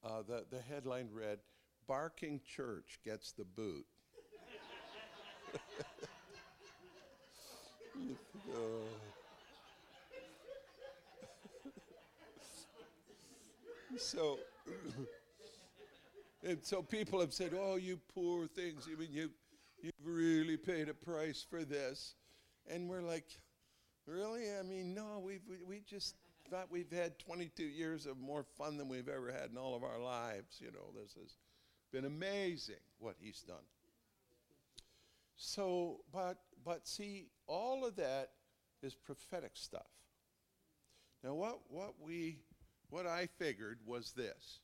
Uh, 0.05 0.23
the, 0.27 0.45
the 0.51 0.61
headline 0.61 1.09
read, 1.13 1.39
Barking 1.87 2.41
Church 2.47 2.99
Gets 3.05 3.33
the 3.33 3.45
Boot. 3.45 3.87
oh. 8.55 8.83
so, 13.97 14.39
and 16.43 16.59
so 16.63 16.83
people 16.83 17.21
have 17.21 17.33
said, 17.33 17.53
"Oh, 17.57 17.77
you 17.77 18.01
poor 18.15 18.47
things! 18.49 18.89
I 18.93 18.99
mean, 18.99 19.11
you 19.13 19.31
You've 19.85 20.07
really 20.17 20.57
paid 20.57 20.89
a 20.89 20.95
price 20.95 21.45
for 21.49 21.65
this. 21.65 22.15
And 22.67 22.89
we're 22.89 23.03
like, 23.03 23.27
Really? 24.07 24.45
I 24.59 24.63
mean, 24.63 24.95
no, 24.95 25.23
we've, 25.25 25.41
we, 25.49 25.57
we 25.67 25.81
just 25.81 26.17
thought 26.51 26.71
we've 26.71 26.93
had 26.93 27.19
22 27.19 27.63
years 27.63 28.05
of 28.05 28.19
more 28.19 28.45
fun 28.59 28.77
than 28.77 28.89
we've 28.89 29.09
ever 29.09 29.33
had 29.33 29.51
in 29.51 29.57
all 29.57 29.75
of 29.75 29.83
our 29.83 29.99
lives. 29.99 30.61
You 30.61 30.71
know, 30.73 31.01
this 31.01 31.15
has 31.15 31.37
been 31.91 32.05
amazing 32.05 32.83
what 32.99 33.17
he's 33.19 33.41
done. 33.41 33.65
So, 35.37 36.01
but, 36.13 36.37
but 36.65 36.87
see, 36.87 37.29
all 37.47 37.87
of 37.87 37.97
that 37.97 38.31
is 38.83 38.95
prophetic 38.95 39.53
stuff. 39.55 39.89
Now, 41.23 41.33
what, 41.33 41.61
what 41.69 41.95
we, 41.99 42.41
what 42.91 43.07
I 43.07 43.29
figured 43.39 43.79
was 43.87 44.13
this. 44.13 44.61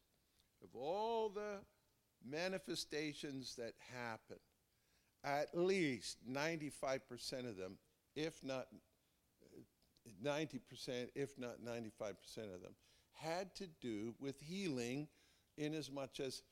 Of 0.63 0.69
all 0.75 1.31
the 1.31 1.61
manifestations 2.29 3.57
that 3.57 3.73
happen, 3.95 4.37
at 5.25 5.57
least 5.57 6.19
95% 6.31 7.49
of 7.49 7.57
them, 7.57 7.79
if 8.17 8.43
not 8.45 8.67
90%, 10.25 10.61
if 11.15 11.39
not 11.39 11.63
95% 11.65 12.15
of 12.55 12.63
them, 12.63 12.75
had 13.13 13.55
to 13.57 13.67
do 13.81 14.15
with 14.19 14.41
healing 14.41 15.09
in 15.59 15.75
as 15.75 15.91
much 15.91 16.21
as 16.21 16.43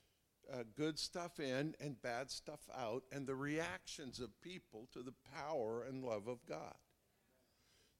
uh, 0.53 0.63
good 0.77 0.99
stuff 0.99 1.41
in 1.41 1.75
and 1.81 2.01
bad 2.03 2.31
stuff 2.31 2.61
out, 2.77 3.03
and 3.13 3.27
the 3.27 3.35
reactions 3.35 4.21
of 4.21 4.41
people 4.41 4.89
to 4.93 5.03
the 5.03 5.15
power 5.35 5.85
and 5.89 6.05
love 6.05 6.27
of 6.27 6.45
God. 6.47 6.75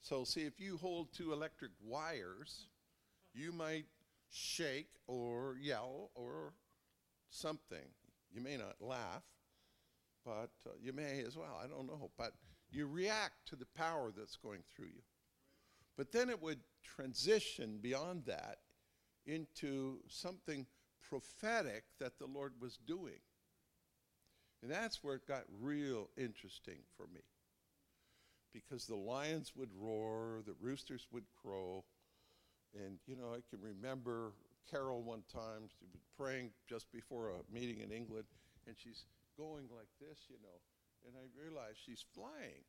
So, 0.01 0.25
see, 0.25 0.43
if 0.43 0.61
you 0.61 0.77
hold 0.77 1.13
two 1.13 1.33
electric 1.33 1.73
wires, 1.83 2.69
you 3.35 3.53
might 3.53 3.87
shake 4.31 4.91
or 5.07 5.57
yell 5.61 6.11
or 6.15 6.55
something. 7.31 7.91
You 8.31 8.41
may 8.41 8.57
not 8.57 8.77
laugh, 8.81 9.25
but 10.29 10.51
uh, 10.67 10.75
you 10.83 10.93
may 10.93 11.25
as 11.27 11.37
well. 11.37 11.59
I 11.63 11.67
don't 11.67 11.87
know. 11.87 12.11
But 12.19 12.33
you 12.71 12.87
react 12.87 13.49
to 13.49 13.57
the 13.57 13.67
power 13.75 14.13
that's 14.15 14.37
going 14.37 14.61
through 14.75 14.89
you. 14.89 15.03
But 15.97 16.13
then 16.13 16.29
it 16.29 16.43
would 16.43 16.61
transition 16.85 17.79
beyond 17.81 18.25
that 18.27 18.59
into 19.27 20.01
something 20.09 20.67
prophetic 21.09 21.85
that 21.99 22.19
the 22.19 22.27
Lord 22.27 22.53
was 22.61 22.79
doing. 22.87 23.21
And 24.63 24.71
that's 24.71 25.03
where 25.03 25.15
it 25.15 25.27
got 25.27 25.45
real 25.61 26.11
interesting 26.17 26.79
for 26.97 27.07
me. 27.07 27.21
Because 28.53 28.87
the 28.87 28.97
lions 28.97 29.53
would 29.57 29.71
roar, 29.75 30.43
the 30.47 30.55
roosters 30.61 31.07
would 31.11 31.25
crow. 31.43 31.85
And, 32.75 32.99
you 33.07 33.17
know, 33.17 33.33
I 33.33 33.41
can 33.51 33.63
remember 33.63 34.33
Carol 34.71 35.03
one 35.03 35.23
time, 35.33 35.69
she 35.79 35.87
was 35.91 36.03
praying 36.19 36.51
just 36.69 36.93
before 36.93 37.31
a 37.31 37.55
meeting 37.55 37.81
in 37.81 37.91
England, 37.91 38.27
and 38.67 38.77
she's 38.77 39.07
going 39.39 39.71
like 39.71 39.89
this, 40.03 40.19
you 40.27 40.37
know. 40.43 40.59
And 41.07 41.15
I 41.15 41.31
realize 41.39 41.79
she's 41.79 42.03
flying. 42.13 42.67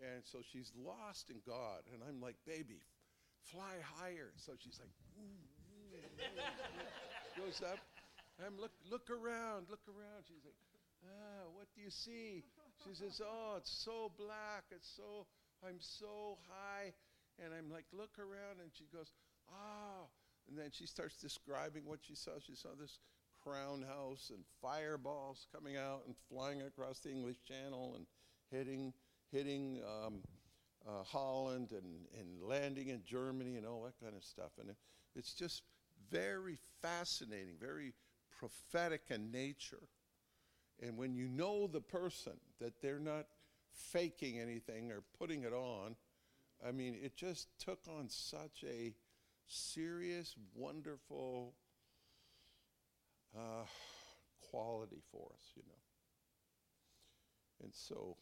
And 0.00 0.24
so 0.24 0.40
she's 0.40 0.72
lost 0.72 1.28
in 1.28 1.44
God. 1.44 1.84
And 1.92 2.00
I'm 2.00 2.20
like, 2.20 2.36
baby, 2.48 2.80
fly 3.52 3.76
higher. 4.00 4.32
So 4.40 4.56
she's 4.56 4.80
like, 4.80 4.92
goes 7.36 7.60
up. 7.60 7.78
I'm 8.40 8.56
look, 8.60 8.72
look 8.88 9.08
around, 9.08 9.68
look 9.68 9.84
around. 9.88 10.24
She's 10.28 10.44
like, 10.44 10.60
ah, 11.04 11.48
what 11.52 11.68
do 11.76 11.80
you 11.80 11.92
see? 11.92 12.44
She 12.84 12.92
says, 12.92 13.20
oh, 13.24 13.56
it's 13.56 13.72
so 13.72 14.12
black. 14.18 14.68
It's 14.72 14.88
so, 14.96 15.28
I'm 15.64 15.80
so 15.80 16.36
high. 16.48 16.92
And 17.40 17.52
I'm 17.52 17.70
like, 17.70 17.84
look 17.92 18.16
around. 18.18 18.60
And 18.60 18.72
she 18.72 18.84
goes, 18.92 19.12
ah. 19.52 20.08
And 20.48 20.58
then 20.58 20.70
she 20.72 20.86
starts 20.86 21.16
describing 21.16 21.84
what 21.84 22.00
she 22.04 22.14
saw. 22.14 22.32
She 22.44 22.54
saw 22.54 22.70
this 22.78 22.98
crown 23.46 23.84
house 23.86 24.30
and 24.34 24.42
fireballs 24.60 25.46
coming 25.54 25.76
out 25.76 26.02
and 26.06 26.16
flying 26.28 26.62
across 26.62 26.98
the 27.00 27.10
English 27.10 27.36
Channel 27.46 27.94
and 27.96 28.06
hitting, 28.50 28.92
hitting 29.30 29.80
um, 29.86 30.20
uh, 30.86 31.04
Holland 31.04 31.70
and, 31.70 32.06
and 32.18 32.42
landing 32.42 32.88
in 32.88 33.02
Germany 33.04 33.56
and 33.56 33.66
all 33.66 33.82
that 33.84 33.98
kind 34.02 34.16
of 34.16 34.24
stuff. 34.24 34.50
And 34.60 34.70
it, 34.70 34.76
it's 35.14 35.34
just 35.34 35.62
very 36.10 36.58
fascinating, 36.82 37.54
very 37.60 37.92
prophetic 38.38 39.02
in 39.10 39.30
nature. 39.30 39.88
And 40.82 40.96
when 40.96 41.14
you 41.14 41.28
know 41.28 41.66
the 41.66 41.80
person, 41.80 42.34
that 42.60 42.82
they're 42.82 42.98
not 42.98 43.26
faking 43.92 44.40
anything 44.40 44.90
or 44.90 45.02
putting 45.18 45.44
it 45.44 45.52
on, 45.52 45.94
I 46.66 46.72
mean, 46.72 46.96
it 47.00 47.16
just 47.16 47.48
took 47.58 47.80
on 47.88 48.08
such 48.08 48.64
a 48.66 48.94
serious, 49.46 50.34
wonderful 50.54 51.54
uh, 53.36 53.64
quality 54.50 55.02
for 55.12 55.30
us, 55.34 55.52
you 55.54 55.62
know. 55.66 55.82
And 57.62 57.72
so 57.74 58.16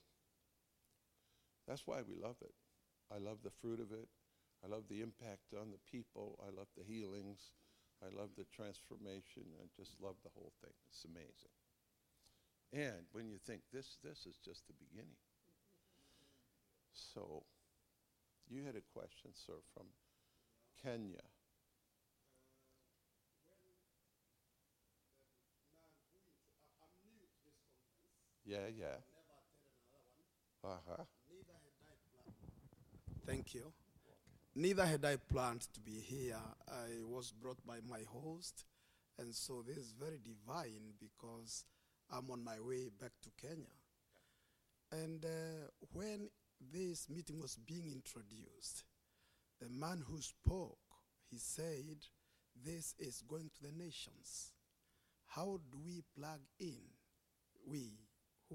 that's 1.66 1.86
why 1.86 2.02
we 2.06 2.16
love 2.16 2.36
it. 2.42 2.54
I 3.12 3.18
love 3.18 3.38
the 3.42 3.50
fruit 3.62 3.80
of 3.80 3.92
it. 3.92 4.08
I 4.64 4.68
love 4.68 4.84
the 4.88 5.02
impact 5.02 5.52
on 5.52 5.70
the 5.70 5.82
people. 5.90 6.38
I 6.40 6.50
love 6.56 6.68
the 6.76 6.84
healings. 6.84 7.52
I 8.02 8.08
love 8.14 8.30
the 8.36 8.46
transformation. 8.54 9.44
I 9.60 9.66
just 9.76 10.00
love 10.00 10.16
the 10.22 10.30
whole 10.34 10.52
thing. 10.62 10.72
It's 10.90 11.04
amazing. 11.04 11.54
And 12.72 13.06
when 13.12 13.28
you 13.28 13.38
think 13.38 13.62
this, 13.72 13.98
this 14.02 14.26
is 14.26 14.36
just 14.44 14.66
the 14.66 14.74
beginning. 14.74 15.16
So, 16.92 17.44
you 18.48 18.64
had 18.64 18.76
a 18.76 18.84
question, 18.92 19.30
sir, 19.34 19.60
from 19.74 19.86
Kenya. 20.82 21.22
Yeah, 28.44 28.68
yeah. 28.76 28.98
Uh 30.64 30.78
huh. 30.88 31.04
Thank 33.26 33.54
you. 33.54 33.72
Neither 34.54 34.86
had 34.86 35.04
I 35.04 35.16
planned 35.16 35.62
to 35.74 35.80
be 35.80 36.00
here. 36.00 36.38
I 36.68 37.02
was 37.04 37.32
brought 37.32 37.64
by 37.66 37.78
my 37.88 38.00
host, 38.08 38.64
and 39.18 39.34
so 39.34 39.62
this 39.66 39.78
is 39.78 39.92
very 39.98 40.18
divine 40.22 40.94
because 41.00 41.64
I'm 42.10 42.30
on 42.30 42.44
my 42.44 42.60
way 42.60 42.88
back 43.00 43.12
to 43.22 43.30
Kenya. 43.40 43.74
And 44.92 45.24
uh, 45.24 45.68
when 45.92 46.30
this 46.72 47.08
meeting 47.08 47.40
was 47.40 47.56
being 47.56 47.90
introduced, 47.92 48.84
the 49.60 49.68
man 49.68 50.02
who 50.06 50.20
spoke, 50.20 50.78
he 51.30 51.38
said, 51.38 51.96
This 52.64 52.94
is 52.98 53.22
going 53.28 53.50
to 53.56 53.62
the 53.62 53.72
nations. 53.72 54.52
How 55.26 55.58
do 55.72 55.78
we 55.84 56.02
plug 56.16 56.40
in? 56.60 56.80
We 57.66 57.92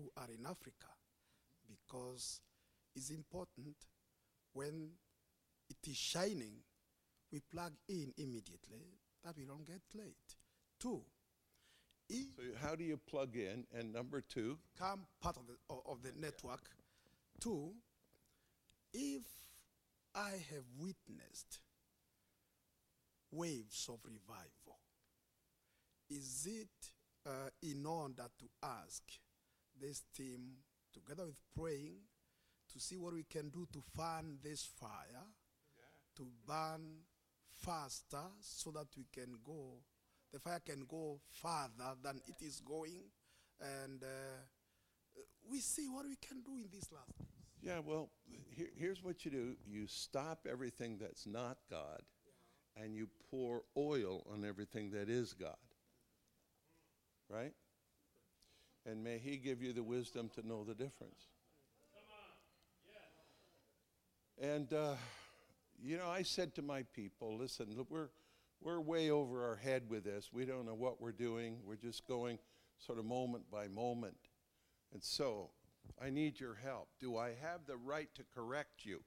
who 0.02 0.12
are 0.18 0.28
in 0.30 0.45
Africa 0.45 0.88
because 1.68 2.41
it's 2.95 3.10
important. 3.10 3.76
When 4.54 4.89
it 5.70 5.88
is 5.89 5.95
shining, 5.97 6.56
we 7.32 7.41
plug 7.52 7.74
in 7.88 8.14
immediately 8.18 8.82
that 9.24 9.36
we 9.38 9.45
don't 9.45 9.66
get 9.66 9.82
late. 9.93 10.36
Two, 10.80 11.02
if 12.10 12.26
So 12.36 12.43
how 12.68 12.76
do 12.76 12.84
you 12.84 12.97
plug 12.97 13.36
in? 13.36 13.66
And 13.78 13.93
number 13.93 14.22
two, 14.22 14.58
become 14.74 15.02
part 15.22 15.38
of 15.38 15.43
the, 15.47 15.56
o- 15.70 15.84
of 15.86 16.02
the 16.02 16.12
network. 16.20 16.62
Two, 17.39 17.74
if 18.93 19.22
I 20.16 20.32
have 20.52 20.64
witnessed 20.80 21.60
waves 23.32 23.88
of 23.89 24.00
revival, 24.04 24.80
is 26.10 26.47
it 26.50 26.89
uh, 27.28 27.50
in 27.62 27.86
order 27.86 28.26
to 28.39 28.45
ask 28.64 29.04
this 29.82 30.04
team, 30.16 30.58
together 30.94 31.26
with 31.26 31.42
praying, 31.56 31.98
to 32.74 32.80
see 32.80 32.98
what 32.98 33.14
we 33.14 33.24
can 33.24 33.50
do 33.50 33.68
to 33.74 33.82
fan 33.96 34.38
this 34.44 34.64
fire, 34.80 35.26
to 36.16 36.28
burn 36.48 37.04
faster 37.52 38.26
so 38.42 38.72
that 38.72 38.88
we 38.98 39.06
can 39.12 39.38
go, 39.46 39.80
the 40.32 40.40
fire 40.40 40.62
can 40.64 40.86
go 40.88 41.20
farther 41.32 41.96
than 42.04 42.22
it 42.28 42.46
is 42.46 42.62
going, 42.62 43.04
and 43.60 44.04
uh, 44.04 44.38
we 45.50 45.60
see 45.60 45.88
what 45.90 46.06
we 46.06 46.16
can 46.16 46.42
do 46.42 46.56
in 46.58 46.70
these 46.72 46.90
last 46.92 47.18
days. 47.18 47.28
yeah, 47.62 47.80
well, 47.84 48.10
here, 48.50 48.70
here's 48.76 49.04
what 49.04 49.26
you 49.26 49.32
do 49.32 49.56
you 49.68 49.88
stop 49.88 50.48
everything 50.50 50.98
that's 51.00 51.26
not 51.26 51.58
God, 51.70 52.02
and 52.78 52.96
you 52.96 53.10
pour 53.32 53.64
oil 53.78 54.24
on 54.32 54.46
everything 54.46 54.92
that 54.92 55.10
is 55.10 55.34
God. 55.34 55.56
Right? 57.30 57.54
And 58.90 59.04
may 59.04 59.20
He 59.20 59.38
give 59.38 59.62
you 59.62 59.72
the 59.72 59.84
wisdom 59.84 60.30
to 60.36 60.48
know 60.48 60.64
the 60.64 60.74
difference. 60.74 61.28
And, 64.42 64.72
uh, 64.72 64.96
you 65.84 65.98
know, 65.98 66.08
I 66.08 66.24
said 66.24 66.56
to 66.56 66.62
my 66.62 66.84
people, 66.94 67.38
listen, 67.38 67.68
look, 67.76 67.88
we're, 67.92 68.08
we're 68.62 68.80
way 68.80 69.12
over 69.12 69.46
our 69.46 69.58
head 69.58 69.84
with 69.90 70.06
this. 70.06 70.30
We 70.32 70.46
don't 70.46 70.66
know 70.66 70.76
what 70.76 71.02
we're 71.02 71.12
doing. 71.12 71.58
We're 71.66 71.76
just 71.76 72.08
going 72.08 72.40
sort 72.78 73.00
of 73.00 73.06
moment 73.06 73.52
by 73.52 73.68
moment. 73.68 74.18
And 74.94 75.04
so 75.04 75.52
I 76.02 76.10
need 76.10 76.40
your 76.40 76.56
help. 76.56 76.88
Do 77.02 77.18
I 77.18 77.34
have 77.42 77.66
the 77.68 77.76
right 77.78 78.10
to 78.16 78.24
correct 78.34 78.86
you? 78.86 79.02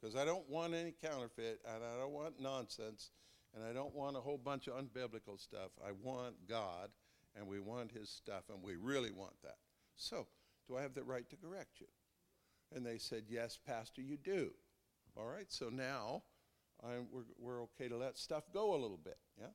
Because 0.00 0.16
I 0.16 0.24
don't 0.24 0.48
want 0.50 0.74
any 0.74 0.92
counterfeit 1.00 1.60
and 1.64 1.82
I 1.82 1.96
don't 1.98 2.12
want 2.12 2.40
nonsense 2.40 3.12
and 3.54 3.64
I 3.64 3.72
don't 3.72 3.94
want 3.94 4.16
a 4.16 4.20
whole 4.20 4.38
bunch 4.38 4.66
of 4.66 4.74
unbiblical 4.74 5.40
stuff. 5.40 5.70
I 5.86 5.92
want 6.02 6.34
God 6.48 6.90
and 7.36 7.46
we 7.46 7.60
want 7.60 7.92
His 7.92 8.08
stuff 8.08 8.44
and 8.48 8.62
we 8.62 8.76
really 8.76 9.10
want 9.10 9.34
that. 9.42 9.58
So, 9.96 10.26
do 10.68 10.76
I 10.76 10.82
have 10.82 10.94
the 10.94 11.02
right 11.04 11.28
to 11.30 11.36
correct 11.36 11.80
you? 11.80 11.86
And 12.74 12.84
they 12.84 12.98
said, 12.98 13.24
Yes, 13.28 13.58
Pastor, 13.64 14.02
you 14.02 14.16
do. 14.16 14.50
All 15.16 15.26
right, 15.26 15.46
so 15.48 15.68
now 15.68 16.22
I'm, 16.84 17.06
we're, 17.10 17.22
we're 17.38 17.62
okay 17.62 17.88
to 17.88 17.96
let 17.96 18.18
stuff 18.18 18.44
go 18.52 18.74
a 18.74 18.78
little 18.78 19.00
bit, 19.02 19.18
yeah? 19.38 19.46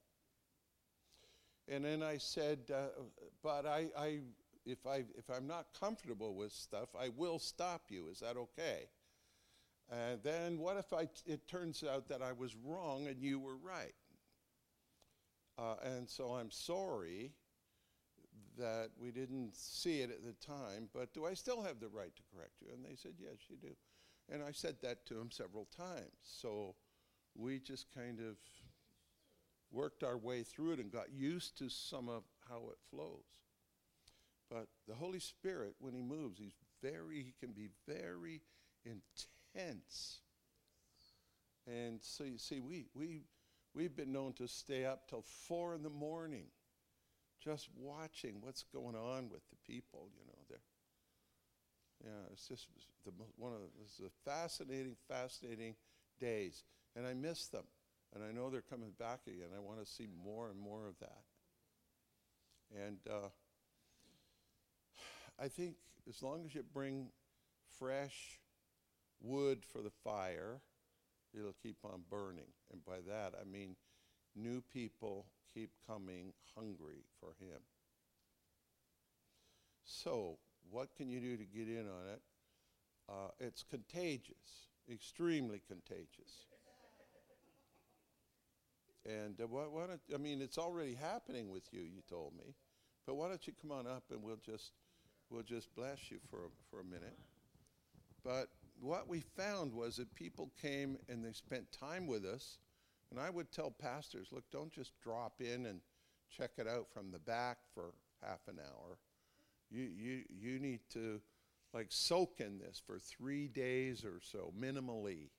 And 1.67 1.86
then 1.86 2.01
I 2.01 2.17
said, 2.17 2.59
uh, 2.73 2.88
But 3.43 3.65
I, 3.65 3.88
I, 3.97 4.19
if, 4.65 4.86
I, 4.88 5.03
if 5.17 5.29
I'm 5.29 5.47
not 5.47 5.67
comfortable 5.79 6.36
with 6.36 6.51
stuff, 6.51 6.89
I 6.99 7.09
will 7.09 7.39
stop 7.39 7.84
you. 7.89 8.07
Is 8.09 8.19
that 8.19 8.38
okay? 8.38 8.89
And 9.91 10.23
then 10.23 10.57
what 10.57 10.77
if 10.77 10.93
I 10.93 11.05
t- 11.05 11.11
it 11.25 11.47
turns 11.47 11.84
out 11.84 12.07
that 12.07 12.21
I 12.21 12.32
was 12.32 12.55
wrong 12.55 13.07
and 13.07 13.21
you 13.21 13.39
were 13.39 13.57
right? 13.57 13.93
Uh, 15.57 15.75
and 15.84 16.09
so 16.09 16.34
I'm 16.34 16.49
sorry 16.49 17.34
that 18.57 18.89
we 18.99 19.11
didn't 19.11 19.55
see 19.55 20.01
it 20.01 20.11
at 20.11 20.23
the 20.23 20.33
time, 20.45 20.89
but 20.93 21.13
do 21.13 21.25
I 21.25 21.33
still 21.33 21.61
have 21.61 21.79
the 21.79 21.87
right 21.87 22.15
to 22.15 22.21
correct 22.33 22.53
you? 22.61 22.67
And 22.73 22.83
they 22.83 22.95
said, 22.95 23.13
yes, 23.19 23.37
you 23.49 23.55
do. 23.57 23.75
And 24.29 24.43
I 24.43 24.51
said 24.51 24.75
that 24.81 25.05
to 25.07 25.13
them 25.15 25.31
several 25.31 25.67
times. 25.75 26.11
So 26.23 26.75
we 27.35 27.59
just 27.59 27.93
kind 27.93 28.19
of 28.19 28.37
worked 29.71 30.03
our 30.03 30.17
way 30.17 30.43
through 30.43 30.73
it 30.73 30.79
and 30.79 30.91
got 30.91 31.11
used 31.11 31.57
to 31.59 31.69
some 31.69 32.09
of 32.09 32.23
how 32.49 32.69
it 32.71 32.77
flows. 32.89 33.41
But 34.49 34.67
the 34.87 34.95
Holy 34.95 35.19
Spirit, 35.19 35.75
when 35.79 35.93
He 35.93 36.01
moves, 36.01 36.39
He's 36.39 36.57
very, 36.81 37.23
He 37.23 37.33
can 37.39 37.53
be 37.53 37.69
very 37.87 38.41
intense. 38.85 40.19
And 41.67 41.99
so 42.01 42.23
you 42.23 42.37
see, 42.37 42.59
we, 42.59 42.85
we, 42.93 43.21
we've 43.73 43.95
been 43.95 44.11
known 44.11 44.33
to 44.33 44.47
stay 44.47 44.85
up 44.85 45.07
till 45.07 45.23
four 45.47 45.73
in 45.73 45.83
the 45.83 45.89
morning 45.89 46.45
just 47.43 47.69
watching 47.75 48.35
what's 48.41 48.63
going 48.63 48.95
on 48.95 49.29
with 49.29 49.41
the 49.49 49.57
people, 49.67 50.09
you 50.17 50.25
know. 50.27 50.37
They're, 50.49 50.59
yeah, 52.03 52.31
it's 52.31 52.47
just 52.47 52.67
the, 53.05 53.11
one 53.37 53.53
of 53.53 53.59
the 53.99 54.09
fascinating, 54.25 54.95
fascinating 55.07 55.75
days. 56.19 56.63
And 56.95 57.07
I 57.07 57.13
miss 57.13 57.47
them. 57.47 57.65
And 58.13 58.23
I 58.23 58.31
know 58.31 58.49
they're 58.49 58.61
coming 58.61 58.91
back 58.99 59.21
again. 59.25 59.49
I 59.55 59.59
want 59.59 59.79
to 59.79 59.89
see 59.89 60.07
more 60.23 60.49
and 60.49 60.59
more 60.59 60.87
of 60.87 60.99
that. 60.99 61.21
And 62.85 62.97
uh, 63.09 63.29
I 65.39 65.47
think 65.47 65.75
as 66.09 66.21
long 66.21 66.43
as 66.45 66.53
you 66.53 66.63
bring 66.73 67.07
fresh 67.79 68.39
wood 69.21 69.63
for 69.65 69.81
the 69.81 69.91
fire, 70.03 70.61
it'll 71.33 71.55
keep 71.63 71.77
on 71.83 72.01
burning. 72.09 72.51
And 72.71 72.83
by 72.85 72.97
that, 73.07 73.33
I 73.39 73.45
mean 73.49 73.75
new 74.35 74.61
people 74.73 75.25
keep 75.53 75.71
coming 75.87 76.33
hungry 76.55 77.03
for 77.19 77.29
Him. 77.39 77.59
So, 79.83 80.37
what 80.69 80.95
can 80.95 81.09
you 81.09 81.19
do 81.19 81.37
to 81.37 81.45
get 81.45 81.67
in 81.67 81.87
on 81.87 82.07
it? 82.13 82.21
Uh, 83.09 83.29
it's 83.39 83.63
contagious, 83.63 84.69
extremely 84.89 85.61
contagious. 85.67 86.45
And 89.05 89.39
uh, 89.41 89.47
why, 89.47 89.63
why 89.63 89.87
don't, 89.87 90.01
I 90.13 90.17
mean, 90.17 90.41
it's 90.41 90.57
already 90.57 90.93
happening 90.93 91.49
with 91.49 91.63
you, 91.71 91.81
you 91.81 92.01
told 92.07 92.33
me. 92.37 92.53
But 93.05 93.15
why 93.15 93.27
don't 93.29 93.45
you 93.47 93.53
come 93.59 93.71
on 93.71 93.87
up 93.87 94.03
and 94.11 94.21
we'll 94.21 94.39
just, 94.45 94.71
we'll 95.29 95.43
just 95.43 95.73
bless 95.75 96.11
you 96.11 96.19
for 96.29 96.49
for 96.69 96.79
a 96.79 96.83
minute. 96.83 97.17
But 98.23 98.49
what 98.79 99.07
we 99.07 99.21
found 99.21 99.73
was 99.73 99.97
that 99.97 100.13
people 100.15 100.51
came 100.61 100.97
and 101.09 101.25
they 101.25 101.31
spent 101.31 101.71
time 101.71 102.07
with 102.07 102.25
us. 102.25 102.59
And 103.12 103.20
I 103.20 103.30
would 103.30 103.51
tell 103.51 103.70
pastors, 103.70 104.30
look, 104.32 104.45
don't 104.51 104.72
just 104.72 104.93
drop 105.01 105.41
in 105.41 105.66
and 105.66 105.82
check 106.36 106.51
it 106.57 106.68
out 106.68 106.88
from 106.93 107.12
the 107.12 107.20
back 107.20 107.57
for 107.74 107.93
half 108.24 108.39
an 108.47 108.57
hour. 108.59 108.97
You, 109.70 109.84
you, 109.84 110.22
you 110.30 110.59
need 110.59 110.80
to 110.93 111.22
like 111.74 111.88
soak 111.89 112.39
in 112.39 112.57
this 112.57 112.82
for 112.86 112.99
three 112.99 113.47
days 113.47 114.05
or 114.05 114.20
so, 114.22 114.53
minimally. 114.57 115.30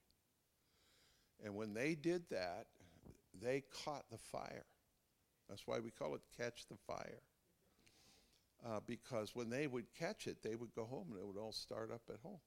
And 1.44 1.54
when 1.54 1.74
they 1.74 1.94
did 1.94 2.28
that, 2.30 2.66
they 3.40 3.62
caught 3.84 4.04
the 4.10 4.18
fire. 4.18 4.66
That's 5.48 5.66
why 5.66 5.80
we 5.80 5.90
call 5.90 6.14
it 6.14 6.22
catch 6.38 6.66
the 6.68 6.76
fire. 6.86 7.22
Uh, 8.64 8.80
because 8.86 9.34
when 9.34 9.50
they 9.50 9.66
would 9.66 9.86
catch 9.98 10.26
it, 10.26 10.42
they 10.42 10.54
would 10.54 10.74
go 10.74 10.84
home 10.84 11.08
and 11.10 11.18
it 11.18 11.26
would 11.26 11.40
all 11.40 11.52
start 11.52 11.90
up 11.90 12.02
at 12.08 12.20
home 12.22 12.38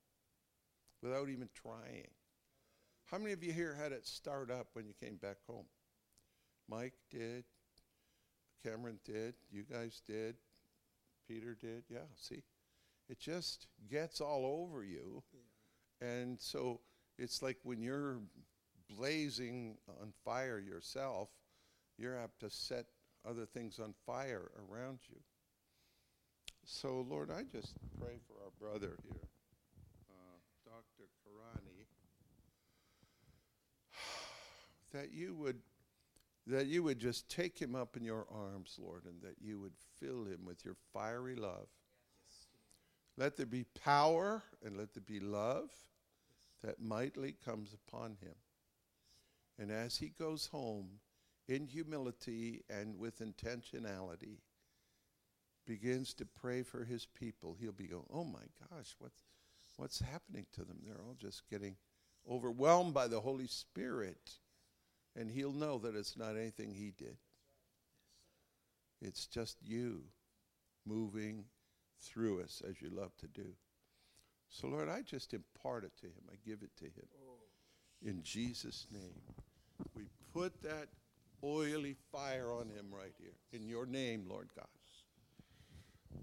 without 1.01 1.29
even 1.29 1.49
trying. 1.53 2.07
How 3.15 3.19
many 3.21 3.31
of 3.31 3.41
you 3.41 3.53
here 3.53 3.73
had 3.81 3.93
it 3.93 4.05
start 4.05 4.51
up 4.51 4.67
when 4.73 4.85
you 4.85 4.93
came 4.99 5.15
back 5.15 5.37
home? 5.47 5.63
Mike 6.67 6.95
did. 7.09 7.45
Cameron 8.61 8.99
did. 9.05 9.35
You 9.49 9.63
guys 9.63 10.01
did. 10.05 10.35
Peter 11.25 11.55
did. 11.55 11.83
Yeah, 11.89 11.99
see? 12.17 12.43
It 13.07 13.17
just 13.17 13.67
gets 13.89 14.19
all 14.19 14.67
over 14.67 14.83
you. 14.83 15.23
And 16.01 16.37
so 16.41 16.81
it's 17.17 17.41
like 17.41 17.55
when 17.63 17.81
you're 17.81 18.17
blazing 18.93 19.77
on 20.01 20.11
fire 20.25 20.59
yourself, 20.59 21.29
you're 21.97 22.19
apt 22.19 22.41
to 22.41 22.49
set 22.49 22.85
other 23.25 23.45
things 23.45 23.79
on 23.79 23.93
fire 24.05 24.51
around 24.69 24.99
you. 25.09 25.21
So, 26.65 27.05
Lord, 27.09 27.31
I 27.31 27.43
just 27.43 27.77
pray 27.97 28.17
for 28.27 28.43
our 28.43 28.51
brother 28.59 28.97
here, 29.03 29.29
that 34.95 35.13
you 35.13 35.35
would 35.35 35.59
that 36.47 36.67
you 36.67 36.83
would 36.83 36.99
just 36.99 37.27
take 37.27 37.59
him 37.59 37.73
up 37.73 37.97
in 37.97 38.03
your 38.03 38.27
arms, 38.31 38.77
Lord, 38.79 39.05
and 39.05 39.19
that 39.23 39.37
you 39.41 39.59
would 39.59 39.73
fill 39.99 40.25
him 40.25 40.45
with 40.45 40.63
your 40.63 40.75
fiery 40.93 41.35
love. 41.35 41.67
Let 43.17 43.35
there 43.35 43.47
be 43.47 43.65
power 43.83 44.43
and 44.63 44.77
let 44.77 44.93
there 44.93 45.03
be 45.03 45.19
love 45.19 45.71
that 46.63 46.79
mightily 46.79 47.35
comes 47.43 47.73
upon 47.73 48.17
him. 48.21 48.35
And 49.57 49.71
as 49.71 49.97
he 49.97 50.09
goes 50.09 50.45
home 50.45 50.99
in 51.47 51.65
humility 51.65 52.61
and 52.69 52.99
with 52.99 53.21
intentionality, 53.21 54.37
begins 55.65 56.13
to 56.15 56.25
pray 56.25 56.61
for 56.61 56.83
his 56.83 57.07
people, 57.07 57.57
he'll 57.59 57.71
be 57.71 57.87
going, 57.87 58.05
Oh 58.13 58.23
my 58.23 58.43
gosh, 58.69 58.95
what's, 58.99 59.21
what's 59.77 59.99
happening 59.99 60.45
to 60.53 60.63
them? 60.63 60.77
They're 60.85 61.01
all 61.01 61.15
just 61.17 61.49
getting 61.49 61.75
overwhelmed 62.29 62.93
by 62.93 63.07
the 63.07 63.21
Holy 63.21 63.47
Spirit. 63.47 64.31
And 65.15 65.31
he'll 65.31 65.53
know 65.53 65.77
that 65.79 65.95
it's 65.95 66.17
not 66.17 66.35
anything 66.35 66.73
he 66.73 66.91
did, 66.97 67.17
it's 69.01 69.27
just 69.27 69.57
you 69.63 70.03
moving 70.85 71.45
through 72.01 72.41
us 72.41 72.61
as 72.67 72.81
you 72.81 72.89
love 72.89 73.15
to 73.17 73.27
do. 73.27 73.55
So, 74.49 74.67
Lord, 74.67 74.89
I 74.89 75.01
just 75.01 75.33
impart 75.33 75.83
it 75.83 75.91
to 76.01 76.07
him. 76.07 76.23
I 76.31 76.35
give 76.45 76.61
it 76.61 76.75
to 76.77 76.85
him. 76.85 77.07
In 78.05 78.21
Jesus' 78.23 78.87
name. 78.91 79.21
We 79.95 80.03
put 80.33 80.61
that 80.63 80.87
oily 81.43 81.95
fire 82.11 82.51
on 82.51 82.69
him 82.69 82.87
right 82.91 83.13
here. 83.19 83.33
In 83.51 83.67
your 83.67 83.85
name, 83.85 84.25
Lord 84.29 84.49
God. 84.55 84.67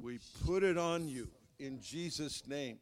We 0.01 0.19
put 0.47 0.63
it 0.63 0.79
on 0.79 1.09
you 1.09 1.29
in 1.59 1.81
Jesus' 1.81 2.47
name. 2.47 2.79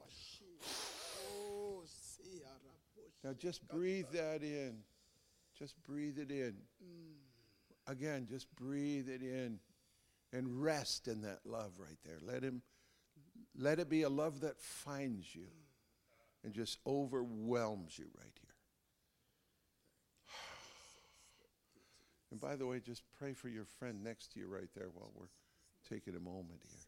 Now 3.23 3.33
just 3.35 3.67
breathe 3.69 4.07
that 4.13 4.43
in. 4.43 4.79
Just 5.61 5.75
breathe 5.85 6.19
it 6.19 6.31
in. 6.31 6.55
Mm. 6.83 7.87
Again, 7.87 8.27
just 8.29 8.55
breathe 8.57 9.09
it 9.09 9.21
in 9.21 9.59
and 10.33 10.63
rest 10.63 11.07
in 11.07 11.23
that 11.23 11.41
love 11.45 11.73
right 11.79 11.99
there. 12.05 12.19
Let 12.23 12.43
him 12.43 12.63
let 13.59 13.79
it 13.79 13.89
be 13.91 14.03
a 14.03 14.09
love 14.09 14.41
that 14.41 14.61
finds 14.61 15.35
you 15.35 15.43
mm. 15.43 16.45
and 16.45 16.55
just 16.55 16.79
overwhelms 16.87 17.99
you 17.99 18.07
right 18.17 18.33
here. 18.41 18.55
And 22.31 22.41
by 22.41 22.57
the 22.57 22.67
way, 22.67 22.81
just 22.81 23.03
pray 23.19 23.33
for 23.33 23.49
your 23.49 23.65
friend 23.65 24.03
next 24.05 24.33
to 24.33 24.41
you 24.41 24.47
right 24.47 24.69
there 24.77 24.89
while 24.95 25.11
we're 25.15 25.27
taking 25.89 26.15
a 26.15 26.21
moment 26.21 26.61
here. 26.63 26.87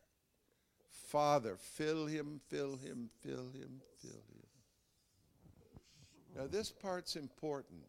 Father, 1.09 1.57
fill 1.59 2.07
him, 2.07 2.41
fill 2.49 2.77
him, 2.77 3.11
fill 3.21 3.51
him, 3.53 3.83
fill 4.01 4.11
him. 4.13 4.47
Now, 6.37 6.47
this 6.47 6.71
part's 6.71 7.17
important 7.17 7.83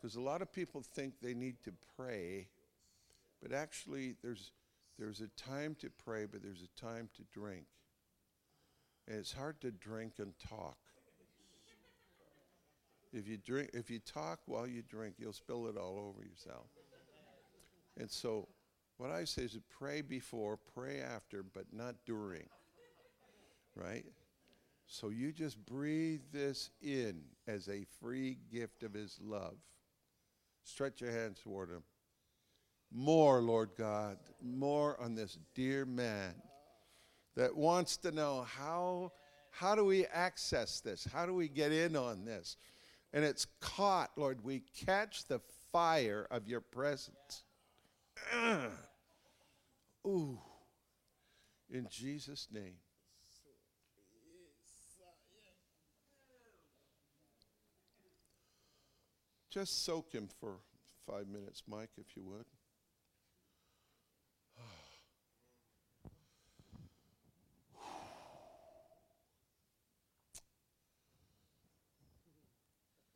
because 0.00 0.16
a 0.16 0.20
lot 0.20 0.40
of 0.40 0.52
people 0.52 0.82
think 0.82 1.14
they 1.20 1.34
need 1.34 1.56
to 1.64 1.72
pray, 1.96 2.48
but 3.42 3.52
actually, 3.52 4.14
there's, 4.22 4.52
there's 4.98 5.20
a 5.20 5.28
time 5.40 5.74
to 5.80 5.90
pray, 6.04 6.26
but 6.26 6.42
there's 6.42 6.62
a 6.62 6.80
time 6.80 7.08
to 7.16 7.22
drink. 7.32 7.66
And 9.08 9.18
it's 9.18 9.32
hard 9.32 9.60
to 9.62 9.70
drink 9.70 10.14
and 10.18 10.32
talk. 10.38 10.78
If 13.12 13.26
you 13.26 13.36
drink, 13.38 13.70
if 13.74 13.90
you 13.90 13.98
talk 13.98 14.38
while 14.46 14.68
you 14.68 14.82
drink, 14.82 15.16
you'll 15.18 15.32
spill 15.32 15.66
it 15.66 15.76
all 15.76 15.98
over 15.98 16.24
yourself. 16.24 16.66
And 17.98 18.08
so, 18.08 18.46
what 18.98 19.10
I 19.10 19.24
say 19.24 19.42
is 19.42 19.58
pray 19.68 20.00
before, 20.00 20.58
pray 20.74 21.00
after, 21.00 21.42
but 21.42 21.64
not 21.72 21.96
during. 22.06 22.46
Right? 23.74 24.04
So 24.86 25.08
you 25.08 25.32
just 25.32 25.64
breathe 25.66 26.20
this 26.32 26.70
in 26.82 27.22
as 27.46 27.68
a 27.68 27.84
free 28.00 28.38
gift 28.52 28.82
of 28.82 28.92
His 28.92 29.18
love. 29.22 29.56
Stretch 30.64 31.00
your 31.00 31.10
hands 31.10 31.40
toward 31.42 31.70
Him. 31.70 31.82
More, 32.92 33.40
Lord 33.40 33.70
God, 33.78 34.18
more 34.42 35.00
on 35.00 35.14
this 35.14 35.38
dear 35.54 35.84
man 35.84 36.34
that 37.36 37.56
wants 37.56 37.96
to 37.98 38.10
know 38.10 38.42
how, 38.42 39.12
how 39.50 39.74
do 39.74 39.84
we 39.84 40.06
access 40.06 40.80
this? 40.80 41.06
How 41.12 41.24
do 41.24 41.34
we 41.34 41.48
get 41.48 41.72
in 41.72 41.94
on 41.94 42.24
this? 42.24 42.56
And 43.12 43.24
it's 43.24 43.46
caught, 43.60 44.10
Lord. 44.16 44.44
We 44.44 44.62
catch 44.84 45.26
the 45.26 45.40
fire 45.72 46.26
of 46.30 46.48
your 46.48 46.60
presence. 46.60 47.44
Ugh. 48.36 48.70
Ooh. 50.06 50.38
In 51.72 51.86
Jesus' 51.90 52.48
name. 52.52 52.74
Just 59.50 59.84
soak 59.84 60.12
him 60.12 60.28
for 60.38 60.58
five 61.06 61.26
minutes, 61.26 61.64
Mike, 61.68 61.90
if 61.98 62.16
you 62.16 62.22
would. 62.22 62.44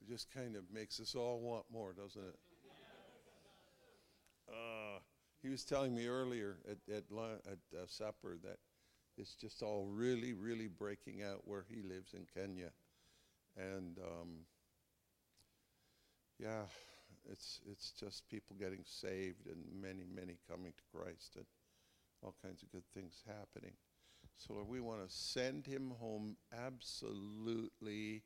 It 0.01 0.09
just 0.09 0.29
kind 0.35 0.57
of 0.57 0.65
makes 0.73 0.99
us 0.99 1.15
all 1.15 1.41
want 1.41 1.65
more, 1.73 1.93
doesn't 1.93 2.21
it? 2.21 2.39
Uh, 4.49 4.99
he 5.41 5.49
was 5.49 5.65
telling 5.65 5.95
me 5.95 6.07
earlier 6.07 6.59
at, 6.69 6.79
at, 6.95 7.05
lun- 7.11 7.41
at 7.47 7.59
uh, 7.79 7.87
supper 7.87 8.37
that 8.43 8.59
it's 9.17 9.35
just 9.35 9.63
all 9.63 9.87
really, 9.87 10.33
really 10.33 10.67
breaking 10.67 11.23
out 11.23 11.43
where 11.47 11.65
he 11.71 11.83
lives 11.83 12.13
in 12.13 12.27
Kenya. 12.35 12.71
And 13.57 13.99
um, 13.99 14.29
yeah, 16.39 16.65
it's, 17.31 17.61
it's 17.71 17.93
just 17.93 18.29
people 18.29 18.57
getting 18.59 18.85
saved 18.85 19.47
and 19.47 19.65
many, 19.81 20.05
many 20.15 20.39
coming 20.51 20.73
to 20.73 20.99
Christ 20.99 21.37
and 21.37 21.45
all 22.23 22.35
kinds 22.43 22.63
of 22.63 22.71
good 22.71 22.85
things 22.95 23.23
happening. 23.27 23.75
So, 24.37 24.55
Lord, 24.55 24.69
we 24.69 24.81
want 24.81 25.07
to 25.07 25.15
send 25.15 25.67
him 25.67 25.93
home 26.01 26.37
absolutely 26.53 28.23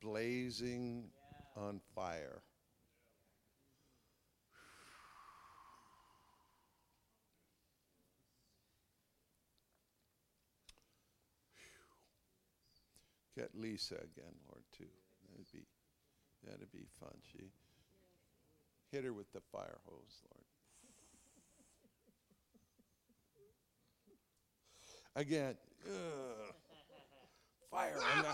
blazing 0.00 1.10
on 1.56 1.80
fire. 1.94 2.42
Get 13.36 13.50
Lisa 13.54 13.94
again, 13.94 14.34
Lord, 14.46 14.51
that'd 16.46 16.72
be 16.72 16.86
fun. 17.00 17.14
She 17.32 17.50
hit 18.90 19.04
her 19.04 19.12
with 19.12 19.32
the 19.32 19.40
fire 19.52 19.78
hose, 19.86 20.22
Lord. 20.30 20.44
Again, 25.14 25.54
ugh. 25.86 26.54
fire 27.70 28.00
on 28.16 28.24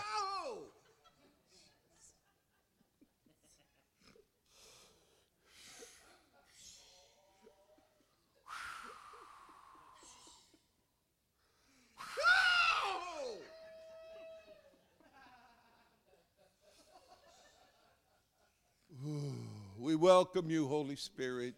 We 19.79 19.95
welcome 19.95 20.51
you, 20.51 20.67
Holy 20.67 20.97
Spirit. 20.97 21.53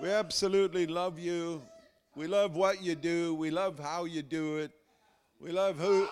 We 0.00 0.08
absolutely 0.08 0.86
love 0.86 1.18
you. 1.18 1.60
We 2.14 2.26
love 2.26 2.56
what 2.56 2.82
you 2.82 2.94
do. 2.94 3.34
We 3.34 3.50
love 3.50 3.78
how 3.78 4.06
you 4.06 4.22
do 4.22 4.56
it. 4.56 4.70
We 5.38 5.52
love 5.52 5.78
who 5.78 6.08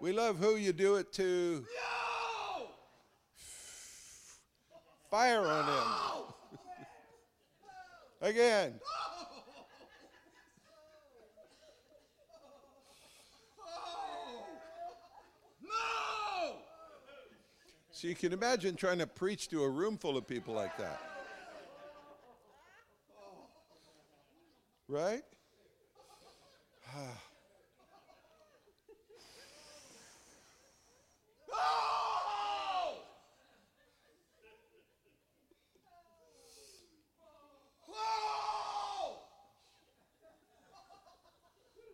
we 0.00 0.12
love 0.12 0.38
who 0.38 0.56
you 0.56 0.72
do 0.72 0.96
it 0.96 1.12
to. 1.12 1.66
Fire 5.10 5.42
on 5.42 5.64
him. 5.66 5.92
Again. 8.30 8.80
So 18.02 18.08
you 18.08 18.16
can 18.16 18.32
imagine 18.32 18.74
trying 18.74 18.98
to 18.98 19.06
preach 19.06 19.46
to 19.50 19.62
a 19.62 19.70
room 19.70 19.96
full 19.96 20.16
of 20.16 20.26
people 20.26 20.52
like 20.54 20.76
that. 20.76 21.00
Right? 24.88 25.22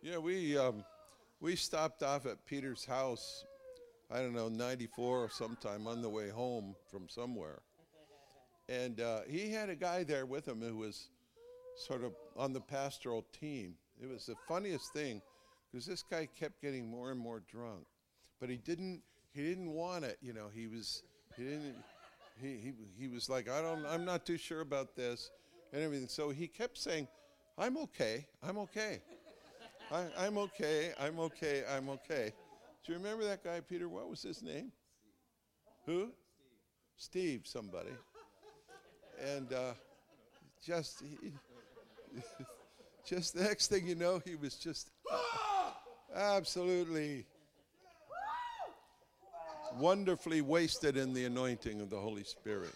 Yeah, 0.01 0.17
we 0.17 0.57
um, 0.57 0.87
we 1.43 1.55
stopped 1.55 2.03
off 2.03 2.25
at 2.25 2.47
Peter's 2.47 2.87
house. 2.87 3.45
I 4.11 4.21
don't 4.21 4.35
know, 4.35 4.49
'94 4.49 5.25
or 5.25 5.29
sometime 5.29 5.87
on 5.87 6.01
the 6.01 6.09
way 6.09 6.31
home 6.31 6.75
from 6.91 7.09
somewhere, 7.09 7.61
and 8.69 9.01
uh, 9.01 9.21
he 9.29 9.51
had 9.51 9.69
a 9.69 9.75
guy 9.75 10.03
there 10.03 10.27
with 10.27 10.49
him 10.49 10.63
who 10.63 10.77
was 10.77 11.09
sort 11.77 12.03
of 12.03 12.13
on 12.37 12.53
the 12.53 12.61
pastoral 12.61 13.25
team. 13.39 13.75
It 14.03 14.09
was 14.09 14.27
the 14.27 14.35
funniest 14.47 14.93
thing 14.93 15.21
because 15.71 15.87
this 15.87 16.03
guy 16.03 16.27
kept 16.39 16.63
getting 16.63 16.89
more 16.91 17.11
and 17.11 17.21
more 17.21 17.43
drunk, 17.51 17.85
but 18.41 18.49
he 18.49 18.57
didn't. 18.57 19.03
He 19.35 19.43
didn't 19.43 19.73
want 19.73 20.05
it. 20.05 20.19
You 20.23 20.33
know, 20.33 20.49
he 20.55 20.67
was. 20.67 21.03
He 21.37 21.45
didn't. 21.45 21.77
He, 22.41 22.57
he, 22.57 22.73
he 22.99 23.09
was 23.09 23.29
like, 23.29 23.49
I 23.49 23.61
don't. 23.61 23.85
I'm 23.87 24.05
not 24.05 24.25
too 24.25 24.39
sure 24.39 24.61
about 24.61 24.97
this, 24.97 25.31
and 25.73 25.83
everything. 25.83 26.09
So 26.09 26.31
he 26.31 26.47
kept 26.47 26.79
saying, 26.79 27.09
"I'm 27.59 27.77
okay. 27.79 28.27
I'm 28.43 28.59
okay." 28.59 29.03
I, 29.91 30.05
I'm 30.19 30.37
okay. 30.37 30.93
I'm 31.01 31.19
okay. 31.19 31.63
I'm 31.71 31.89
okay. 31.89 32.33
Do 32.89 32.95
you 32.95 33.01
remember 33.01 33.25
that 33.25 33.45
guy, 33.45 33.61
Peter? 33.61 33.87
What 33.87 34.09
was 34.09 34.23
his 34.23 34.43
name? 34.43 34.73
Who? 35.85 36.09
Steve, 36.97 37.43
somebody. 37.45 37.91
And 39.23 39.53
uh, 39.53 39.73
just, 40.65 41.03
he, 41.03 41.35
just 43.07 43.35
the 43.35 43.43
next 43.43 43.67
thing 43.67 43.87
you 43.87 43.95
know, 43.95 44.23
he 44.25 44.37
was 44.37 44.55
just 44.55 44.89
Absolutely 46.15 47.27
wonderfully 49.79 50.41
wasted 50.41 50.97
in 50.97 51.13
the 51.13 51.27
anointing 51.27 51.83
of 51.83 51.91
the 51.91 51.99
Holy 51.99 52.25
Spirit. 52.25 52.75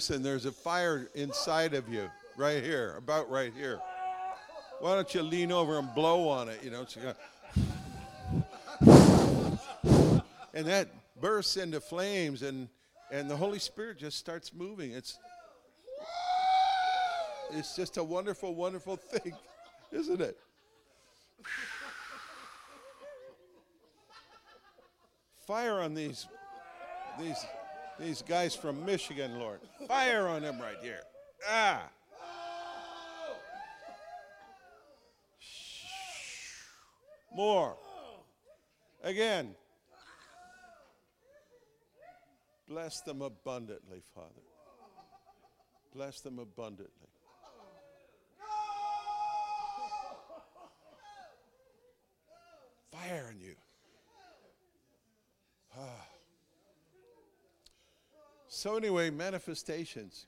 Listen, 0.00 0.22
there's 0.22 0.46
a 0.46 0.50
fire 0.50 1.10
inside 1.14 1.74
of 1.74 1.86
you, 1.86 2.10
right 2.38 2.64
here, 2.64 2.94
about 2.96 3.30
right 3.30 3.52
here. 3.54 3.78
Why 4.78 4.94
don't 4.94 5.14
you 5.14 5.20
lean 5.20 5.52
over 5.52 5.78
and 5.78 5.94
blow 5.94 6.26
on 6.26 6.48
it? 6.48 6.64
You 6.64 6.70
know, 6.70 6.86
and 10.54 10.66
that 10.66 10.88
bursts 11.20 11.58
into 11.58 11.82
flames, 11.82 12.40
and 12.40 12.70
and 13.10 13.30
the 13.30 13.36
Holy 13.36 13.58
Spirit 13.58 13.98
just 13.98 14.16
starts 14.16 14.54
moving. 14.54 14.92
It's 14.92 15.18
it's 17.50 17.76
just 17.76 17.98
a 17.98 18.02
wonderful, 18.02 18.54
wonderful 18.54 18.96
thing, 18.96 19.34
isn't 19.92 20.22
it? 20.22 20.38
Fire 25.46 25.78
on 25.78 25.92
these 25.92 26.26
these 27.18 27.44
these 28.00 28.22
guys 28.22 28.54
from 28.56 28.84
Michigan, 28.84 29.38
Lord. 29.38 29.60
Fire 29.86 30.26
on 30.26 30.42
them 30.42 30.58
right 30.60 30.76
here. 30.82 31.02
Ah. 31.48 31.88
More. 37.34 37.76
Again. 39.02 39.54
Bless 42.68 43.00
them 43.02 43.22
abundantly, 43.22 44.02
Father. 44.14 44.28
Bless 45.94 46.20
them 46.20 46.38
abundantly. 46.38 47.08
Fire 52.92 53.32
in 53.32 53.40
you. 53.40 53.54
Ah. 55.76 56.09
So 58.52 58.76
anyway, 58.76 59.10
manifestations. 59.10 60.26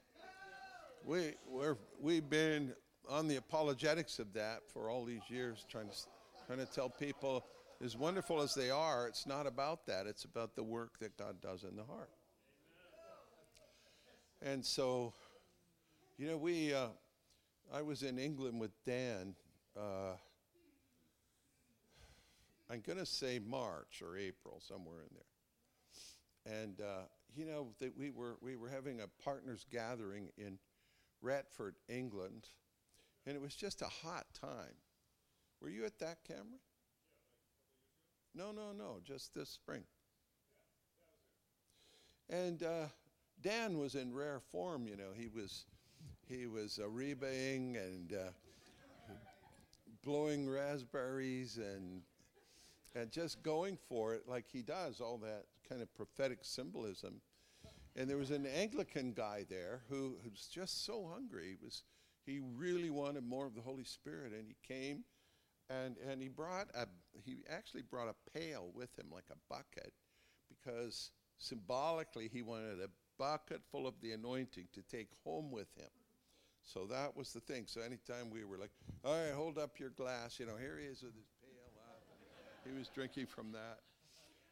We 1.05 1.33
we're, 1.45 1.77
we've 2.01 2.31
been 2.31 2.73
on 3.11 3.27
the 3.27 3.35
apologetics 3.35 4.21
of 4.21 4.33
that 4.35 4.61
for 4.73 4.89
all 4.89 5.05
these 5.05 5.29
years, 5.29 5.67
trying 5.69 5.89
to 5.89 5.97
trying 6.47 6.61
to 6.61 6.73
tell 6.73 6.89
people, 6.89 7.45
as 7.83 7.97
wonderful 7.97 8.41
as 8.41 8.55
they 8.55 8.71
are, 8.71 9.09
it's 9.09 9.27
not 9.27 9.49
about 9.49 9.87
that. 9.87 10.07
It's 10.07 10.25
about 10.25 10.55
the 10.55 10.63
work 10.63 11.01
that 11.01 11.19
God 11.19 11.41
does 11.41 11.65
in 11.65 11.75
the 11.75 11.83
heart. 11.83 12.11
And 14.41 14.65
so, 14.65 15.15
you 16.17 16.29
know, 16.29 16.37
we, 16.37 16.73
uh, 16.73 16.89
I 17.75 17.83
was 17.83 18.05
in 18.05 18.21
England 18.21 18.61
with 18.61 18.71
Dan. 18.85 19.35
Uh, 19.77 20.15
I'm 22.71 22.83
going 22.87 22.99
to 22.99 23.07
say 23.07 23.41
March 23.45 24.01
or 24.01 24.17
April, 24.17 24.61
somewhere 24.61 25.01
in 25.01 25.17
there. 25.17 26.63
And, 26.63 26.81
uh, 26.81 27.03
you 27.35 27.47
know, 27.47 27.69
that 27.81 27.97
we 27.97 28.11
were, 28.11 28.37
we 28.41 28.57
were 28.57 28.69
having 28.69 29.01
a 29.01 29.07
partners 29.23 29.65
gathering 29.71 30.29
in 30.37 30.59
Retford, 31.21 31.77
England, 31.89 32.49
and 33.27 33.37
it 33.37 33.41
was 33.41 33.55
just 33.55 33.83
a 33.83 33.87
hot 33.87 34.27
time. 34.39 34.75
Were 35.61 35.69
you 35.69 35.85
at 35.85 35.99
that, 36.01 36.19
Cameron? 36.27 36.59
No, 38.35 38.51
no, 38.51 38.73
no, 38.73 38.99
just 39.05 39.35
this 39.35 39.51
spring. 39.51 39.85
And 42.29 42.63
uh, 42.63 42.87
Dan 43.43 43.79
was 43.79 43.95
in 43.95 44.15
rare 44.15 44.41
form, 44.51 44.87
you 44.87 44.97
know. 44.97 45.11
He 45.15 45.29
was 45.29 45.67
he 46.29 46.47
was 46.47 46.81
rebaying 46.83 47.77
and 47.77 48.13
uh, 48.13 48.31
blowing 50.03 50.49
raspberries 50.49 51.59
and 51.59 52.03
and 52.95 53.11
just 53.11 53.43
going 53.43 53.79
for 53.89 54.15
it 54.15 54.29
like 54.29 54.47
he 54.53 54.63
does, 54.63 55.01
all 55.01 55.19
that 55.19 55.45
kind 55.69 55.83
of 55.83 55.95
prophetic 55.95 56.39
symbolism. 56.43 57.21
And 57.97 58.09
there 58.09 58.17
was 58.17 58.31
an 58.31 58.47
Anglican 58.47 59.13
guy 59.13 59.45
there 59.49 59.83
who, 59.89 60.17
who 60.23 60.31
was 60.31 60.47
just 60.47 60.85
so 60.85 61.11
hungry. 61.13 61.51
He 61.51 61.65
was 61.65 61.83
he 62.25 62.41
really 62.57 62.91
wanted 62.91 63.25
more 63.25 63.47
of 63.47 63.55
the 63.55 63.61
Holy 63.61 63.85
Spirit, 63.85 64.33
and 64.33 64.47
he 64.47 64.57
came 64.67 65.05
and 65.69 65.97
and 66.09 66.23
he 66.23 66.29
brought 66.29 66.69
a 66.75 66.87
he 67.25 67.39
actually 67.51 67.83
brought 67.83 68.09
a 68.09 68.39
pail 68.39 68.71
with 68.75 68.97
him, 68.99 69.07
like 69.13 69.31
a 69.31 69.37
bucket, 69.49 69.93
because 70.49 71.11
symbolically 71.39 72.29
he 72.33 72.43
wanted 72.43 72.81
a 72.81 72.89
bucket 73.19 73.61
full 73.71 73.87
of 73.87 73.95
the 74.01 74.13
anointing 74.13 74.69
to 74.73 74.83
take 74.83 75.09
home 75.25 75.51
with 75.51 75.69
him. 75.77 75.91
So 76.65 76.87
that 76.87 77.17
was 77.17 77.33
the 77.33 77.41
thing. 77.41 77.65
So 77.67 77.81
anytime 77.81 78.31
we 78.31 78.45
were 78.45 78.57
like, 78.57 78.71
all 79.05 79.13
right, 79.13 79.35
hold 79.35 79.59
up 79.59 79.81
your 79.81 79.91
glass, 79.91 80.39
you 80.39 80.47
know, 80.47 80.57
here 80.57 80.79
he 80.79 80.87
is 80.87 81.03
with 81.03 81.15
his. 81.15 81.27
He 82.65 82.77
was 82.77 82.89
drinking 82.89 83.27
from 83.27 83.53
that. 83.53 83.81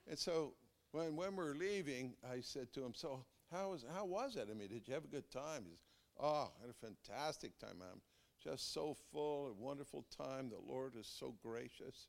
And 0.08 0.18
so 0.18 0.54
when, 0.92 1.16
when 1.16 1.36
we 1.36 1.44
were 1.44 1.54
leaving, 1.54 2.14
I 2.24 2.40
said 2.40 2.72
to 2.74 2.84
him, 2.84 2.92
so 2.94 3.24
how 3.50 3.70
was, 3.70 3.84
how 3.94 4.04
was 4.04 4.36
it? 4.36 4.48
I 4.50 4.54
mean, 4.54 4.68
did 4.68 4.86
you 4.86 4.94
have 4.94 5.04
a 5.04 5.08
good 5.08 5.30
time? 5.30 5.64
He 5.64 5.76
oh, 6.20 6.50
I 6.58 6.60
had 6.60 6.70
a 6.70 6.86
fantastic 6.86 7.58
time. 7.58 7.76
I'm 7.80 8.00
just 8.42 8.72
so 8.72 8.96
full, 9.12 9.48
a 9.48 9.52
wonderful 9.52 10.04
time. 10.16 10.50
The 10.50 10.72
Lord 10.72 10.94
is 10.98 11.06
so 11.06 11.34
gracious. 11.42 12.08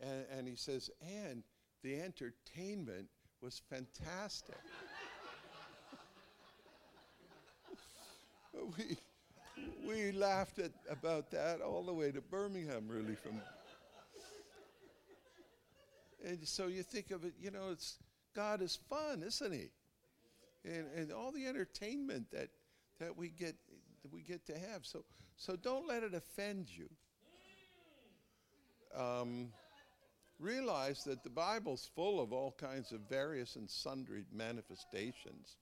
And, 0.00 0.24
and 0.36 0.48
he 0.48 0.56
says, 0.56 0.90
and 1.00 1.42
the 1.82 2.00
entertainment 2.00 3.08
was 3.40 3.60
fantastic. 3.70 4.56
we, 8.78 8.96
we 9.86 10.12
laughed 10.12 10.58
at, 10.58 10.72
about 10.90 11.30
that 11.30 11.60
all 11.60 11.84
the 11.84 11.92
way 11.92 12.10
to 12.12 12.20
Birmingham, 12.20 12.88
really. 12.88 13.14
From 13.14 13.40
and 16.24 16.46
so 16.46 16.66
you 16.66 16.82
think 16.82 17.10
of 17.10 17.24
it, 17.24 17.34
you 17.40 17.50
know, 17.50 17.70
it's 17.70 17.98
God 18.34 18.62
is 18.62 18.78
fun, 18.88 19.22
isn't 19.22 19.52
He? 19.52 19.70
And 20.64 20.86
and 20.96 21.12
all 21.12 21.32
the 21.32 21.46
entertainment 21.46 22.30
that 22.32 22.48
that 22.98 23.16
we 23.16 23.28
get 23.28 23.56
that 24.02 24.12
we 24.12 24.22
get 24.22 24.46
to 24.46 24.58
have. 24.58 24.84
So 24.84 25.04
so 25.36 25.56
don't 25.56 25.86
let 25.86 26.02
it 26.02 26.14
offend 26.14 26.66
you. 26.68 26.88
Um, 28.94 29.48
realize 30.38 31.02
that 31.04 31.24
the 31.24 31.30
Bible's 31.30 31.88
full 31.94 32.20
of 32.20 32.32
all 32.32 32.54
kinds 32.58 32.92
of 32.92 33.00
various 33.08 33.56
and 33.56 33.70
sundry 33.70 34.24
manifestations 34.30 35.56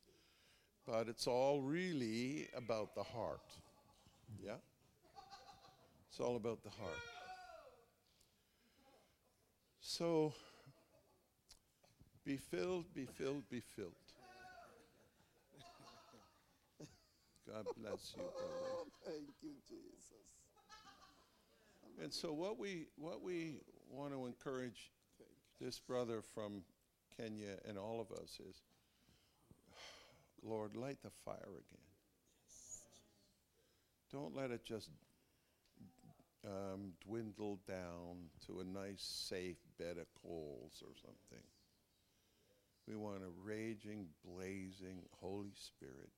but 0.91 1.09
it's 1.09 1.27
all 1.27 1.61
really 1.61 2.49
about 2.57 2.95
the 2.95 3.03
heart. 3.03 3.53
Yeah? 4.43 4.57
It's 6.09 6.21
all 6.21 6.37
about 6.37 6.63
the 6.63 6.71
heart. 6.71 6.99
So, 9.81 10.35
be 12.25 12.37
filled, 12.37 12.93
be 12.95 13.07
filled, 13.07 13.49
be 13.49 13.63
filled. 13.77 13.93
God 17.49 17.67
bless 17.77 18.15
you, 18.17 18.23
brother. 18.23 18.91
Thank 19.05 19.31
you, 19.43 19.51
Jesus. 19.69 20.11
And 22.03 22.13
so, 22.13 22.33
what 22.33 22.59
we 22.59 22.87
what 22.97 23.23
we 23.23 23.61
want 23.91 24.13
to 24.13 24.27
encourage 24.27 24.91
this 25.61 25.79
brother 25.79 26.23
from 26.35 26.63
Kenya 27.17 27.57
and 27.69 27.77
all 27.77 28.01
of 28.01 28.11
us 28.17 28.39
is 28.49 28.63
Lord, 30.43 30.77
light 30.77 30.99
the 31.03 31.11
fire 31.25 31.37
again. 31.45 31.85
Don't 34.11 34.35
let 34.35 34.51
it 34.51 34.65
just 34.65 34.91
um, 36.45 36.93
dwindle 37.07 37.61
down 37.69 38.31
to 38.47 38.61
a 38.61 38.65
nice, 38.65 39.03
safe 39.03 39.59
bed 39.79 39.99
of 39.99 40.07
coals 40.23 40.83
or 40.83 40.95
something. 40.97 41.45
We 42.91 42.97
want 42.97 43.23
a 43.23 43.31
raging, 43.45 44.07
blazing 44.25 45.03
Holy 45.21 45.53
Spirit 45.55 46.11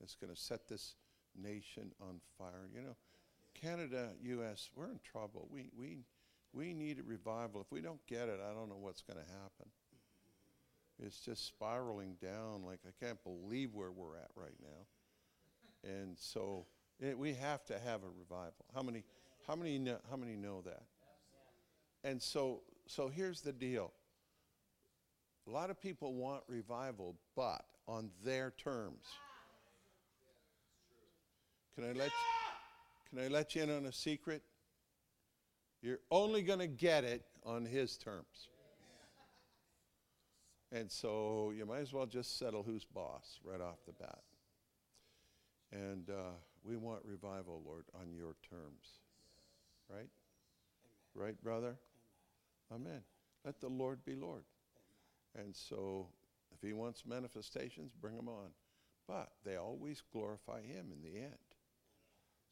that's 0.00 0.16
going 0.16 0.34
to 0.34 0.40
set 0.40 0.68
this 0.68 0.96
nation 1.40 1.92
on 2.00 2.20
fire. 2.36 2.68
You 2.74 2.82
know, 2.82 2.96
Canada, 3.54 4.10
U.S., 4.22 4.70
we're 4.74 4.90
in 4.90 4.98
trouble. 5.04 5.48
We, 5.50 5.70
we, 5.78 5.98
we 6.52 6.74
need 6.74 6.98
a 6.98 7.02
revival. 7.04 7.60
If 7.60 7.70
we 7.70 7.80
don't 7.80 8.04
get 8.06 8.28
it, 8.28 8.40
I 8.44 8.52
don't 8.52 8.68
know 8.68 8.78
what's 8.80 9.02
going 9.02 9.18
to 9.18 9.32
happen 9.32 9.70
it's 11.04 11.20
just 11.20 11.46
spiraling 11.46 12.16
down. 12.22 12.64
Like 12.64 12.80
I 12.86 13.04
can't 13.04 13.18
believe 13.24 13.74
where 13.74 13.90
we're 13.90 14.16
at 14.16 14.30
right 14.36 14.54
now. 14.60 15.90
And 15.90 16.16
so 16.16 16.66
it, 17.00 17.18
we 17.18 17.34
have 17.34 17.64
to 17.66 17.78
have 17.78 18.02
a 18.02 18.08
revival. 18.18 18.64
How 18.74 18.82
many? 18.82 19.04
How 19.46 19.56
many? 19.56 19.78
Know, 19.78 19.98
how 20.10 20.16
many 20.16 20.36
know 20.36 20.62
that? 20.62 20.82
And 22.04 22.20
so, 22.20 22.62
so 22.86 23.08
here's 23.08 23.40
the 23.40 23.52
deal. 23.52 23.92
A 25.46 25.50
lot 25.50 25.70
of 25.70 25.80
people 25.80 26.14
want 26.14 26.42
revival, 26.46 27.16
but 27.34 27.64
on 27.88 28.10
their 28.24 28.52
terms. 28.58 29.04
Can 31.74 31.84
I 31.84 31.92
let 31.92 32.06
you, 32.06 33.10
can 33.10 33.24
I 33.24 33.28
let 33.28 33.54
you 33.54 33.62
in 33.62 33.70
on 33.70 33.86
a 33.86 33.92
secret? 33.92 34.42
You're 35.82 36.00
only 36.10 36.42
going 36.42 36.60
to 36.60 36.68
get 36.68 37.02
it 37.02 37.24
on 37.44 37.64
his 37.64 37.96
terms. 37.96 38.48
And 40.70 40.90
so 40.90 41.52
you 41.56 41.66
might 41.66 41.80
as 41.80 41.92
well 41.92 42.06
just 42.06 42.38
settle 42.38 42.62
who's 42.62 42.84
boss 42.84 43.40
right 43.44 43.60
off 43.60 43.78
the 43.86 43.92
bat. 43.92 44.20
And 45.72 46.08
uh, 46.08 46.34
we 46.64 46.76
want 46.76 47.00
revival, 47.04 47.62
Lord, 47.64 47.84
on 48.00 48.12
your 48.12 48.36
terms. 48.48 49.00
Right? 49.90 50.08
Right, 51.14 51.42
brother? 51.42 51.76
Amen. 52.72 53.02
Let 53.44 53.60
the 53.60 53.68
Lord 53.68 54.04
be 54.04 54.14
Lord. 54.14 54.44
And 55.38 55.54
so 55.54 56.08
if 56.54 56.66
he 56.66 56.72
wants 56.72 57.04
manifestations, 57.06 57.92
bring 58.00 58.16
them 58.16 58.28
on. 58.28 58.50
But 59.08 59.30
they 59.44 59.56
always 59.56 60.02
glorify 60.12 60.62
him 60.62 60.92
in 60.92 61.02
the 61.02 61.18
end. 61.18 61.36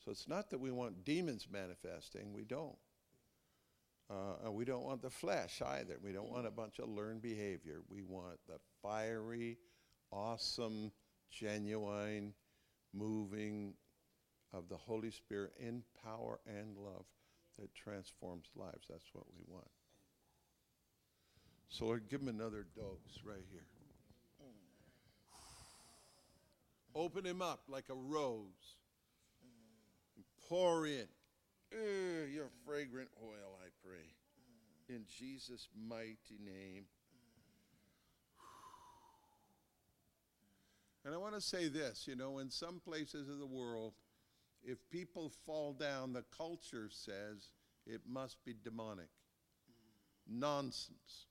So 0.05 0.11
it's 0.11 0.29
not 0.29 0.51
that 0.51 0.59
we 0.59 0.71
want 0.71 1.05
demons 1.05 1.47
manifesting, 1.51 2.33
we 2.33 2.45
don't. 2.45 2.77
Uh, 4.11 4.45
and 4.45 4.55
we 4.55 4.65
don't 4.65 4.83
want 4.83 5.03
the 5.03 5.11
flesh 5.11 5.63
either. 5.65 5.97
We 6.03 6.13
don't 6.13 6.31
want 6.31 6.47
a 6.47 6.51
bunch 6.51 6.81
of 6.81 6.89
learned 6.89 7.23
behavior. 7.23 7.81
We 7.89 8.03
want 8.03 8.39
the 8.49 8.59
fiery, 8.83 9.59
awesome, 10.11 10.91
genuine 11.31 12.35
moving 12.93 13.75
of 14.53 14.69
the 14.69 14.77
Holy 14.77 15.13
Spirit 15.13 15.53
in 15.61 15.85
power 16.05 16.41
and 16.45 16.77
love 16.77 17.05
that 17.61 17.73
transforms 17.75 18.47
lives. 18.57 18.87
That's 18.89 19.11
what 19.13 19.27
we 19.37 19.45
want. 19.47 19.69
So, 21.71 21.87
Lord, 21.87 22.09
give 22.11 22.21
him 22.21 22.29
another 22.29 22.67
dose 22.75 23.23
right 23.25 23.45
here. 23.51 23.63
Open 26.95 27.25
him 27.25 27.41
up 27.41 27.63
like 27.69 27.85
a 27.89 27.95
rose. 27.95 28.77
And 30.17 30.25
pour 30.49 30.87
in 30.87 31.07
uh, 31.73 32.27
your 32.33 32.49
fragrant 32.67 33.09
oil, 33.23 33.59
I 33.65 33.69
pray. 33.87 34.95
In 34.95 35.05
Jesus' 35.09 35.69
mighty 35.89 36.39
name. 36.45 36.85
And 41.05 41.15
I 41.15 41.19
want 41.19 41.35
to 41.35 41.41
say 41.41 41.69
this 41.69 42.07
you 42.09 42.17
know, 42.17 42.41
in 42.41 42.51
some 42.51 42.81
places 42.81 43.29
of 43.29 43.39
the 43.39 43.47
world, 43.47 43.93
if 44.65 44.79
people 44.91 45.33
fall 45.47 45.73
down, 45.73 46.13
the 46.13 46.25
culture 46.37 46.89
says 46.91 47.51
it 47.87 48.01
must 48.07 48.45
be 48.45 48.55
demonic. 48.65 49.09
Nonsense. 50.29 51.30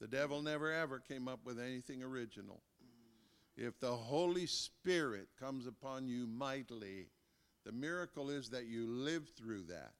The 0.00 0.08
devil 0.08 0.40
never 0.40 0.72
ever 0.72 0.98
came 0.98 1.28
up 1.28 1.40
with 1.44 1.60
anything 1.60 2.02
original. 2.02 2.62
If 3.56 3.78
the 3.78 3.92
Holy 3.92 4.46
Spirit 4.46 5.28
comes 5.38 5.66
upon 5.66 6.08
you 6.08 6.26
mightily, 6.26 7.08
the 7.66 7.72
miracle 7.72 8.30
is 8.30 8.48
that 8.50 8.64
you 8.64 8.86
live 8.86 9.28
through 9.36 9.64
that. 9.64 9.92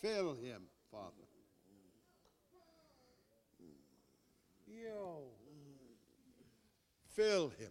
Fill 0.00 0.34
him, 0.34 0.62
Father. 0.90 1.12
Yo. 4.66 5.26
Fill 7.14 7.50
him. 7.50 7.70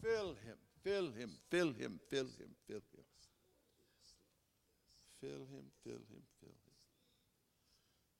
Fill 0.00 0.36
him. 0.44 0.56
Fill 0.84 1.10
him. 1.10 1.30
Fill 1.50 1.72
him. 1.72 2.00
Fill 2.08 2.26
him. 2.26 2.54
Fill 2.68 2.82
him. 2.94 3.07
Fill 5.20 5.46
him. 5.50 5.66
Fill 5.84 5.94
him. 5.94 6.22
Fill 6.40 6.50
him. 6.50 6.68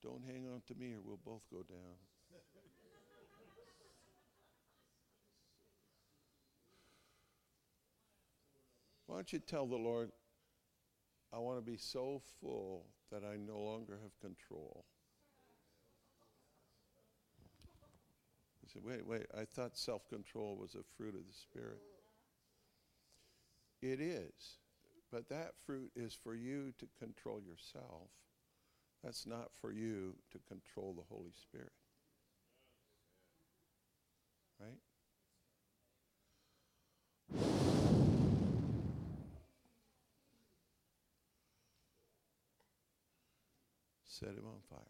Don't 0.02 0.24
hang 0.24 0.46
on 0.46 0.62
to 0.68 0.74
me 0.74 0.94
or 0.94 1.00
we'll 1.04 1.20
both 1.24 1.42
go 1.50 1.62
down. 1.62 1.96
Why 9.06 9.16
don't 9.16 9.32
you 9.32 9.38
tell 9.38 9.66
the 9.66 9.76
Lord, 9.76 10.12
I 11.32 11.38
want 11.38 11.58
to 11.58 11.62
be 11.62 11.78
so 11.78 12.20
full 12.40 12.84
that 13.10 13.22
I 13.24 13.36
no 13.36 13.58
longer 13.58 13.98
have 14.02 14.20
control? 14.20 14.84
He 18.60 18.68
said, 18.70 18.82
wait, 18.84 19.06
wait, 19.06 19.26
I 19.36 19.46
thought 19.46 19.78
self 19.78 20.06
control 20.10 20.58
was 20.60 20.74
a 20.74 20.84
fruit 20.96 21.14
of 21.14 21.26
the 21.26 21.32
Spirit. 21.32 21.80
It 23.80 24.00
is, 24.00 24.58
but 25.10 25.28
that 25.28 25.52
fruit 25.64 25.90
is 25.96 26.14
for 26.14 26.34
you 26.34 26.72
to 26.78 26.86
control 26.98 27.40
yourself. 27.40 28.08
That's 29.02 29.26
not 29.26 29.50
for 29.60 29.72
you 29.72 30.14
to 30.32 30.38
control 30.48 30.94
the 30.94 31.04
Holy 31.08 31.32
Spirit. 31.40 31.72
Right? 34.60 34.78
Set 44.04 44.30
him 44.30 44.44
on 44.46 44.60
fire. 44.68 44.80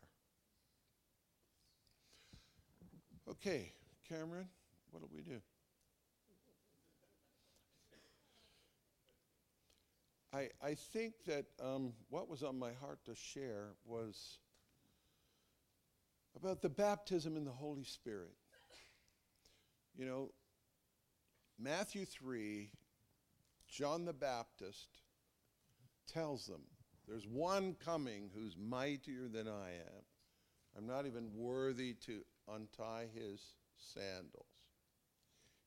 Okay, 3.30 3.72
Cameron, 4.08 4.48
what 4.90 5.00
do 5.02 5.08
we 5.14 5.20
do? 5.20 5.38
I, 10.38 10.50
I 10.62 10.74
think 10.74 11.14
that 11.26 11.46
um, 11.60 11.92
what 12.10 12.28
was 12.28 12.44
on 12.44 12.56
my 12.58 12.70
heart 12.80 13.00
to 13.06 13.14
share 13.16 13.70
was 13.84 14.38
about 16.36 16.62
the 16.62 16.68
baptism 16.68 17.36
in 17.36 17.44
the 17.44 17.50
Holy 17.50 17.82
Spirit. 17.82 18.36
You 19.96 20.06
know, 20.06 20.30
Matthew 21.58 22.04
3, 22.04 22.70
John 23.66 24.04
the 24.04 24.12
Baptist 24.12 25.00
tells 26.06 26.46
them, 26.46 26.62
There's 27.08 27.26
one 27.26 27.74
coming 27.84 28.30
who's 28.32 28.56
mightier 28.56 29.26
than 29.26 29.48
I 29.48 29.70
am. 29.70 30.04
I'm 30.76 30.86
not 30.86 31.06
even 31.06 31.30
worthy 31.34 31.94
to 32.06 32.20
untie 32.48 33.06
his 33.12 33.42
sandals. 33.76 34.46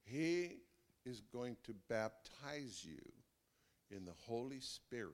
He 0.05 0.59
is 1.05 1.21
going 1.33 1.57
to 1.65 1.75
baptize 1.89 2.85
you 2.85 3.01
in 3.95 4.05
the 4.05 4.13
Holy 4.25 4.59
Spirit 4.59 5.13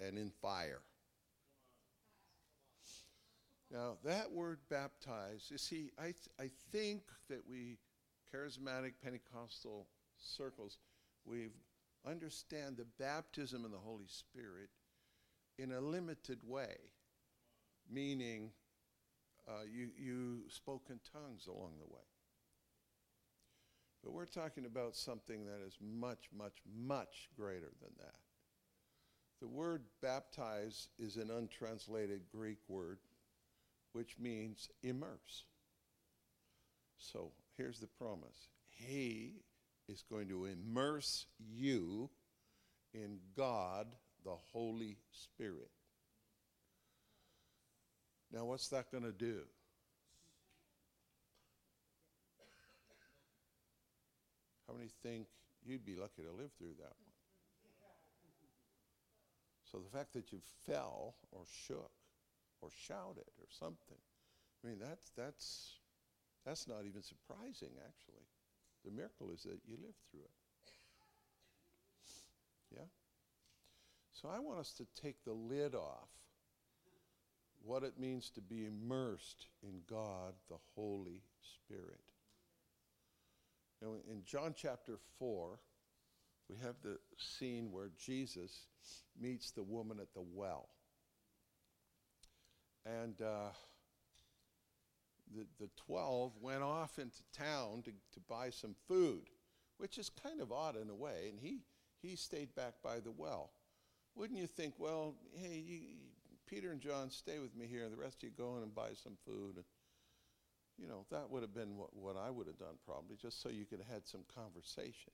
and 0.00 0.18
in 0.18 0.30
fire. 0.30 0.82
Now, 3.70 3.96
that 4.04 4.30
word 4.30 4.58
baptize, 4.70 5.48
you 5.50 5.58
see, 5.58 5.90
I, 5.98 6.04
th- 6.04 6.28
I 6.38 6.50
think 6.70 7.02
that 7.28 7.42
we, 7.48 7.78
charismatic 8.32 8.92
Pentecostal 9.02 9.88
circles, 10.16 10.78
we 11.24 11.48
understand 12.08 12.76
the 12.76 12.86
baptism 12.98 13.64
in 13.64 13.72
the 13.72 13.78
Holy 13.78 14.06
Spirit 14.06 14.70
in 15.58 15.72
a 15.72 15.80
limited 15.80 16.38
way, 16.46 16.76
meaning 17.90 18.50
uh, 19.48 19.64
you, 19.68 19.88
you 19.98 20.42
spoke 20.48 20.86
in 20.88 21.00
tongues 21.12 21.48
along 21.48 21.72
the 21.80 21.92
way. 21.92 22.15
But 24.06 24.14
we're 24.14 24.24
talking 24.26 24.66
about 24.66 24.94
something 24.94 25.46
that 25.46 25.66
is 25.66 25.76
much, 25.80 26.28
much, 26.32 26.62
much 26.78 27.28
greater 27.36 27.72
than 27.82 27.90
that. 27.98 28.14
The 29.40 29.48
word 29.48 29.82
baptize 30.00 30.86
is 30.96 31.16
an 31.16 31.28
untranslated 31.32 32.20
Greek 32.32 32.58
word 32.68 33.00
which 33.90 34.16
means 34.16 34.68
immerse. 34.84 35.44
So 36.98 37.32
here's 37.56 37.80
the 37.80 37.88
promise 37.88 38.48
He 38.68 39.40
is 39.88 40.04
going 40.08 40.28
to 40.28 40.44
immerse 40.44 41.26
you 41.38 42.08
in 42.94 43.18
God, 43.36 43.88
the 44.24 44.36
Holy 44.52 44.98
Spirit. 45.10 45.70
Now, 48.32 48.44
what's 48.44 48.68
that 48.68 48.92
going 48.92 49.04
to 49.04 49.12
do? 49.12 49.40
How 54.66 54.74
many 54.74 54.90
think 55.02 55.26
you'd 55.64 55.84
be 55.84 55.96
lucky 55.96 56.22
to 56.22 56.32
live 56.32 56.50
through 56.58 56.74
that 56.78 56.94
one? 56.98 57.16
So 59.70 59.78
the 59.78 59.90
fact 59.96 60.12
that 60.14 60.32
you 60.32 60.38
fell 60.66 61.16
or 61.32 61.42
shook 61.66 61.90
or 62.60 62.70
shouted 62.86 63.30
or 63.38 63.46
something, 63.50 63.98
I 64.64 64.68
mean, 64.68 64.78
that's, 64.80 65.10
that's, 65.16 65.80
that's 66.44 66.68
not 66.68 66.84
even 66.86 67.02
surprising, 67.02 67.70
actually. 67.84 68.26
The 68.84 68.92
miracle 68.92 69.30
is 69.32 69.42
that 69.42 69.58
you 69.66 69.76
lived 69.82 69.98
through 70.10 70.20
it. 70.20 70.30
Yeah? 72.76 72.86
So 74.12 74.28
I 74.28 74.38
want 74.38 74.60
us 74.60 74.72
to 74.74 74.86
take 75.00 75.24
the 75.24 75.32
lid 75.32 75.74
off 75.74 76.08
what 77.62 77.82
it 77.82 77.98
means 77.98 78.30
to 78.30 78.40
be 78.40 78.64
immersed 78.64 79.48
in 79.62 79.80
God, 79.90 80.34
the 80.48 80.58
Holy 80.74 81.22
Spirit. 81.40 82.00
In 83.82 84.22
John 84.24 84.54
chapter 84.56 84.98
4, 85.18 85.58
we 86.48 86.56
have 86.62 86.76
the 86.82 86.98
scene 87.18 87.70
where 87.70 87.90
Jesus 87.98 88.66
meets 89.20 89.50
the 89.50 89.62
woman 89.62 89.98
at 90.00 90.14
the 90.14 90.22
well. 90.22 90.68
And 92.84 93.20
uh, 93.20 93.50
the, 95.34 95.46
the 95.58 95.68
12 95.86 96.32
went 96.40 96.62
off 96.62 96.98
into 96.98 97.22
town 97.36 97.82
to, 97.84 97.90
to 97.90 98.20
buy 98.28 98.50
some 98.50 98.74
food, 98.86 99.28
which 99.78 99.98
is 99.98 100.08
kind 100.08 100.40
of 100.40 100.52
odd 100.52 100.76
in 100.76 100.88
a 100.88 100.94
way. 100.94 101.28
And 101.28 101.38
he, 101.38 101.58
he 102.00 102.16
stayed 102.16 102.54
back 102.54 102.74
by 102.82 103.00
the 103.00 103.10
well. 103.10 103.50
wouldn't 104.14 104.38
you 104.38 104.46
think, 104.46 104.74
well, 104.78 105.16
hey, 105.34 105.62
you, 105.66 105.80
Peter 106.46 106.70
and 106.70 106.80
John, 106.80 107.10
stay 107.10 107.40
with 107.40 107.56
me 107.56 107.66
here. 107.66 107.88
The 107.88 107.96
rest 107.96 108.22
of 108.22 108.22
you 108.22 108.30
go 108.36 108.56
in 108.56 108.62
and 108.62 108.74
buy 108.74 108.90
some 108.94 109.16
food. 109.26 109.64
You 110.78 110.88
know, 110.88 111.06
that 111.10 111.30
would 111.30 111.42
have 111.42 111.54
been 111.54 111.76
what, 111.76 111.94
what 111.96 112.16
I 112.16 112.30
would 112.30 112.46
have 112.46 112.58
done 112.58 112.76
probably, 112.84 113.16
just 113.16 113.40
so 113.40 113.48
you 113.48 113.64
could 113.64 113.78
have 113.78 113.92
had 113.92 114.06
some 114.06 114.24
conversation. 114.34 115.12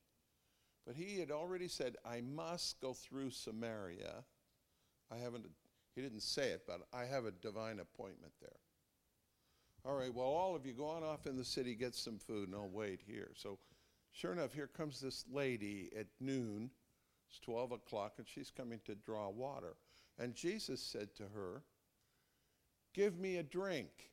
But 0.86 0.96
he 0.96 1.20
had 1.20 1.30
already 1.30 1.68
said, 1.68 1.96
I 2.04 2.20
must 2.20 2.80
go 2.80 2.92
through 2.92 3.30
Samaria. 3.30 4.24
I 5.10 5.16
haven't, 5.16 5.46
he 5.94 6.02
didn't 6.02 6.22
say 6.22 6.48
it, 6.48 6.62
but 6.66 6.80
I 6.92 7.04
have 7.04 7.24
a 7.24 7.30
divine 7.30 7.78
appointment 7.78 8.32
there. 8.40 8.58
All 9.84 9.94
right, 9.94 10.12
well, 10.12 10.26
all 10.26 10.54
of 10.54 10.64
you 10.66 10.72
go 10.72 10.86
on 10.86 11.02
off 11.02 11.26
in 11.26 11.36
the 11.36 11.44
city, 11.44 11.74
get 11.74 11.94
some 11.94 12.18
food, 12.18 12.48
and 12.48 12.56
I'll 12.56 12.68
wait 12.68 13.00
here. 13.06 13.30
So, 13.36 13.58
sure 14.12 14.32
enough, 14.32 14.52
here 14.52 14.68
comes 14.68 15.00
this 15.00 15.24
lady 15.30 15.90
at 15.98 16.06
noon. 16.20 16.70
It's 17.28 17.40
12 17.40 17.72
o'clock, 17.72 18.14
and 18.18 18.26
she's 18.28 18.50
coming 18.50 18.80
to 18.84 18.94
draw 18.94 19.28
water. 19.28 19.74
And 20.18 20.34
Jesus 20.34 20.80
said 20.80 21.14
to 21.16 21.24
her, 21.34 21.62
Give 22.94 23.18
me 23.18 23.38
a 23.38 23.42
drink. 23.42 24.11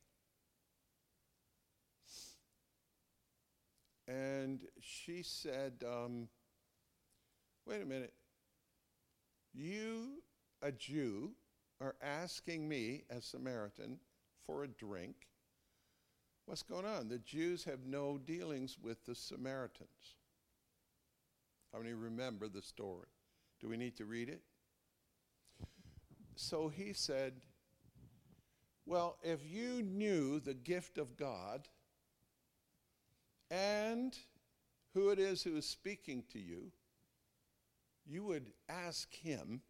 And 4.09 4.61
she 4.81 5.21
said, 5.21 5.83
um, 5.87 6.27
Wait 7.67 7.81
a 7.81 7.85
minute. 7.85 8.13
You, 9.53 10.23
a 10.63 10.71
Jew, 10.71 11.31
are 11.79 11.95
asking 12.01 12.67
me, 12.67 13.03
a 13.11 13.21
Samaritan, 13.21 13.99
for 14.45 14.63
a 14.63 14.67
drink. 14.67 15.15
What's 16.45 16.63
going 16.63 16.85
on? 16.85 17.07
The 17.07 17.19
Jews 17.19 17.63
have 17.65 17.85
no 17.85 18.17
dealings 18.17 18.77
with 18.81 19.05
the 19.05 19.13
Samaritans. 19.13 20.15
How 21.71 21.79
many 21.79 21.93
remember 21.93 22.47
the 22.47 22.63
story? 22.63 23.05
Do 23.61 23.69
we 23.69 23.77
need 23.77 23.95
to 23.97 24.05
read 24.05 24.29
it? 24.29 24.41
So 26.35 26.67
he 26.67 26.93
said, 26.93 27.33
Well, 28.87 29.17
if 29.21 29.39
you 29.47 29.83
knew 29.83 30.39
the 30.39 30.55
gift 30.55 30.97
of 30.97 31.15
God 31.15 31.67
and 33.51 34.17
who 34.93 35.09
it 35.09 35.19
is 35.19 35.43
who 35.43 35.57
is 35.57 35.65
speaking 35.65 36.23
to 36.31 36.39
you, 36.39 36.71
you 38.05 38.23
would 38.23 38.51
ask 38.67 39.13
him, 39.13 39.61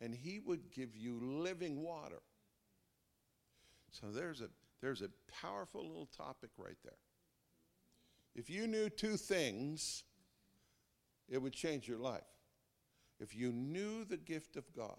and 0.00 0.14
he 0.14 0.40
would 0.40 0.70
give 0.70 0.96
you 0.96 1.18
living 1.22 1.82
water. 1.82 2.20
So 3.90 4.10
there's 4.10 4.40
a 4.40 4.48
there's 4.80 5.02
a 5.02 5.10
powerful 5.40 5.86
little 5.86 6.08
topic 6.16 6.50
right 6.58 6.76
there. 6.82 6.98
If 8.34 8.50
you 8.50 8.66
knew 8.66 8.88
two 8.88 9.16
things, 9.16 10.04
it 11.28 11.40
would 11.40 11.52
change 11.52 11.86
your 11.86 11.98
life. 11.98 12.22
If 13.20 13.36
you 13.36 13.52
knew 13.52 14.04
the 14.04 14.16
gift 14.16 14.56
of 14.56 14.64
God. 14.74 14.98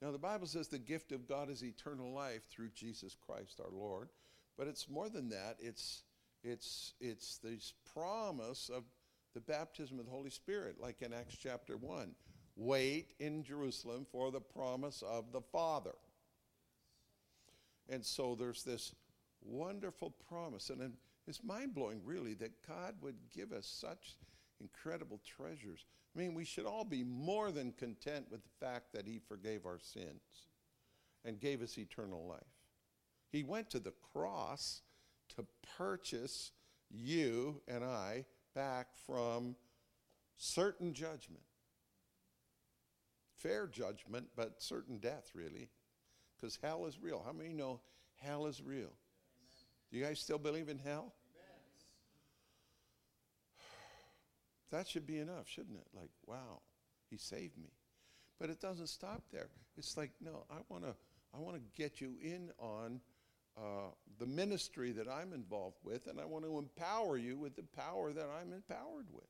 Now, 0.00 0.10
the 0.10 0.18
Bible 0.18 0.46
says 0.46 0.68
the 0.68 0.78
gift 0.78 1.12
of 1.12 1.28
God 1.28 1.48
is 1.50 1.62
eternal 1.62 2.12
life 2.12 2.48
through 2.50 2.70
Jesus 2.74 3.14
Christ 3.14 3.60
our 3.60 3.70
Lord. 3.70 4.08
But 4.56 4.66
it's 4.66 4.88
more 4.88 5.08
than 5.08 5.28
that, 5.28 5.56
it's, 5.60 6.02
it's, 6.42 6.94
it's 7.00 7.38
this 7.38 7.74
promise 7.94 8.70
of 8.72 8.84
the 9.34 9.40
baptism 9.40 9.98
of 9.98 10.06
the 10.06 10.10
Holy 10.10 10.30
Spirit, 10.30 10.76
like 10.80 11.02
in 11.02 11.12
Acts 11.12 11.36
chapter 11.40 11.76
1. 11.76 12.14
Wait 12.56 13.14
in 13.18 13.42
Jerusalem 13.42 14.06
for 14.10 14.30
the 14.30 14.40
promise 14.40 15.02
of 15.08 15.32
the 15.32 15.40
Father. 15.40 15.94
And 17.88 18.04
so 18.04 18.34
there's 18.34 18.62
this 18.62 18.94
wonderful 19.42 20.14
promise. 20.28 20.70
And 20.70 20.92
it's 21.26 21.42
mind 21.42 21.74
blowing, 21.74 22.00
really, 22.04 22.34
that 22.34 22.66
God 22.66 22.94
would 23.00 23.16
give 23.34 23.52
us 23.52 23.66
such 23.66 24.16
incredible 24.60 25.20
treasures. 25.24 25.86
I 26.14 26.18
mean, 26.18 26.34
we 26.34 26.44
should 26.44 26.66
all 26.66 26.84
be 26.84 27.02
more 27.02 27.50
than 27.50 27.72
content 27.72 28.26
with 28.30 28.42
the 28.42 28.66
fact 28.66 28.92
that 28.92 29.06
He 29.06 29.18
forgave 29.18 29.64
our 29.64 29.78
sins 29.78 30.48
and 31.24 31.40
gave 31.40 31.62
us 31.62 31.78
eternal 31.78 32.26
life. 32.26 32.40
He 33.30 33.44
went 33.44 33.70
to 33.70 33.78
the 33.78 33.94
cross 34.12 34.82
to 35.36 35.46
purchase 35.76 36.52
you 36.90 37.60
and 37.68 37.84
I 37.84 38.24
back 38.54 38.88
from 39.06 39.56
certain 40.36 40.92
judgment. 40.92 41.42
Fair 43.38 43.66
judgment, 43.66 44.28
but 44.36 44.62
certain 44.62 44.98
death, 44.98 45.30
really. 45.34 45.68
Because 46.36 46.58
hell 46.62 46.86
is 46.86 47.00
real. 47.00 47.22
How 47.24 47.32
many 47.32 47.52
know 47.52 47.80
hell 48.16 48.46
is 48.46 48.62
real? 48.62 48.92
Do 49.90 49.98
you 49.98 50.04
guys 50.04 50.20
still 50.20 50.38
believe 50.38 50.68
in 50.68 50.78
hell? 50.78 51.12
That 54.70 54.88
should 54.88 55.06
be 55.06 55.18
enough, 55.18 55.48
shouldn't 55.48 55.76
it? 55.76 55.86
Like, 55.94 56.08
wow, 56.26 56.62
he 57.10 57.18
saved 57.18 57.58
me. 57.58 57.68
But 58.40 58.48
it 58.48 58.58
doesn't 58.58 58.86
stop 58.86 59.22
there. 59.30 59.50
It's 59.76 59.98
like, 59.98 60.12
no, 60.18 60.44
I 60.50 60.56
want 60.68 60.84
to 60.84 60.94
I 61.34 61.38
want 61.38 61.56
to 61.56 61.62
get 61.80 62.00
you 62.00 62.14
in 62.22 62.50
on 62.58 63.00
uh, 63.56 63.90
the 64.18 64.26
ministry 64.26 64.92
that 64.92 65.08
I'm 65.08 65.32
involved 65.32 65.78
with, 65.84 66.06
and 66.06 66.20
I 66.20 66.24
want 66.24 66.44
to 66.44 66.58
empower 66.58 67.16
you 67.16 67.36
with 67.36 67.56
the 67.56 67.64
power 67.76 68.12
that 68.12 68.28
I'm 68.40 68.52
empowered 68.52 69.06
with. 69.12 69.24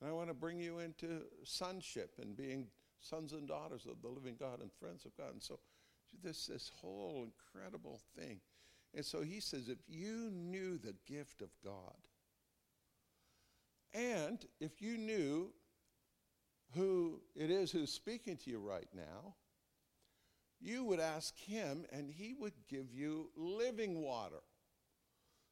And 0.00 0.10
I 0.10 0.12
want 0.12 0.28
to 0.28 0.34
bring 0.34 0.58
you 0.60 0.78
into 0.78 1.22
sonship 1.44 2.14
and 2.20 2.36
being 2.36 2.66
sons 3.00 3.32
and 3.32 3.46
daughters 3.46 3.86
of 3.86 4.02
the 4.02 4.08
living 4.08 4.36
God 4.38 4.60
and 4.60 4.70
friends 4.72 5.04
of 5.04 5.16
God. 5.16 5.32
And 5.32 5.42
so 5.42 5.58
this, 6.22 6.46
this 6.46 6.70
whole 6.80 7.26
incredible 7.26 8.00
thing. 8.16 8.40
And 8.94 9.04
so 9.04 9.22
he 9.22 9.40
says, 9.40 9.68
if 9.68 9.78
you 9.88 10.30
knew 10.32 10.78
the 10.78 10.94
gift 11.06 11.42
of 11.42 11.48
God, 11.64 11.96
and 13.92 14.44
if 14.60 14.80
you 14.80 14.98
knew 14.98 15.50
who 16.74 17.20
it 17.36 17.50
is 17.50 17.70
who's 17.70 17.92
speaking 17.92 18.36
to 18.38 18.50
you 18.50 18.58
right 18.58 18.88
now, 18.94 19.34
you 20.64 20.82
would 20.84 21.00
ask 21.00 21.36
him 21.38 21.84
and 21.92 22.10
he 22.10 22.32
would 22.32 22.54
give 22.68 22.92
you 22.92 23.30
living 23.36 24.00
water. 24.00 24.40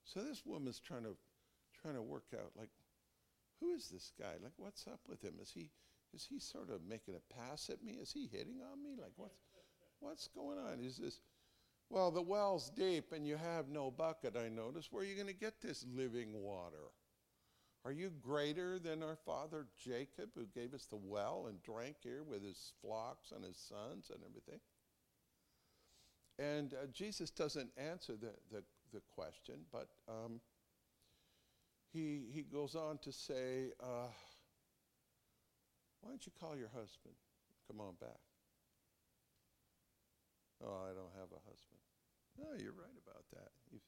So 0.05 0.21
this 0.21 0.43
woman's 0.47 0.81
trying 0.81 1.05
to 1.05 1.17
trying 1.83 1.95
to 1.95 2.03
work 2.03 2.25
out 2.35 2.53
like 2.57 2.71
who 3.61 3.73
is 3.73 3.89
this 3.89 4.13
guy? 4.19 4.35
Like 4.43 4.53
what's 4.57 4.87
up 4.87 5.01
with 5.07 5.23
him? 5.23 5.35
Is 5.41 5.53
he 5.55 5.71
is 6.15 6.27
he 6.29 6.39
sort 6.39 6.71
of 6.71 6.81
making 6.89 7.15
a 7.15 7.35
pass 7.35 7.69
at 7.69 7.85
me? 7.85 7.93
Is 7.93 8.13
he 8.13 8.29
hitting 8.33 8.61
on 8.73 8.83
me? 8.83 8.97
Like 8.99 9.13
what's 9.17 9.39
what's 10.01 10.29
going 10.29 10.59
on? 10.59 10.81
Is 10.81 10.97
this 10.97 11.21
well, 11.91 12.11
the 12.11 12.23
well's 12.23 12.71
deep 12.71 13.13
and 13.13 13.27
you 13.27 13.37
have 13.37 13.69
no 13.69 13.91
bucket, 13.91 14.35
I 14.35 14.49
notice. 14.49 14.89
Where 14.91 15.03
are 15.03 15.07
you 15.07 15.15
going 15.15 15.27
to 15.27 15.35
get 15.35 15.61
this 15.61 15.85
living 15.95 16.41
water? 16.43 16.89
Are 17.85 17.93
you 17.93 18.11
greater 18.23 18.79
than 18.79 19.03
our 19.03 19.19
father 19.27 19.67
Jacob, 19.77 20.31
who 20.35 20.47
gave 20.47 20.73
us 20.73 20.87
the 20.87 20.97
well 20.97 21.49
and 21.51 21.63
drank 21.63 21.97
here 22.03 22.23
with 22.23 22.43
his 22.43 22.73
flocks 22.81 23.33
and 23.33 23.45
his 23.45 23.59
sons 23.59 24.11
and 24.11 24.21
everything? 24.27 24.61
And 26.39 26.75
uh, 26.75 26.87
Jesus 26.93 27.31
doesn't 27.31 27.71
answer 27.77 28.15
the, 28.17 28.33
the, 28.51 28.63
the 28.93 29.03
question, 29.15 29.57
but 29.71 29.89
um, 30.09 30.41
he, 31.93 32.23
he 32.33 32.43
goes 32.43 32.75
on 32.75 32.99
to 32.99 33.13
say, 33.13 33.73
uh, 33.81 34.09
Why 36.01 36.09
don't 36.09 36.25
you 36.25 36.33
call 36.41 36.57
your 36.57 36.73
husband? 36.73 37.15
Come 37.69 37.81
on 37.81 37.95
back. 38.01 38.21
Oh, 40.65 40.89
I 40.89 40.95
don't 40.95 41.13
have 41.19 41.31
a 41.35 41.43
husband. 41.45 41.83
No, 42.39 42.57
you're 42.57 42.77
right 42.79 42.97
about 43.03 43.27
that. 43.35 43.53
You've, 43.69 43.85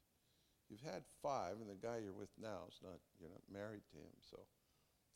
you've 0.68 0.84
had 0.84 1.06
five, 1.22 1.62
and 1.62 1.70
the 1.70 1.80
guy 1.80 2.02
you're 2.02 2.16
with 2.16 2.34
now 2.36 2.68
is 2.68 2.76
not, 2.82 3.00
you're 3.16 3.32
not 3.32 3.46
married 3.48 3.86
to 3.94 3.98
him. 4.02 4.14
So 4.20 4.42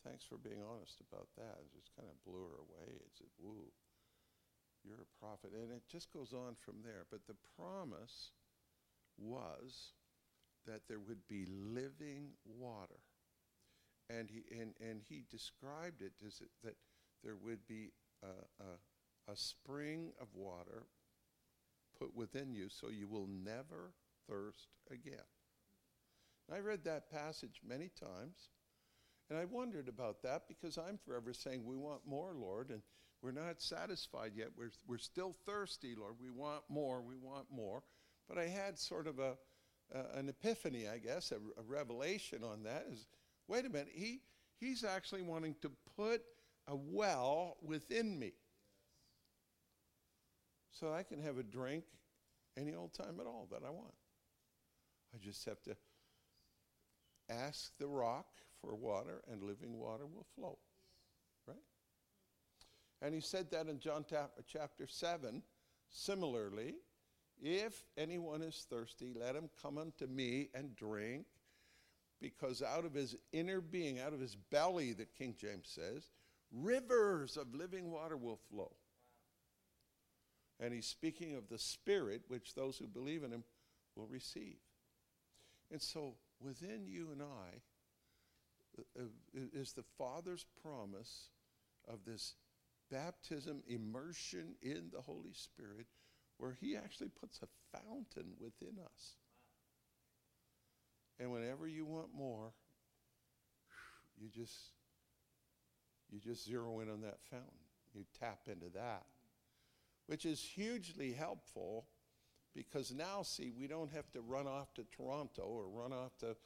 thanks 0.06 0.24
for 0.24 0.38
being 0.38 0.62
honest 0.64 1.02
about 1.04 1.28
that. 1.36 1.60
It 1.60 1.74
just 1.74 1.92
kind 1.92 2.08
of 2.08 2.16
blew 2.24 2.40
her 2.46 2.62
away. 2.62 2.96
It 2.96 3.12
said, 3.12 3.28
woo, 3.36 3.68
you're 4.84 5.02
a 5.02 5.24
prophet. 5.24 5.50
And 5.54 5.72
it 5.72 5.82
just 5.90 6.12
goes 6.12 6.32
on 6.32 6.54
from 6.54 6.76
there. 6.84 7.04
But 7.10 7.26
the 7.26 7.36
promise 7.56 8.32
was 9.18 9.92
that 10.66 10.82
there 10.88 11.00
would 11.00 11.26
be 11.28 11.46
living 11.46 12.30
water. 12.44 13.00
And 14.10 14.30
he, 14.30 14.44
and, 14.58 14.72
and 14.80 15.02
he 15.08 15.24
described 15.30 16.02
it 16.02 16.12
as 16.26 16.40
that 16.64 16.76
there 17.22 17.36
would 17.36 17.66
be 17.66 17.90
a, 18.22 18.62
a, 18.62 19.32
a 19.32 19.36
spring 19.36 20.12
of 20.20 20.28
water 20.34 20.84
put 21.98 22.14
within 22.14 22.54
you 22.54 22.68
so 22.68 22.88
you 22.88 23.08
will 23.08 23.26
never 23.26 23.92
thirst 24.28 24.68
again. 24.90 25.26
I 26.52 26.60
read 26.60 26.84
that 26.84 27.10
passage 27.10 27.60
many 27.66 27.90
times, 28.00 28.48
and 29.28 29.38
I 29.38 29.44
wondered 29.44 29.88
about 29.88 30.22
that 30.22 30.42
because 30.48 30.78
I'm 30.78 30.96
forever 30.96 31.34
saying, 31.34 31.64
We 31.64 31.76
want 31.76 32.06
more, 32.06 32.32
Lord, 32.34 32.70
and 32.70 32.80
we're 33.22 33.32
not 33.32 33.60
satisfied 33.60 34.32
yet. 34.36 34.48
We're, 34.56 34.70
we're 34.86 34.98
still 34.98 35.34
thirsty, 35.44 35.94
Lord. 35.98 36.14
We 36.20 36.30
want 36.30 36.62
more, 36.68 37.02
we 37.02 37.16
want 37.16 37.46
more. 37.50 37.82
But 38.28 38.38
I 38.38 38.46
had 38.46 38.78
sort 38.78 39.06
of 39.06 39.18
a, 39.18 39.36
uh, 39.94 40.02
an 40.14 40.28
epiphany, 40.28 40.86
I 40.88 40.98
guess, 40.98 41.32
a, 41.32 41.36
a 41.36 41.62
revelation 41.66 42.44
on 42.44 42.62
that 42.64 42.86
is 42.92 43.06
wait 43.48 43.64
a 43.64 43.68
minute, 43.68 43.88
he, 43.92 44.20
he's 44.60 44.84
actually 44.84 45.22
wanting 45.22 45.56
to 45.62 45.72
put 45.96 46.22
a 46.68 46.76
well 46.76 47.56
within 47.62 48.18
me 48.18 48.34
so 50.70 50.92
I 50.92 51.02
can 51.02 51.20
have 51.22 51.38
a 51.38 51.42
drink 51.42 51.84
any 52.56 52.74
old 52.74 52.92
time 52.92 53.18
at 53.20 53.26
all 53.26 53.48
that 53.50 53.62
I 53.66 53.70
want. 53.70 53.94
I 55.14 55.18
just 55.18 55.44
have 55.46 55.62
to 55.62 55.76
ask 57.30 57.72
the 57.78 57.86
rock 57.86 58.26
for 58.60 58.74
water, 58.74 59.22
and 59.30 59.42
living 59.42 59.78
water 59.78 60.04
will 60.06 60.26
flow. 60.34 60.58
And 63.00 63.14
he 63.14 63.20
said 63.20 63.50
that 63.50 63.68
in 63.68 63.78
John 63.78 64.04
chapter 64.46 64.86
7. 64.86 65.42
Similarly, 65.90 66.74
if 67.40 67.84
anyone 67.96 68.42
is 68.42 68.66
thirsty, 68.68 69.12
let 69.14 69.36
him 69.36 69.48
come 69.62 69.78
unto 69.78 70.06
me 70.06 70.48
and 70.54 70.74
drink, 70.74 71.26
because 72.20 72.62
out 72.62 72.84
of 72.84 72.94
his 72.94 73.16
inner 73.32 73.60
being, 73.60 74.00
out 74.00 74.12
of 74.12 74.20
his 74.20 74.34
belly, 74.34 74.92
that 74.94 75.14
King 75.14 75.34
James 75.38 75.68
says, 75.68 76.10
rivers 76.52 77.36
of 77.36 77.54
living 77.54 77.90
water 77.90 78.16
will 78.16 78.40
flow. 78.50 78.72
And 80.60 80.74
he's 80.74 80.86
speaking 80.86 81.36
of 81.36 81.48
the 81.48 81.58
Spirit, 81.58 82.22
which 82.26 82.54
those 82.54 82.76
who 82.76 82.88
believe 82.88 83.22
in 83.22 83.30
him 83.30 83.44
will 83.94 84.08
receive. 84.08 84.56
And 85.70 85.80
so 85.80 86.14
within 86.40 86.86
you 86.86 87.10
and 87.12 87.22
I 87.22 87.60
uh, 88.78 89.02
uh, 89.02 89.40
is 89.52 89.72
the 89.72 89.84
Father's 89.96 90.46
promise 90.62 91.28
of 91.86 92.00
this 92.04 92.34
baptism, 92.90 93.62
immersion 93.66 94.54
in 94.62 94.90
the 94.92 95.00
Holy 95.00 95.32
Spirit, 95.32 95.86
where 96.38 96.56
He 96.60 96.76
actually 96.76 97.08
puts 97.08 97.40
a 97.42 97.76
fountain 97.76 98.32
within 98.40 98.78
us. 98.84 99.16
And 101.20 101.32
whenever 101.32 101.66
you 101.66 101.84
want 101.84 102.14
more, 102.14 102.52
you 104.16 104.28
just 104.28 104.72
you 106.10 106.18
just 106.18 106.46
zero 106.46 106.80
in 106.80 106.90
on 106.90 107.02
that 107.02 107.18
fountain. 107.30 107.48
You 107.94 108.04
tap 108.18 108.40
into 108.46 108.70
that, 108.74 109.04
which 110.06 110.24
is 110.24 110.40
hugely 110.40 111.12
helpful 111.12 111.86
because 112.54 112.92
now, 112.92 113.22
see, 113.22 113.52
we 113.56 113.66
don't 113.66 113.92
have 113.92 114.10
to 114.12 114.20
run 114.20 114.46
off 114.46 114.74
to 114.74 114.84
Toronto 114.84 115.42
or 115.42 115.68
run 115.68 115.92
off 115.92 116.16
to, 116.18 116.36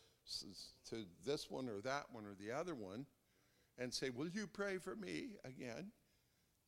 to 0.91 1.05
this 1.25 1.51
one 1.51 1.69
or 1.69 1.81
that 1.81 2.07
one 2.13 2.25
or 2.25 2.35
the 2.39 2.53
other 2.53 2.75
one 2.75 3.07
and 3.79 3.93
say, 3.93 4.11
Will 4.11 4.29
you 4.29 4.47
pray 4.47 4.79
for 4.79 4.95
me 4.95 5.37
again? 5.45 5.91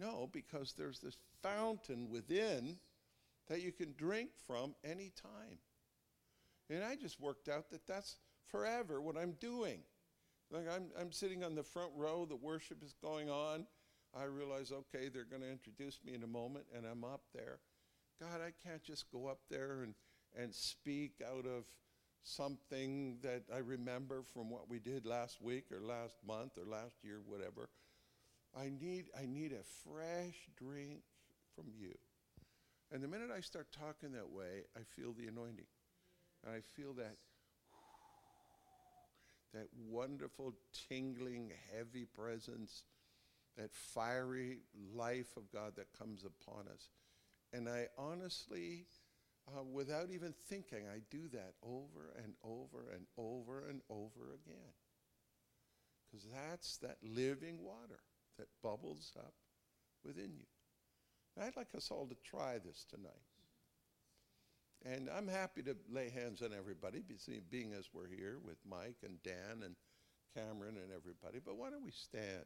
No, 0.00 0.28
because 0.32 0.74
there's 0.76 1.00
this 1.00 1.16
fountain 1.42 2.08
within 2.10 2.78
that 3.48 3.62
you 3.62 3.72
can 3.72 3.94
drink 3.96 4.30
from 4.46 4.74
any 4.84 5.12
time. 5.20 5.58
And 6.70 6.82
I 6.82 6.96
just 6.96 7.20
worked 7.20 7.48
out 7.48 7.70
that 7.70 7.86
that's 7.86 8.16
forever 8.48 9.00
what 9.00 9.16
I'm 9.16 9.32
doing. 9.40 9.80
Like 10.50 10.66
I'm, 10.72 10.86
I'm 10.98 11.12
sitting 11.12 11.44
on 11.44 11.54
the 11.54 11.62
front 11.62 11.92
row, 11.96 12.24
the 12.24 12.36
worship 12.36 12.82
is 12.82 12.94
going 13.02 13.30
on. 13.30 13.66
I 14.16 14.24
realize, 14.24 14.70
okay, 14.70 15.08
they're 15.08 15.24
going 15.24 15.42
to 15.42 15.50
introduce 15.50 15.98
me 16.04 16.14
in 16.14 16.22
a 16.22 16.28
moment, 16.28 16.66
and 16.74 16.86
I'm 16.86 17.02
up 17.02 17.22
there. 17.34 17.58
God, 18.20 18.40
I 18.40 18.52
can't 18.66 18.82
just 18.82 19.10
go 19.10 19.26
up 19.26 19.40
there 19.50 19.82
and, 19.82 19.94
and 20.40 20.54
speak 20.54 21.14
out 21.28 21.46
of 21.46 21.64
something 22.22 23.18
that 23.22 23.42
I 23.52 23.58
remember 23.58 24.22
from 24.22 24.50
what 24.50 24.70
we 24.70 24.78
did 24.78 25.04
last 25.04 25.42
week 25.42 25.64
or 25.72 25.80
last 25.80 26.16
month 26.26 26.52
or 26.56 26.64
last 26.64 26.94
year, 27.02 27.20
whatever. 27.26 27.68
I 28.56 28.70
need, 28.70 29.06
I 29.20 29.26
need 29.26 29.52
a 29.52 29.64
fresh 29.88 30.36
drink 30.56 31.00
from 31.54 31.66
you. 31.76 31.94
And 32.92 33.02
the 33.02 33.08
minute 33.08 33.30
I 33.36 33.40
start 33.40 33.68
talking 33.72 34.12
that 34.12 34.30
way, 34.30 34.64
I 34.76 34.80
feel 34.96 35.12
the 35.12 35.26
anointing. 35.26 35.66
And 36.44 36.54
I 36.54 36.60
feel 36.76 36.92
that 36.94 37.16
that 39.54 39.68
wonderful, 39.88 40.52
tingling, 40.88 41.52
heavy 41.72 42.04
presence, 42.04 42.82
that 43.56 43.72
fiery 43.72 44.58
life 44.92 45.36
of 45.36 45.50
God 45.52 45.74
that 45.76 45.86
comes 45.96 46.24
upon 46.24 46.66
us. 46.66 46.88
And 47.52 47.68
I 47.68 47.86
honestly, 47.96 48.86
uh, 49.46 49.62
without 49.62 50.10
even 50.10 50.34
thinking, 50.48 50.86
I 50.92 50.98
do 51.08 51.28
that 51.32 51.54
over 51.62 52.14
and 52.22 52.34
over 52.42 52.90
and 52.92 53.06
over 53.16 53.68
and 53.68 53.80
over 53.88 54.34
again. 54.34 54.74
Because 56.10 56.26
that's 56.32 56.78
that 56.78 56.98
living 57.02 57.62
water 57.62 58.00
that 58.38 58.48
bubbles 58.62 59.12
up 59.18 59.34
within 60.04 60.32
you. 60.34 60.46
And 61.36 61.44
I'd 61.44 61.56
like 61.56 61.74
us 61.76 61.90
all 61.90 62.06
to 62.06 62.16
try 62.24 62.58
this 62.58 62.84
tonight. 62.88 63.12
And 64.84 65.08
I'm 65.08 65.28
happy 65.28 65.62
to 65.62 65.76
lay 65.90 66.10
hands 66.10 66.42
on 66.42 66.50
everybody, 66.56 67.02
being 67.50 67.72
as 67.72 67.88
we're 67.92 68.08
here 68.08 68.38
with 68.44 68.58
Mike 68.68 68.98
and 69.02 69.22
Dan 69.22 69.62
and 69.64 69.76
Cameron 70.34 70.76
and 70.76 70.92
everybody. 70.94 71.40
But 71.44 71.56
why 71.56 71.70
don't 71.70 71.84
we 71.84 71.92
stand? 71.92 72.44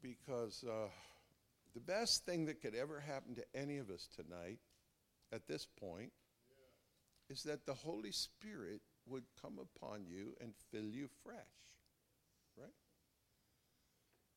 Because. 0.00 0.64
Uh, 0.64 0.88
the 1.74 1.80
best 1.80 2.26
thing 2.26 2.46
that 2.46 2.60
could 2.60 2.74
ever 2.74 3.00
happen 3.00 3.34
to 3.36 3.44
any 3.54 3.78
of 3.78 3.88
us 3.88 4.08
tonight, 4.14 4.58
at 5.32 5.48
this 5.48 5.66
point, 5.80 6.12
yeah. 6.50 7.34
is 7.34 7.42
that 7.44 7.64
the 7.64 7.74
Holy 7.74 8.12
Spirit 8.12 8.82
would 9.06 9.24
come 9.40 9.58
upon 9.58 10.04
you 10.06 10.34
and 10.40 10.52
fill 10.70 10.90
you 10.90 11.08
fresh. 11.24 11.38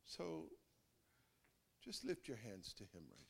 So 0.06 0.46
just 1.84 2.06
lift 2.06 2.28
your 2.28 2.38
hands 2.38 2.74
to 2.74 2.84
Him 2.84 3.04
right 3.10 3.28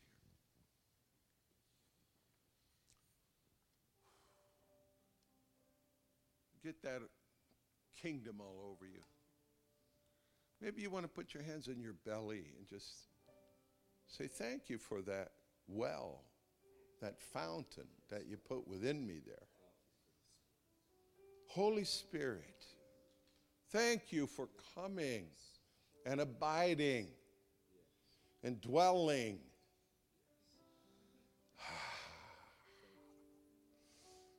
here. 6.64 6.72
Get 6.72 6.82
that 6.84 7.02
kingdom 8.02 8.36
all 8.40 8.72
over 8.72 8.86
you. 8.86 9.02
Maybe 10.62 10.82
you 10.82 10.90
want 10.90 11.04
to 11.06 11.10
put 11.10 11.34
your 11.34 11.44
hands 11.44 11.68
on 11.68 11.80
your 11.80 11.94
belly 12.06 12.54
and 12.58 12.68
just 12.68 13.08
Say, 14.08 14.28
thank 14.28 14.70
you 14.70 14.78
for 14.78 15.02
that 15.02 15.32
well, 15.68 16.22
that 17.02 17.20
fountain 17.20 17.88
that 18.10 18.28
you 18.28 18.38
put 18.38 18.68
within 18.68 19.06
me 19.06 19.20
there. 19.26 19.36
Holy 21.48 21.84
Spirit, 21.84 22.66
thank 23.72 24.12
you 24.12 24.28
for 24.28 24.50
coming 24.76 25.28
and 26.06 26.22
abiding 26.22 27.08
and 28.44 28.62
dwelling. 28.62 29.40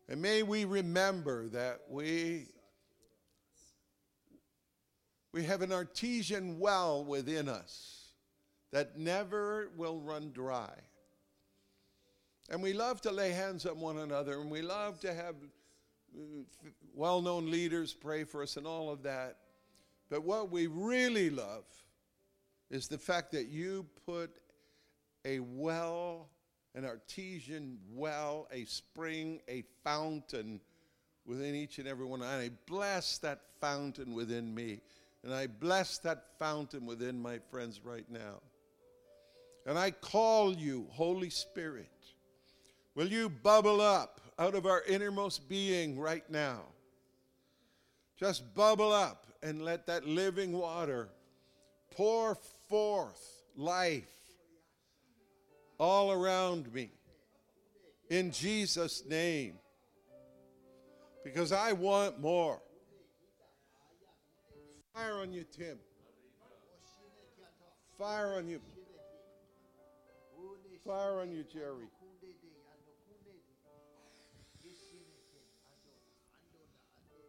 And 0.09 0.22
may 0.22 0.44
we 0.44 0.64
remember 0.64 1.48
that 1.48 1.80
we, 1.90 2.47
we 5.32 5.43
have 5.43 5.62
an 5.62 5.72
artesian 5.72 6.60
well 6.60 7.05
within 7.05 7.48
us 7.48 8.12
that 8.70 8.97
never 8.97 9.70
will 9.76 9.98
run 9.98 10.30
dry. 10.32 10.70
And 12.48 12.62
we 12.62 12.72
love 12.72 13.01
to 13.01 13.10
lay 13.10 13.30
hands 13.32 13.66
on 13.66 13.80
one 13.80 13.98
another, 13.98 14.40
and 14.40 14.48
we 14.48 14.62
love 14.62 15.01
to 15.01 15.12
have 15.12 15.34
uh, 16.16 16.44
well 16.94 17.20
known 17.20 17.51
leaders 17.51 17.93
pray 17.93 18.22
for 18.22 18.43
us 18.43 18.56
and 18.56 18.66
all 18.66 18.90
of 18.90 19.02
that. 19.02 19.38
But 20.09 20.24
what 20.24 20.51
we 20.51 20.66
really 20.66 21.31
love 21.31 21.65
is 22.70 22.89
the 22.89 22.99
fact 22.99 23.33
that 23.33 23.49
you 23.49 23.87
put 24.07 24.31
a 25.24 25.41
well, 25.41 26.28
an 26.74 26.85
artesian 26.85 27.78
well, 27.93 28.49
a 28.53 28.65
spring, 28.65 29.41
a 29.49 29.65
fountain 29.83 30.61
within 31.24 31.55
each 31.55 31.78
and 31.78 31.89
every 31.89 32.05
one. 32.05 32.20
Of 32.20 32.28
us. 32.28 32.35
And 32.35 32.43
I 32.43 32.51
bless 32.66 33.19
that 33.19 33.41
fountain 33.61 34.15
within 34.15 34.55
me. 34.55 34.81
And 35.24 35.35
I 35.35 35.49
bless 35.49 35.99
that 35.99 36.24
fountain 36.39 36.87
within 36.87 37.20
my 37.20 37.39
friends 37.51 37.81
right 37.85 38.09
now. 38.09 38.41
And 39.66 39.77
I 39.77 39.91
call 39.91 40.55
you, 40.55 40.87
Holy 40.91 41.31
Spirit. 41.31 41.91
Will 42.95 43.09
you 43.09 43.28
bubble 43.28 43.81
up 43.81 44.20
out 44.39 44.55
of 44.55 44.66
our 44.66 44.83
innermost 44.85 45.49
being 45.49 45.99
right 45.99 46.28
now? 46.31 46.61
Just 48.16 48.55
bubble 48.55 48.93
up 48.93 49.26
and 49.43 49.63
let 49.63 49.87
that 49.87 50.07
living 50.07 50.53
water 50.53 51.09
pour 51.97 52.37
forth 52.69 53.45
life 53.57 54.11
all 55.79 56.13
around 56.13 56.73
me. 56.73 56.91
In 58.11 58.31
Jesus' 58.31 59.05
name. 59.09 59.55
Because 61.25 61.51
I 61.53 61.73
want 61.73 62.21
more. 62.21 62.61
Fire 64.95 65.15
on 65.15 65.33
you, 65.33 65.45
Tim. 65.45 65.79
Fire 67.99 68.35
on 68.37 68.49
you. 68.49 68.61
Fire 70.85 71.21
on 71.21 71.33
you, 71.33 71.45
Jerry. 71.53 71.89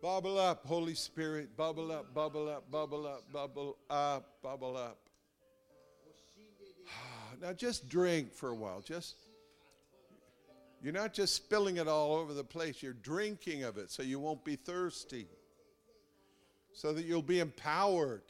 Bubble 0.02 0.38
up, 0.38 0.66
Holy 0.66 0.94
Spirit. 0.94 1.58
Bubble 1.58 1.92
up, 1.92 2.14
bubble 2.14 2.50
up, 2.50 2.70
bubble 2.70 3.08
up, 3.08 3.32
bubble 3.32 3.78
up, 3.90 4.42
bubble 4.42 4.78
up. 4.78 5.00
Now 7.42 7.54
just 7.54 7.88
drink 7.88 8.34
for 8.34 8.50
a 8.50 8.56
while. 8.56 8.82
Just 8.82 9.16
you're 10.82 10.94
not 10.94 11.14
just 11.14 11.36
spilling 11.36 11.78
it 11.78 11.88
all 11.88 12.16
over 12.16 12.34
the 12.34 12.44
place, 12.44 12.82
you're 12.82 12.94
drinking 12.94 13.64
of 13.64 13.78
it 13.78 13.92
so 13.92 14.04
you 14.04 14.20
won't 14.20 14.44
be 14.44 14.56
thirsty. 14.56 15.28
So 16.74 16.94
that 16.94 17.06
you'll 17.06 17.24
be 17.24 17.40
empowered. 17.40 18.22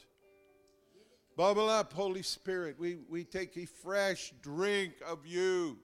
Bubble 1.36 1.68
up, 1.68 1.92
Holy 1.92 2.22
Spirit. 2.22 2.76
We, 2.78 2.98
we 3.08 3.24
take 3.24 3.56
a 3.58 3.66
fresh 3.66 4.32
drink 4.42 4.94
of 5.06 5.26
you. 5.26 5.78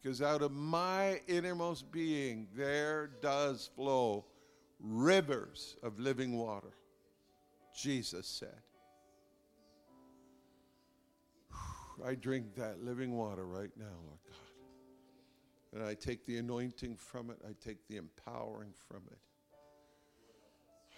Because 0.00 0.22
out 0.22 0.42
of 0.42 0.52
my 0.52 1.20
innermost 1.26 1.90
being, 1.90 2.46
there 2.54 3.10
does 3.20 3.70
flow 3.74 4.24
rivers 4.80 5.76
of 5.82 5.98
living 5.98 6.38
water. 6.38 6.72
Jesus 7.74 8.26
said. 8.26 8.60
I 12.04 12.14
drink 12.14 12.54
that 12.56 12.84
living 12.84 13.16
water 13.16 13.44
right 13.44 13.70
now, 13.76 13.86
Lord 14.06 14.18
God. 14.28 14.36
And 15.80 15.88
I 15.88 15.94
take 15.94 16.24
the 16.26 16.38
anointing 16.38 16.96
from 16.96 17.30
it, 17.30 17.38
I 17.44 17.52
take 17.64 17.86
the 17.88 17.96
empowering 17.96 18.72
from 18.88 19.02
it. 19.10 19.18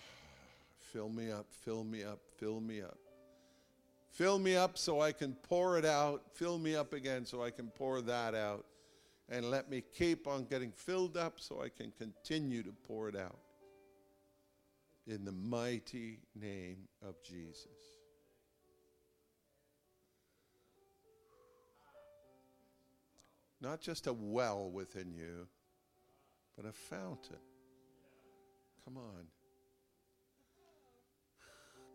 Fill 0.92 1.08
me 1.08 1.30
up, 1.30 1.46
fill 1.50 1.84
me 1.84 2.04
up, 2.04 2.20
fill 2.38 2.60
me 2.60 2.82
up. 2.82 2.98
Fill 4.10 4.38
me 4.38 4.56
up 4.56 4.76
so 4.76 5.00
I 5.00 5.12
can 5.12 5.34
pour 5.34 5.78
it 5.78 5.84
out. 5.84 6.22
Fill 6.34 6.58
me 6.58 6.74
up 6.74 6.92
again 6.92 7.24
so 7.24 7.42
I 7.42 7.50
can 7.50 7.68
pour 7.68 8.02
that 8.02 8.34
out. 8.34 8.66
And 9.30 9.48
let 9.48 9.70
me 9.70 9.82
keep 9.96 10.26
on 10.26 10.44
getting 10.44 10.72
filled 10.72 11.16
up 11.16 11.38
so 11.38 11.62
I 11.62 11.68
can 11.68 11.92
continue 11.96 12.64
to 12.64 12.72
pour 12.72 13.08
it 13.08 13.14
out. 13.14 13.38
In 15.06 15.24
the 15.24 15.32
mighty 15.32 16.18
name 16.34 16.88
of 17.00 17.22
Jesus. 17.22 17.68
Not 23.60 23.80
just 23.80 24.06
a 24.08 24.12
well 24.12 24.70
within 24.70 25.12
you, 25.12 25.46
but 26.56 26.66
a 26.66 26.72
fountain. 26.72 27.36
Come 28.84 28.96
on. 28.96 29.26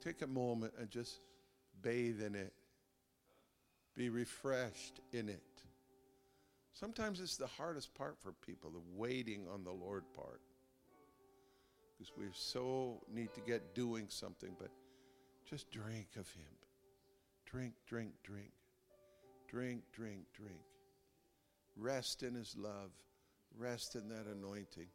Take 0.01 0.21
a 0.21 0.27
moment 0.27 0.73
and 0.79 0.89
just 0.89 1.19
bathe 1.81 2.21
in 2.21 2.35
it. 2.35 2.53
Be 3.95 4.09
refreshed 4.09 5.01
in 5.11 5.27
it. 5.27 5.54
Sometimes 6.75 7.21
it's 7.21 7.37
the 7.37 7.47
hardest 7.47 7.95
part 7.95 8.17
for 8.21 8.33
people, 8.45 8.69
the 8.69 8.81
waiting 8.97 9.47
on 9.51 9.63
the 9.63 9.71
Lord 9.71 10.03
part. 10.13 10.41
Because 11.97 12.11
we 12.17 12.25
so 12.33 13.01
need 13.09 13.33
to 13.33 13.39
get 13.39 13.73
doing 13.73 14.07
something, 14.09 14.51
but 14.59 14.69
just 15.49 15.71
drink 15.71 16.09
of 16.19 16.29
Him. 16.33 16.51
Drink, 17.45 17.75
drink, 17.87 18.11
drink. 18.23 18.51
Drink, 19.47 19.83
drink, 19.93 20.25
drink. 20.33 20.59
Rest 21.77 22.23
in 22.23 22.33
His 22.33 22.57
love. 22.57 22.91
Rest 23.57 23.95
in 23.95 24.09
that 24.09 24.25
anointing. 24.27 24.89